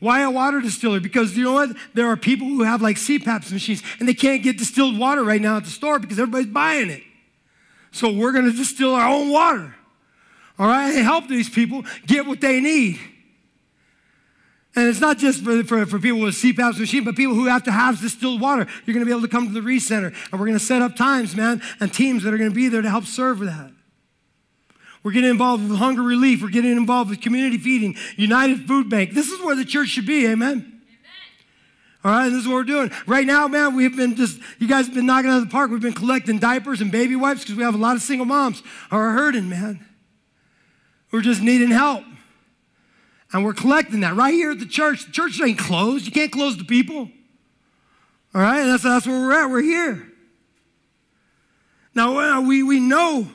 Why 0.00 0.22
a 0.22 0.30
water 0.30 0.60
distiller? 0.60 0.98
Because 0.98 1.36
you 1.36 1.44
know 1.44 1.52
what? 1.52 1.76
There 1.94 2.06
are 2.06 2.16
people 2.16 2.46
who 2.46 2.62
have 2.62 2.80
like 2.82 2.96
CPAPs 2.96 3.52
machines 3.52 3.82
and 4.00 4.08
they 4.08 4.14
can't 4.14 4.42
get 4.42 4.58
distilled 4.58 4.98
water 4.98 5.22
right 5.22 5.40
now 5.40 5.58
at 5.58 5.64
the 5.64 5.70
store 5.70 5.98
because 5.98 6.18
everybody's 6.18 6.52
buying 6.52 6.90
it. 6.90 7.02
So 7.92 8.10
we're 8.10 8.32
going 8.32 8.46
to 8.46 8.52
distill 8.52 8.94
our 8.94 9.08
own 9.08 9.30
water. 9.30 9.74
All 10.58 10.66
right? 10.66 10.94
And 10.94 11.04
help 11.04 11.28
these 11.28 11.48
people 11.48 11.84
get 12.06 12.26
what 12.26 12.40
they 12.40 12.60
need. 12.60 12.98
And 14.74 14.88
it's 14.88 15.00
not 15.00 15.18
just 15.18 15.44
for, 15.44 15.62
for, 15.64 15.84
for 15.84 15.98
people 15.98 16.20
with 16.20 16.34
CPAP 16.34 16.78
machine, 16.78 17.04
but 17.04 17.14
people 17.14 17.34
who 17.34 17.44
have 17.44 17.62
to 17.64 17.72
have 17.72 18.00
distilled 18.00 18.40
water. 18.40 18.66
You're 18.86 18.94
going 18.94 19.04
to 19.04 19.06
be 19.06 19.10
able 19.10 19.22
to 19.22 19.28
come 19.28 19.46
to 19.46 19.52
the 19.52 19.60
Recenter, 19.60 20.14
and 20.30 20.40
we're 20.40 20.46
going 20.46 20.58
to 20.58 20.64
set 20.64 20.80
up 20.80 20.96
times, 20.96 21.36
man, 21.36 21.60
and 21.78 21.92
teams 21.92 22.22
that 22.22 22.32
are 22.32 22.38
going 22.38 22.50
to 22.50 22.54
be 22.54 22.68
there 22.68 22.80
to 22.80 22.88
help 22.88 23.04
serve 23.04 23.40
with 23.40 23.48
that. 23.48 23.70
We're 25.02 25.12
getting 25.12 25.30
involved 25.30 25.68
with 25.68 25.78
hunger 25.78 26.02
relief. 26.02 26.42
We're 26.42 26.48
getting 26.48 26.72
involved 26.72 27.10
with 27.10 27.20
community 27.20 27.58
feeding, 27.58 27.96
United 28.16 28.66
Food 28.66 28.88
Bank. 28.88 29.12
This 29.12 29.28
is 29.28 29.42
where 29.42 29.56
the 29.56 29.64
church 29.64 29.88
should 29.88 30.06
be, 30.06 30.26
amen? 30.26 30.50
amen. 30.50 30.74
All 32.04 32.12
right, 32.12 32.28
this 32.30 32.38
is 32.38 32.48
what 32.48 32.54
we're 32.54 32.64
doing. 32.64 32.90
Right 33.06 33.26
now, 33.26 33.48
man, 33.48 33.74
we've 33.74 33.96
been 33.96 34.14
just, 34.14 34.40
you 34.58 34.68
guys 34.68 34.86
have 34.86 34.94
been 34.94 35.06
knocking 35.06 35.30
out 35.30 35.38
of 35.38 35.44
the 35.44 35.50
park. 35.50 35.70
We've 35.70 35.80
been 35.80 35.92
collecting 35.92 36.38
diapers 36.38 36.80
and 36.80 36.90
baby 36.90 37.16
wipes 37.16 37.40
because 37.40 37.56
we 37.56 37.64
have 37.64 37.74
a 37.74 37.78
lot 37.78 37.96
of 37.96 38.02
single 38.02 38.26
moms 38.26 38.62
who 38.90 38.96
are 38.96 39.12
hurting, 39.12 39.48
man. 39.48 39.84
We're 41.10 41.20
just 41.20 41.42
needing 41.42 41.70
help. 41.70 42.04
And 43.32 43.44
we're 43.44 43.54
collecting 43.54 44.00
that 44.00 44.14
right 44.14 44.34
here 44.34 44.50
at 44.50 44.58
the 44.58 44.66
church. 44.66 45.06
The 45.06 45.12
church 45.12 45.40
ain't 45.40 45.58
closed. 45.58 46.04
You 46.04 46.12
can't 46.12 46.30
close 46.30 46.56
the 46.58 46.64
people. 46.64 47.08
All 48.34 48.40
right? 48.40 48.64
That's, 48.64 48.82
that's 48.82 49.06
where 49.06 49.20
we're 49.20 49.32
at. 49.32 49.50
We're 49.50 49.62
here. 49.62 50.06
Now, 51.94 52.40
we, 52.42 52.62
we 52.62 52.78
know 52.78 53.28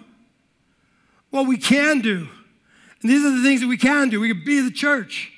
what 1.31 1.47
we 1.47 1.57
can 1.57 2.01
do. 2.01 2.27
And 3.01 3.11
these 3.11 3.23
are 3.25 3.31
the 3.31 3.43
things 3.43 3.61
that 3.61 3.67
we 3.67 3.77
can 3.77 4.09
do. 4.09 4.19
We 4.19 4.33
can 4.33 4.43
be 4.43 4.61
the 4.61 4.71
church. 4.71 5.31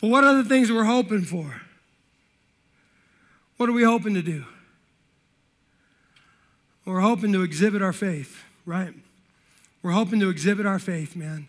But 0.00 0.10
what 0.10 0.24
are 0.24 0.34
the 0.34 0.48
things 0.48 0.70
we're 0.70 0.84
hoping 0.84 1.22
for? 1.22 1.62
What 3.56 3.68
are 3.68 3.72
we 3.72 3.84
hoping 3.84 4.14
to 4.14 4.22
do? 4.22 4.44
We're 6.84 7.00
hoping 7.00 7.32
to 7.32 7.42
exhibit 7.42 7.82
our 7.82 7.92
faith, 7.92 8.42
right? 8.66 8.92
We're 9.82 9.92
hoping 9.92 10.18
to 10.20 10.30
exhibit 10.30 10.66
our 10.66 10.80
faith, 10.80 11.14
man 11.14 11.48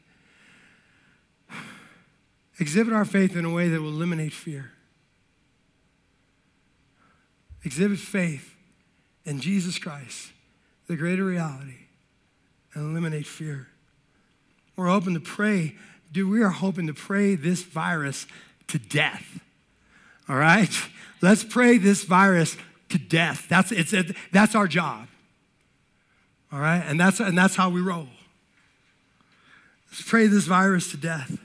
exhibit 2.59 2.93
our 2.93 3.05
faith 3.05 3.35
in 3.35 3.45
a 3.45 3.51
way 3.51 3.69
that 3.69 3.81
will 3.81 3.89
eliminate 3.89 4.33
fear. 4.33 4.71
Exhibit 7.63 7.99
faith 7.99 8.55
in 9.25 9.39
Jesus 9.39 9.79
Christ, 9.79 10.31
the 10.87 10.95
greater 10.95 11.23
reality, 11.23 11.87
and 12.73 12.91
eliminate 12.91 13.25
fear. 13.25 13.67
We're 14.75 14.87
hoping 14.87 15.13
to 15.13 15.19
pray 15.19 15.75
dude, 16.13 16.29
we 16.29 16.43
are 16.43 16.49
hoping 16.49 16.87
to 16.87 16.93
pray 16.93 17.35
this 17.35 17.63
virus 17.63 18.27
to 18.67 18.77
death. 18.77 19.41
All 20.29 20.37
right? 20.37 20.69
Let's 21.21 21.43
pray 21.43 21.77
this 21.77 22.03
virus 22.03 22.55
to 22.89 22.97
death. 22.97 23.47
That's, 23.49 23.71
it's, 23.71 23.91
it, 23.91 24.15
that's 24.31 24.55
our 24.55 24.67
job. 24.67 25.07
All 26.51 26.59
right? 26.59 26.83
And 26.85 26.99
that's, 26.99 27.19
and 27.19 27.37
that's 27.37 27.55
how 27.55 27.69
we 27.69 27.81
roll. 27.81 28.07
Let's 29.91 30.03
pray 30.03 30.27
this 30.27 30.45
virus 30.45 30.91
to 30.91 30.97
death. 30.97 31.39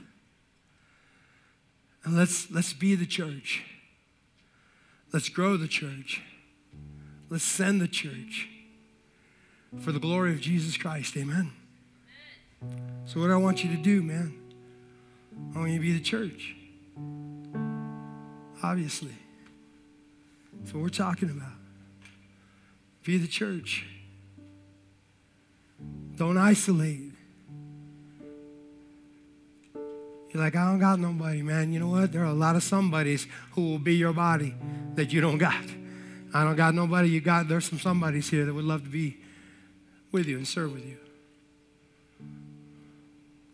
And 2.09 2.17
let's, 2.17 2.49
let's 2.49 2.73
be 2.73 2.95
the 2.95 3.05
church. 3.05 3.63
Let's 5.13 5.29
grow 5.29 5.57
the 5.57 5.67
church. 5.67 6.23
Let's 7.29 7.43
send 7.43 7.79
the 7.79 7.87
church 7.87 8.49
for 9.79 9.91
the 9.91 9.99
glory 9.99 10.31
of 10.31 10.41
Jesus 10.41 10.75
Christ. 10.75 11.15
Amen. 11.15 11.51
So, 13.05 13.19
what 13.19 13.29
I 13.29 13.35
want 13.35 13.63
you 13.63 13.69
to 13.75 13.79
do, 13.79 14.01
man? 14.01 14.33
I 15.53 15.59
want 15.59 15.69
you 15.69 15.77
to 15.77 15.81
be 15.83 15.93
the 15.93 16.03
church. 16.03 16.55
Obviously. 18.63 19.13
That's 20.53 20.73
what 20.73 20.81
we're 20.81 20.89
talking 20.89 21.29
about. 21.29 21.53
Be 23.03 23.19
the 23.19 23.27
church. 23.27 23.85
Don't 26.15 26.39
isolate. 26.39 27.08
You're 30.31 30.43
like, 30.43 30.55
I 30.55 30.65
don't 30.65 30.79
got 30.79 30.99
nobody, 30.99 31.41
man. 31.41 31.73
You 31.73 31.79
know 31.79 31.87
what? 31.87 32.11
There 32.11 32.21
are 32.21 32.25
a 32.25 32.33
lot 32.33 32.55
of 32.55 32.63
somebodies 32.63 33.27
who 33.53 33.71
will 33.71 33.79
be 33.79 33.95
your 33.95 34.13
body 34.13 34.53
that 34.95 35.11
you 35.11 35.21
don't 35.21 35.39
got. 35.39 35.63
I 36.33 36.43
don't 36.43 36.55
got 36.55 36.75
nobody 36.75 37.09
you 37.09 37.21
got. 37.21 37.47
There's 37.47 37.65
some 37.65 37.79
somebodies 37.79 38.29
here 38.29 38.45
that 38.45 38.53
would 38.53 38.65
love 38.65 38.83
to 38.83 38.89
be 38.89 39.17
with 40.11 40.27
you 40.27 40.37
and 40.37 40.47
serve 40.47 40.73
with 40.73 40.85
you. 40.85 40.97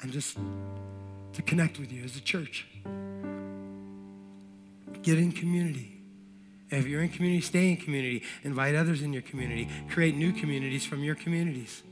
And 0.02 0.12
just 0.12 0.38
to 1.34 1.42
connect 1.42 1.80
with 1.80 1.92
you 1.92 2.04
as 2.04 2.18
a 2.18 2.22
church. 2.22 2.68
Get 5.02 5.18
in 5.18 5.32
community. 5.32 5.96
If 6.70 6.88
you're 6.88 7.02
in 7.02 7.10
community, 7.10 7.42
stay 7.42 7.70
in 7.70 7.78
community. 7.78 8.24
Invite 8.44 8.76
others 8.76 9.02
in 9.02 9.14
your 9.14 9.22
community. 9.22 9.70
Create 9.90 10.16
new 10.16 10.34
communities 10.34 10.86
from 10.86 11.04
your 11.04 11.16
communities, 11.16 11.84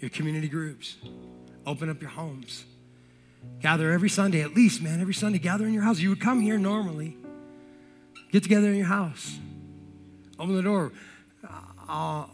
your 0.00 0.10
community 0.10 0.48
groups. 0.48 0.96
Open 1.66 1.90
up 1.90 2.00
your 2.00 2.10
homes. 2.10 2.64
Gather 3.60 3.92
every 3.92 4.08
Sunday, 4.08 4.40
at 4.42 4.54
least, 4.54 4.82
man, 4.82 5.00
every 5.00 5.14
Sunday, 5.14 5.38
gather 5.38 5.66
in 5.66 5.72
your 5.72 5.82
house. 5.82 5.98
You 6.00 6.10
would 6.10 6.20
come 6.20 6.40
here 6.40 6.58
normally. 6.58 7.16
Get 8.30 8.42
together 8.42 8.68
in 8.68 8.76
your 8.76 8.86
house. 8.86 9.38
Open 10.38 10.56
the 10.56 10.62
door. 10.62 10.92
Uh, 11.88 12.24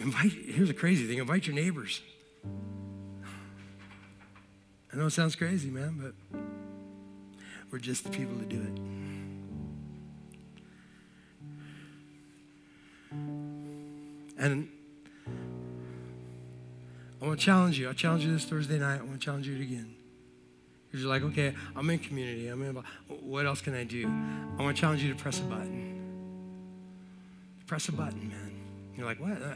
invite, 0.00 0.32
here's 0.32 0.70
a 0.70 0.74
crazy 0.74 1.06
thing 1.06 1.18
invite 1.18 1.46
your 1.46 1.56
neighbors. 1.56 2.02
I 4.92 4.96
know 4.96 5.06
it 5.06 5.10
sounds 5.10 5.34
crazy, 5.34 5.70
man, 5.70 5.98
but 6.00 6.12
we're 7.70 7.78
just 7.78 8.04
the 8.04 8.10
people 8.10 8.36
to 8.38 8.44
do 8.44 8.60
it. 8.60 8.78
And 14.38 14.68
want 17.32 17.40
to 17.40 17.46
challenge 17.46 17.78
you. 17.78 17.88
I 17.88 17.94
challenge 17.94 18.26
you 18.26 18.32
this 18.34 18.44
Thursday 18.44 18.78
night. 18.78 19.00
I 19.00 19.02
want 19.04 19.18
to 19.18 19.24
challenge 19.24 19.48
you 19.48 19.54
again. 19.54 19.94
You're 20.92 21.08
like, 21.08 21.22
okay, 21.22 21.54
I'm 21.74 21.88
in 21.88 21.98
community. 21.98 22.48
I'm 22.48 22.62
in. 22.62 22.76
What 23.08 23.46
else 23.46 23.62
can 23.62 23.74
I 23.74 23.84
do? 23.84 24.06
I 24.06 24.62
want 24.62 24.76
to 24.76 24.80
challenge 24.80 25.02
you 25.02 25.10
to 25.14 25.18
press 25.18 25.38
a 25.38 25.44
button. 25.44 25.98
Press 27.66 27.88
a 27.88 27.92
button, 27.92 28.28
man. 28.28 28.52
You're 28.94 29.06
like, 29.06 29.18
what? 29.18 29.30
Uh, 29.30 29.54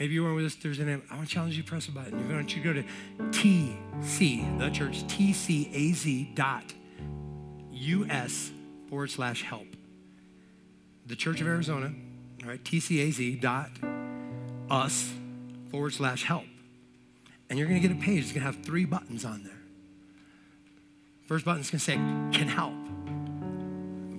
maybe 0.00 0.14
you 0.14 0.24
weren't 0.24 0.34
with 0.34 0.46
us 0.46 0.56
Thursday 0.56 0.84
night. 0.84 1.04
I 1.08 1.14
want 1.14 1.28
to 1.28 1.32
challenge 1.32 1.56
you 1.56 1.62
to 1.62 1.68
press 1.68 1.86
a 1.86 1.92
button. 1.92 2.18
You're 2.18 2.28
going 2.28 2.44
to 2.44 2.60
go 2.60 2.72
to 2.72 2.82
TC, 3.30 4.58
the 4.58 4.70
church, 4.70 5.04
TCAZ 5.04 6.34
dot 6.34 6.64
US 7.70 8.50
forward 8.88 9.10
slash 9.12 9.44
help. 9.44 9.68
The 11.06 11.14
Church 11.14 11.40
of 11.40 11.46
Arizona, 11.46 11.92
all 12.42 12.48
right, 12.48 12.64
TCAZ 12.64 13.40
dot 13.40 13.70
us 14.68 15.12
forward 15.70 15.92
slash 15.92 16.24
help. 16.24 16.46
And 17.48 17.58
you're 17.58 17.68
going 17.68 17.80
to 17.80 17.88
get 17.88 17.96
a 17.96 18.00
page. 18.00 18.24
It's 18.24 18.32
going 18.32 18.44
to 18.44 18.52
have 18.52 18.64
three 18.64 18.84
buttons 18.84 19.24
on 19.24 19.44
there. 19.44 19.52
First 21.26 21.44
button 21.44 21.60
is 21.60 21.70
going 21.70 21.78
to 21.78 21.84
say, 21.84 21.94
can 22.36 22.48
help. 22.48 22.74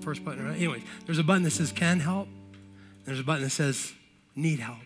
First 0.03 0.23
button, 0.23 0.45
right? 0.45 0.55
Anyways, 0.55 0.83
there's 1.05 1.19
a 1.19 1.23
button 1.23 1.43
that 1.43 1.51
says, 1.51 1.71
can 1.71 1.99
help. 1.99 2.27
There's 3.05 3.19
a 3.19 3.23
button 3.23 3.43
that 3.43 3.49
says, 3.49 3.93
need 4.35 4.59
help. 4.59 4.79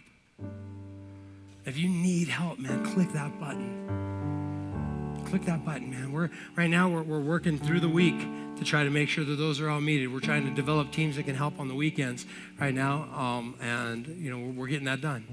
If 1.65 1.77
you 1.77 1.89
need 1.89 2.27
help, 2.27 2.57
man, 2.57 2.83
click 2.83 3.11
that 3.13 3.39
button. 3.39 5.21
Click 5.27 5.45
that 5.45 5.63
button, 5.63 5.91
man. 5.91 6.11
We're 6.11 6.29
right 6.55 6.69
now 6.69 6.89
we're, 6.89 7.03
we're 7.03 7.21
working 7.21 7.57
through 7.57 7.79
the 7.79 7.89
week 7.89 8.19
to 8.57 8.63
try 8.63 8.83
to 8.83 8.89
make 8.89 9.09
sure 9.09 9.23
that 9.23 9.35
those 9.35 9.61
are 9.61 9.69
all 9.69 9.79
needed. 9.79 10.11
We're 10.11 10.19
trying 10.19 10.45
to 10.45 10.53
develop 10.53 10.91
teams 10.91 11.15
that 11.15 11.23
can 11.23 11.35
help 11.35 11.59
on 11.59 11.67
the 11.67 11.75
weekends 11.75 12.25
right 12.59 12.73
now, 12.73 13.03
um, 13.15 13.55
and 13.61 14.07
you 14.07 14.31
know 14.31 14.39
we're, 14.39 14.61
we're 14.61 14.67
getting 14.67 14.85
that 14.85 15.01
done. 15.01 15.25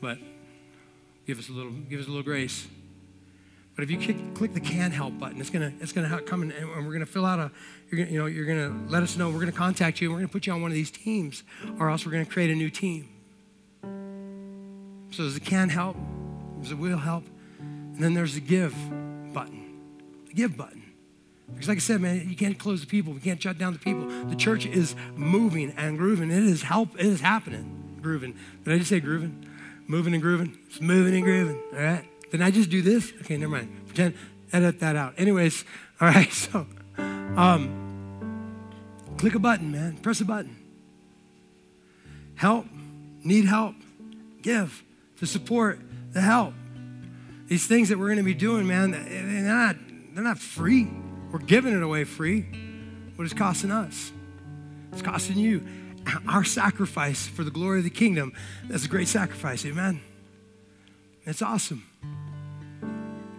But 0.00 0.18
give 1.30 1.38
us 1.38 1.48
a 1.48 1.52
little, 1.52 1.70
give 1.70 2.00
us 2.00 2.06
a 2.06 2.08
little 2.08 2.24
grace. 2.24 2.66
But 3.76 3.84
if 3.84 3.90
you 3.92 3.98
click, 3.98 4.34
click 4.34 4.52
the 4.52 4.58
can 4.58 4.90
help 4.90 5.16
button, 5.16 5.40
it's 5.40 5.48
gonna 5.48 5.72
it's 5.80 5.92
gonna 5.92 6.20
come 6.22 6.42
in, 6.42 6.50
and 6.50 6.84
we're 6.84 6.92
gonna 6.92 7.06
fill 7.06 7.24
out 7.24 7.38
a, 7.38 7.52
you're 7.88 8.04
gonna, 8.04 8.12
you 8.12 8.18
know, 8.18 8.26
you're 8.26 8.46
gonna 8.46 8.76
let 8.88 9.04
us 9.04 9.16
know. 9.16 9.30
We're 9.30 9.38
gonna 9.38 9.52
contact 9.52 10.00
you, 10.00 10.08
and 10.08 10.14
we're 10.14 10.22
gonna 10.22 10.32
put 10.32 10.48
you 10.48 10.52
on 10.52 10.60
one 10.60 10.72
of 10.72 10.74
these 10.74 10.90
teams, 10.90 11.44
or 11.78 11.88
else 11.88 12.04
we're 12.04 12.10
gonna 12.10 12.24
create 12.24 12.50
a 12.50 12.54
new 12.56 12.68
team. 12.68 13.08
So 15.12 15.22
there's 15.22 15.36
a 15.36 15.40
can 15.40 15.68
help, 15.68 15.96
there's 16.56 16.72
a 16.72 16.76
will 16.76 16.98
help, 16.98 17.24
and 17.60 18.02
then 18.02 18.14
there's 18.14 18.34
the 18.34 18.40
give 18.40 18.74
button, 19.32 19.78
the 20.26 20.34
give 20.34 20.56
button. 20.56 20.82
Because 21.52 21.68
like 21.68 21.78
I 21.78 21.80
said, 21.80 22.00
man, 22.00 22.28
you 22.28 22.34
can't 22.34 22.58
close 22.58 22.80
the 22.80 22.88
people. 22.88 23.12
We 23.12 23.20
can't 23.20 23.40
shut 23.40 23.56
down 23.56 23.72
the 23.72 23.78
people. 23.78 24.08
The 24.28 24.36
church 24.36 24.66
is 24.66 24.96
moving 25.14 25.74
and 25.76 25.96
grooving. 25.96 26.32
It 26.32 26.42
is 26.42 26.62
help. 26.62 26.96
It 26.98 27.06
is 27.06 27.20
happening. 27.20 27.98
Grooving. 28.02 28.34
Did 28.64 28.74
I 28.74 28.78
just 28.78 28.90
say 28.90 28.98
grooving? 28.98 29.46
Moving 29.90 30.14
and 30.14 30.22
grooving. 30.22 30.56
It's 30.68 30.80
moving 30.80 31.16
and 31.16 31.24
grooving. 31.24 31.60
All 31.72 31.82
right. 31.82 32.04
Did 32.30 32.42
I 32.42 32.52
just 32.52 32.70
do 32.70 32.80
this? 32.80 33.12
Okay, 33.22 33.36
never 33.36 33.50
mind. 33.50 33.86
Pretend. 33.88 34.14
Edit 34.52 34.78
that 34.78 34.94
out. 34.94 35.14
Anyways, 35.18 35.64
all 36.00 36.06
right. 36.06 36.32
So, 36.32 36.64
um, 36.96 38.54
click 39.18 39.34
a 39.34 39.40
button, 39.40 39.72
man. 39.72 39.96
Press 39.96 40.20
a 40.20 40.24
button. 40.24 40.56
Help. 42.36 42.66
Need 43.24 43.46
help. 43.46 43.74
Give 44.42 44.80
to 45.18 45.26
support 45.26 45.80
the 46.12 46.20
help. 46.20 46.54
These 47.48 47.66
things 47.66 47.88
that 47.88 47.98
we're 47.98 48.06
going 48.06 48.18
to 48.18 48.22
be 48.22 48.32
doing, 48.32 48.68
man, 48.68 48.92
they're 48.92 49.42
not, 49.42 49.74
they're 50.14 50.22
not 50.22 50.38
free. 50.38 50.88
We're 51.32 51.40
giving 51.40 51.76
it 51.76 51.82
away 51.82 52.04
free. 52.04 52.42
What 53.16 53.24
is 53.24 53.32
costing 53.32 53.72
us? 53.72 54.12
It's 54.92 55.02
costing 55.02 55.36
you. 55.36 55.66
Our 56.28 56.44
sacrifice 56.44 57.26
for 57.26 57.44
the 57.44 57.50
glory 57.50 57.78
of 57.78 57.84
the 57.84 57.90
kingdom, 57.90 58.32
that's 58.68 58.84
a 58.84 58.88
great 58.88 59.08
sacrifice. 59.08 59.64
Amen. 59.66 60.00
It's 61.24 61.42
awesome. 61.42 61.84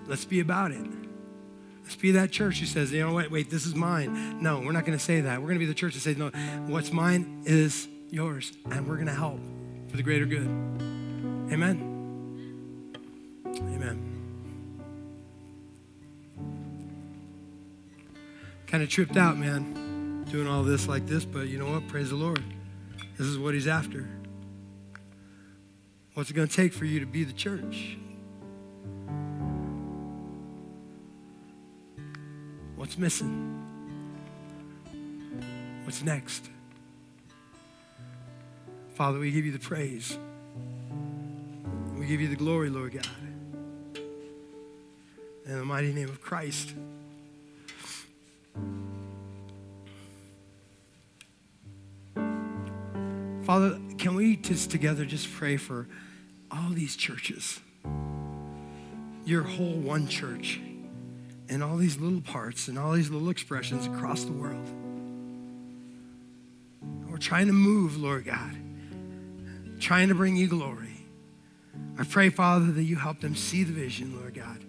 Let's 0.08 0.26
be 0.26 0.40
about 0.40 0.72
it. 0.72 0.86
Let's 1.84 1.96
be 1.96 2.12
that 2.12 2.32
church 2.32 2.60
who 2.60 2.66
says, 2.66 2.92
you 2.92 3.06
know 3.06 3.14
what, 3.14 3.32
wait, 3.32 3.50
this 3.50 3.66
is 3.66 3.76
mine. 3.76 4.42
No, 4.42 4.60
we're 4.60 4.72
not 4.72 4.86
going 4.86 4.98
to 4.98 5.04
say 5.04 5.22
that. 5.22 5.40
We're 5.40 5.48
going 5.48 5.60
to 5.60 5.60
be 5.60 5.66
the 5.66 5.74
church 5.74 5.96
that 5.96 6.02
says, 6.02 6.18
no, 6.18 6.30
what's 6.68 6.92
mine 6.92 7.44
is 7.46 7.88
yours, 8.10 8.52
and 8.70 8.88
we're 8.88 8.96
going 8.96 9.08
to 9.08 9.14
help 9.14 9.40
for 9.90 9.98
the 9.98 10.04
greater 10.04 10.26
good. 10.26 10.48
Amen. 11.52 11.88
Amen. 13.46 14.08
Kind 18.68 18.84
of 18.84 18.90
tripped 18.90 19.18
out, 19.18 19.38
man, 19.38 19.74
doing 20.32 20.48
all 20.48 20.64
this 20.64 20.88
like 20.88 21.06
this, 21.08 21.26
but 21.26 21.50
you 21.50 21.58
know 21.58 21.70
what? 21.70 21.86
Praise 21.90 22.10
the 22.10 22.16
Lord. 22.16 22.42
This 23.18 23.28
is 23.28 23.38
what 23.38 23.54
He's 23.54 23.68
after. 23.68 24.08
What's 26.14 26.30
it 26.30 26.34
going 26.34 26.48
to 26.48 26.56
take 26.56 26.72
for 26.72 26.86
you 26.86 27.02
to 27.02 27.06
be 27.06 27.26
the 27.26 27.34
church? 27.34 27.98
What's 32.78 32.98
missing? 32.98 33.62
What's 35.84 36.02
next? 36.02 36.50
Father, 38.96 39.20
we 39.20 39.32
give 39.32 39.46
you 39.46 39.52
the 39.52 39.60
praise. 39.60 40.18
We 41.98 42.06
give 42.06 42.22
you 42.22 42.30
the 42.30 42.38
glory, 42.38 42.70
Lord 42.70 42.94
God. 42.94 43.08
In 45.46 45.60
the 45.60 45.66
mighty 45.66 45.92
name 45.92 46.08
of 46.08 46.22
Christ. 46.22 46.74
Father, 53.52 53.78
can 53.98 54.16
we 54.16 54.38
just 54.38 54.72
together 54.72 55.04
just 55.04 55.30
pray 55.30 55.58
for 55.58 55.86
all 56.50 56.70
these 56.70 56.96
churches? 56.96 57.60
Your 59.26 59.44
whole 59.44 59.74
one 59.74 60.08
church 60.08 60.62
and 61.50 61.62
all 61.62 61.76
these 61.76 61.98
little 61.98 62.22
parts 62.22 62.70
and 62.70 62.80
all 62.80 62.94
these 62.94 63.10
little 63.10 63.30
expressions 63.30 63.88
across 63.88 64.24
the 64.24 64.32
world. 64.32 64.66
We're 67.10 67.18
trying 67.18 67.48
to 67.48 67.54
move, 67.54 67.98
Lord 67.98 68.24
God, 68.24 68.56
trying 69.82 70.08
to 70.08 70.16
bring 70.16 70.38
you 70.38 70.48
glory. 70.48 71.06
I 72.00 72.06
pray, 72.06 72.30
Father, 72.30 72.72
that 72.72 72.84
you 72.84 72.96
help 72.96 73.20
them 73.20 73.36
see 73.36 73.66
the 73.66 73.74
vision, 73.74 74.18
Lord 74.18 74.34
God, 74.34 74.64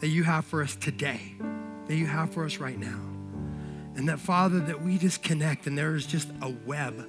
that 0.00 0.08
you 0.08 0.24
have 0.24 0.46
for 0.46 0.62
us 0.62 0.74
today, 0.76 1.34
that 1.88 1.96
you 1.96 2.06
have 2.06 2.32
for 2.32 2.46
us 2.46 2.56
right 2.56 2.78
now. 2.78 3.00
And 3.96 4.08
that, 4.08 4.18
Father, 4.18 4.60
that 4.60 4.80
we 4.80 4.96
just 4.96 5.22
connect 5.22 5.66
and 5.66 5.76
there 5.76 5.94
is 5.94 6.06
just 6.06 6.30
a 6.40 6.48
web 6.64 7.06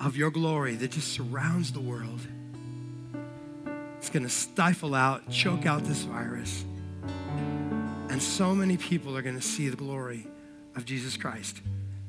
of 0.00 0.16
your 0.16 0.30
glory 0.30 0.74
that 0.76 0.90
just 0.90 1.12
surrounds 1.12 1.72
the 1.72 1.80
world. 1.80 2.20
It's 3.98 4.10
going 4.10 4.22
to 4.22 4.28
stifle 4.28 4.94
out, 4.94 5.30
choke 5.30 5.66
out 5.66 5.84
this 5.84 6.02
virus. 6.02 6.64
And 8.08 8.22
so 8.22 8.54
many 8.54 8.76
people 8.76 9.16
are 9.16 9.22
going 9.22 9.36
to 9.36 9.42
see 9.42 9.68
the 9.68 9.76
glory 9.76 10.26
of 10.76 10.84
Jesus 10.84 11.16
Christ 11.16 11.60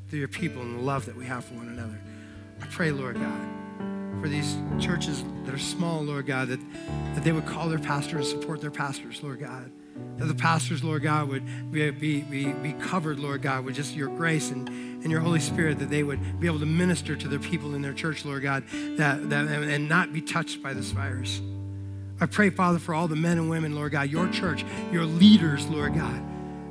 through 0.10 0.20
your 0.20 0.28
people 0.28 0.62
and 0.62 0.78
the 0.78 0.82
love 0.84 1.06
that 1.06 1.16
we 1.16 1.26
have 1.26 1.46
for 1.46 1.56
one 1.56 1.68
another. 1.70 2.00
I 2.62 2.66
pray, 2.68 2.92
Lord 2.92 3.16
God, 3.16 4.22
for 4.22 4.28
these 4.28 4.58
churches 4.80 5.24
that 5.46 5.54
are 5.54 5.60
small, 5.60 6.02
Lord 6.02 6.26
God, 6.26 6.50
that, 6.50 6.60
that 7.16 7.24
they 7.24 7.32
would 7.32 7.46
call 7.46 7.70
their 7.70 7.80
pastor 7.80 8.18
and 8.18 8.26
support 8.26 8.62
their 8.62 8.72
pastors, 8.72 9.24
Lord 9.24 9.40
God. 9.40 9.72
That 10.18 10.26
the 10.26 10.36
pastors, 10.36 10.84
Lord 10.84 11.04
God, 11.04 11.30
would 11.30 11.72
be, 11.72 11.92
be, 11.92 12.22
be, 12.22 12.74
covered, 12.74 13.20
Lord 13.20 13.44
God, 13.44 13.66
with 13.66 13.76
just 13.76 13.96
your 13.96 14.08
grace 14.08 14.50
and, 14.50 14.68
and 14.68 15.12
your 15.12 15.22
Holy 15.22 15.40
Spirit, 15.40 15.78
that 15.80 15.90
they 15.90 16.02
would 16.02 16.40
be 16.40 16.48
able 16.48 16.60
to 16.60 16.66
minister 16.66 17.16
to 17.16 17.28
their 17.28 17.40
people 17.40 17.76
in 17.76 17.82
their 17.82 17.94
church, 17.94 18.26
Lord 18.26 18.42
God, 18.42 18.64
that, 18.98 19.30
that, 19.30 19.48
and 19.48 19.88
not 19.88 20.14
be 20.14 20.22
touched 20.22 20.64
by 20.64 20.74
this 20.74 20.92
virus. 20.92 21.40
I 22.20 22.26
pray, 22.26 22.50
Father, 22.50 22.80
for 22.80 22.96
all 22.96 23.08
the 23.08 23.16
men 23.16 23.38
and 23.38 23.50
women, 23.50 23.76
Lord 23.76 23.92
God, 23.92 24.10
your 24.10 24.28
church, 24.30 24.66
your 24.92 25.06
leaders, 25.06 25.68
Lord 25.68 25.94
God, 25.94 26.24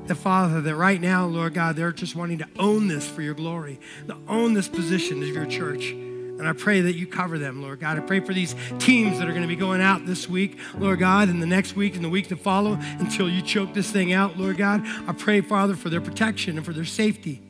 the 0.09 0.17
Father, 0.17 0.61
that 0.61 0.75
right 0.75 1.01
now, 1.01 1.27
Lord 1.27 1.55
God, 1.55 1.77
they're 1.77 1.93
just 1.93 2.17
wanting 2.17 2.39
to 2.39 2.49
own 2.59 2.89
this 2.89 3.09
for 3.09 3.23
your 3.23 3.35
glory, 3.35 3.79
to 4.09 4.17
own 4.29 4.55
this 4.55 4.69
position 4.69 5.23
of 5.23 5.29
your 5.29 5.47
church. 5.47 5.95
And 6.39 6.47
I 6.47 6.53
pray 6.53 6.83
that 6.83 6.95
you 6.95 7.07
cover 7.07 7.39
them, 7.39 7.63
Lord 7.63 7.81
God. 7.81 7.97
I 7.97 8.01
pray 8.01 8.21
for 8.21 8.35
these 8.35 8.55
teams 8.79 9.19
that 9.19 9.27
are 9.27 9.33
going 9.33 9.43
to 9.43 9.49
be 9.49 9.57
going 9.57 9.81
out 9.81 10.05
this 10.05 10.29
week, 10.29 10.59
Lord 10.79 10.99
God, 10.99 11.29
and 11.29 11.41
the 11.41 11.47
next 11.47 11.77
week 11.77 11.97
and 11.97 12.05
the 12.05 12.11
week 12.11 12.29
to 12.29 12.37
follow 12.37 12.79
until 12.99 13.29
you 13.29 13.41
choke 13.41 13.73
this 13.73 13.91
thing 13.91 14.13
out, 14.13 14.37
Lord 14.37 14.59
God. 14.59 14.83
I 15.07 15.13
pray, 15.13 15.41
Father, 15.41 15.75
for 15.75 15.89
their 15.89 16.03
protection 16.03 16.59
and 16.59 16.67
for 16.67 16.75
their 16.75 16.85
safety. 16.85 17.43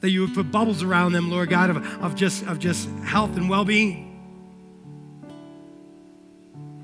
That 0.00 0.10
you 0.10 0.20
would 0.22 0.34
put 0.34 0.50
bubbles 0.50 0.82
around 0.82 1.12
them, 1.12 1.30
Lord 1.30 1.50
God, 1.50 1.70
of, 1.70 2.02
of, 2.02 2.14
just, 2.14 2.46
of 2.46 2.60
just 2.60 2.88
health 3.04 3.36
and 3.36 3.50
well 3.50 3.64
being. 3.64 4.06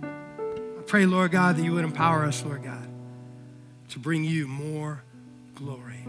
I 0.03 0.82
pray, 0.82 1.07
Lord 1.07 1.30
God, 1.30 1.57
that 1.57 1.62
you 1.62 1.72
would 1.74 1.84
empower 1.84 2.24
us, 2.24 2.44
Lord 2.44 2.64
God, 2.64 2.88
to 3.90 3.99
bring 4.01 4.24
you 4.24 4.49
more 4.49 5.03
glory. 5.55 6.07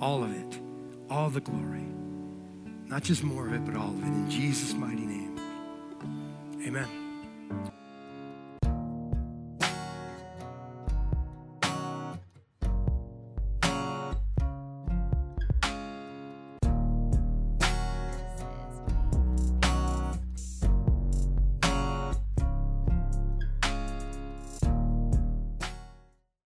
All 0.00 0.22
of 0.22 0.32
it, 0.32 0.60
all 1.08 1.30
the 1.30 1.40
glory. 1.40 1.95
Not 2.88 3.02
just 3.02 3.24
more 3.24 3.46
of 3.46 3.52
it, 3.52 3.64
but 3.66 3.74
all 3.74 3.88
of 3.90 4.00
it. 4.00 4.06
In 4.06 4.30
Jesus' 4.30 4.74
mighty 4.74 5.04
name. 5.04 5.38
Amen. 6.64 6.88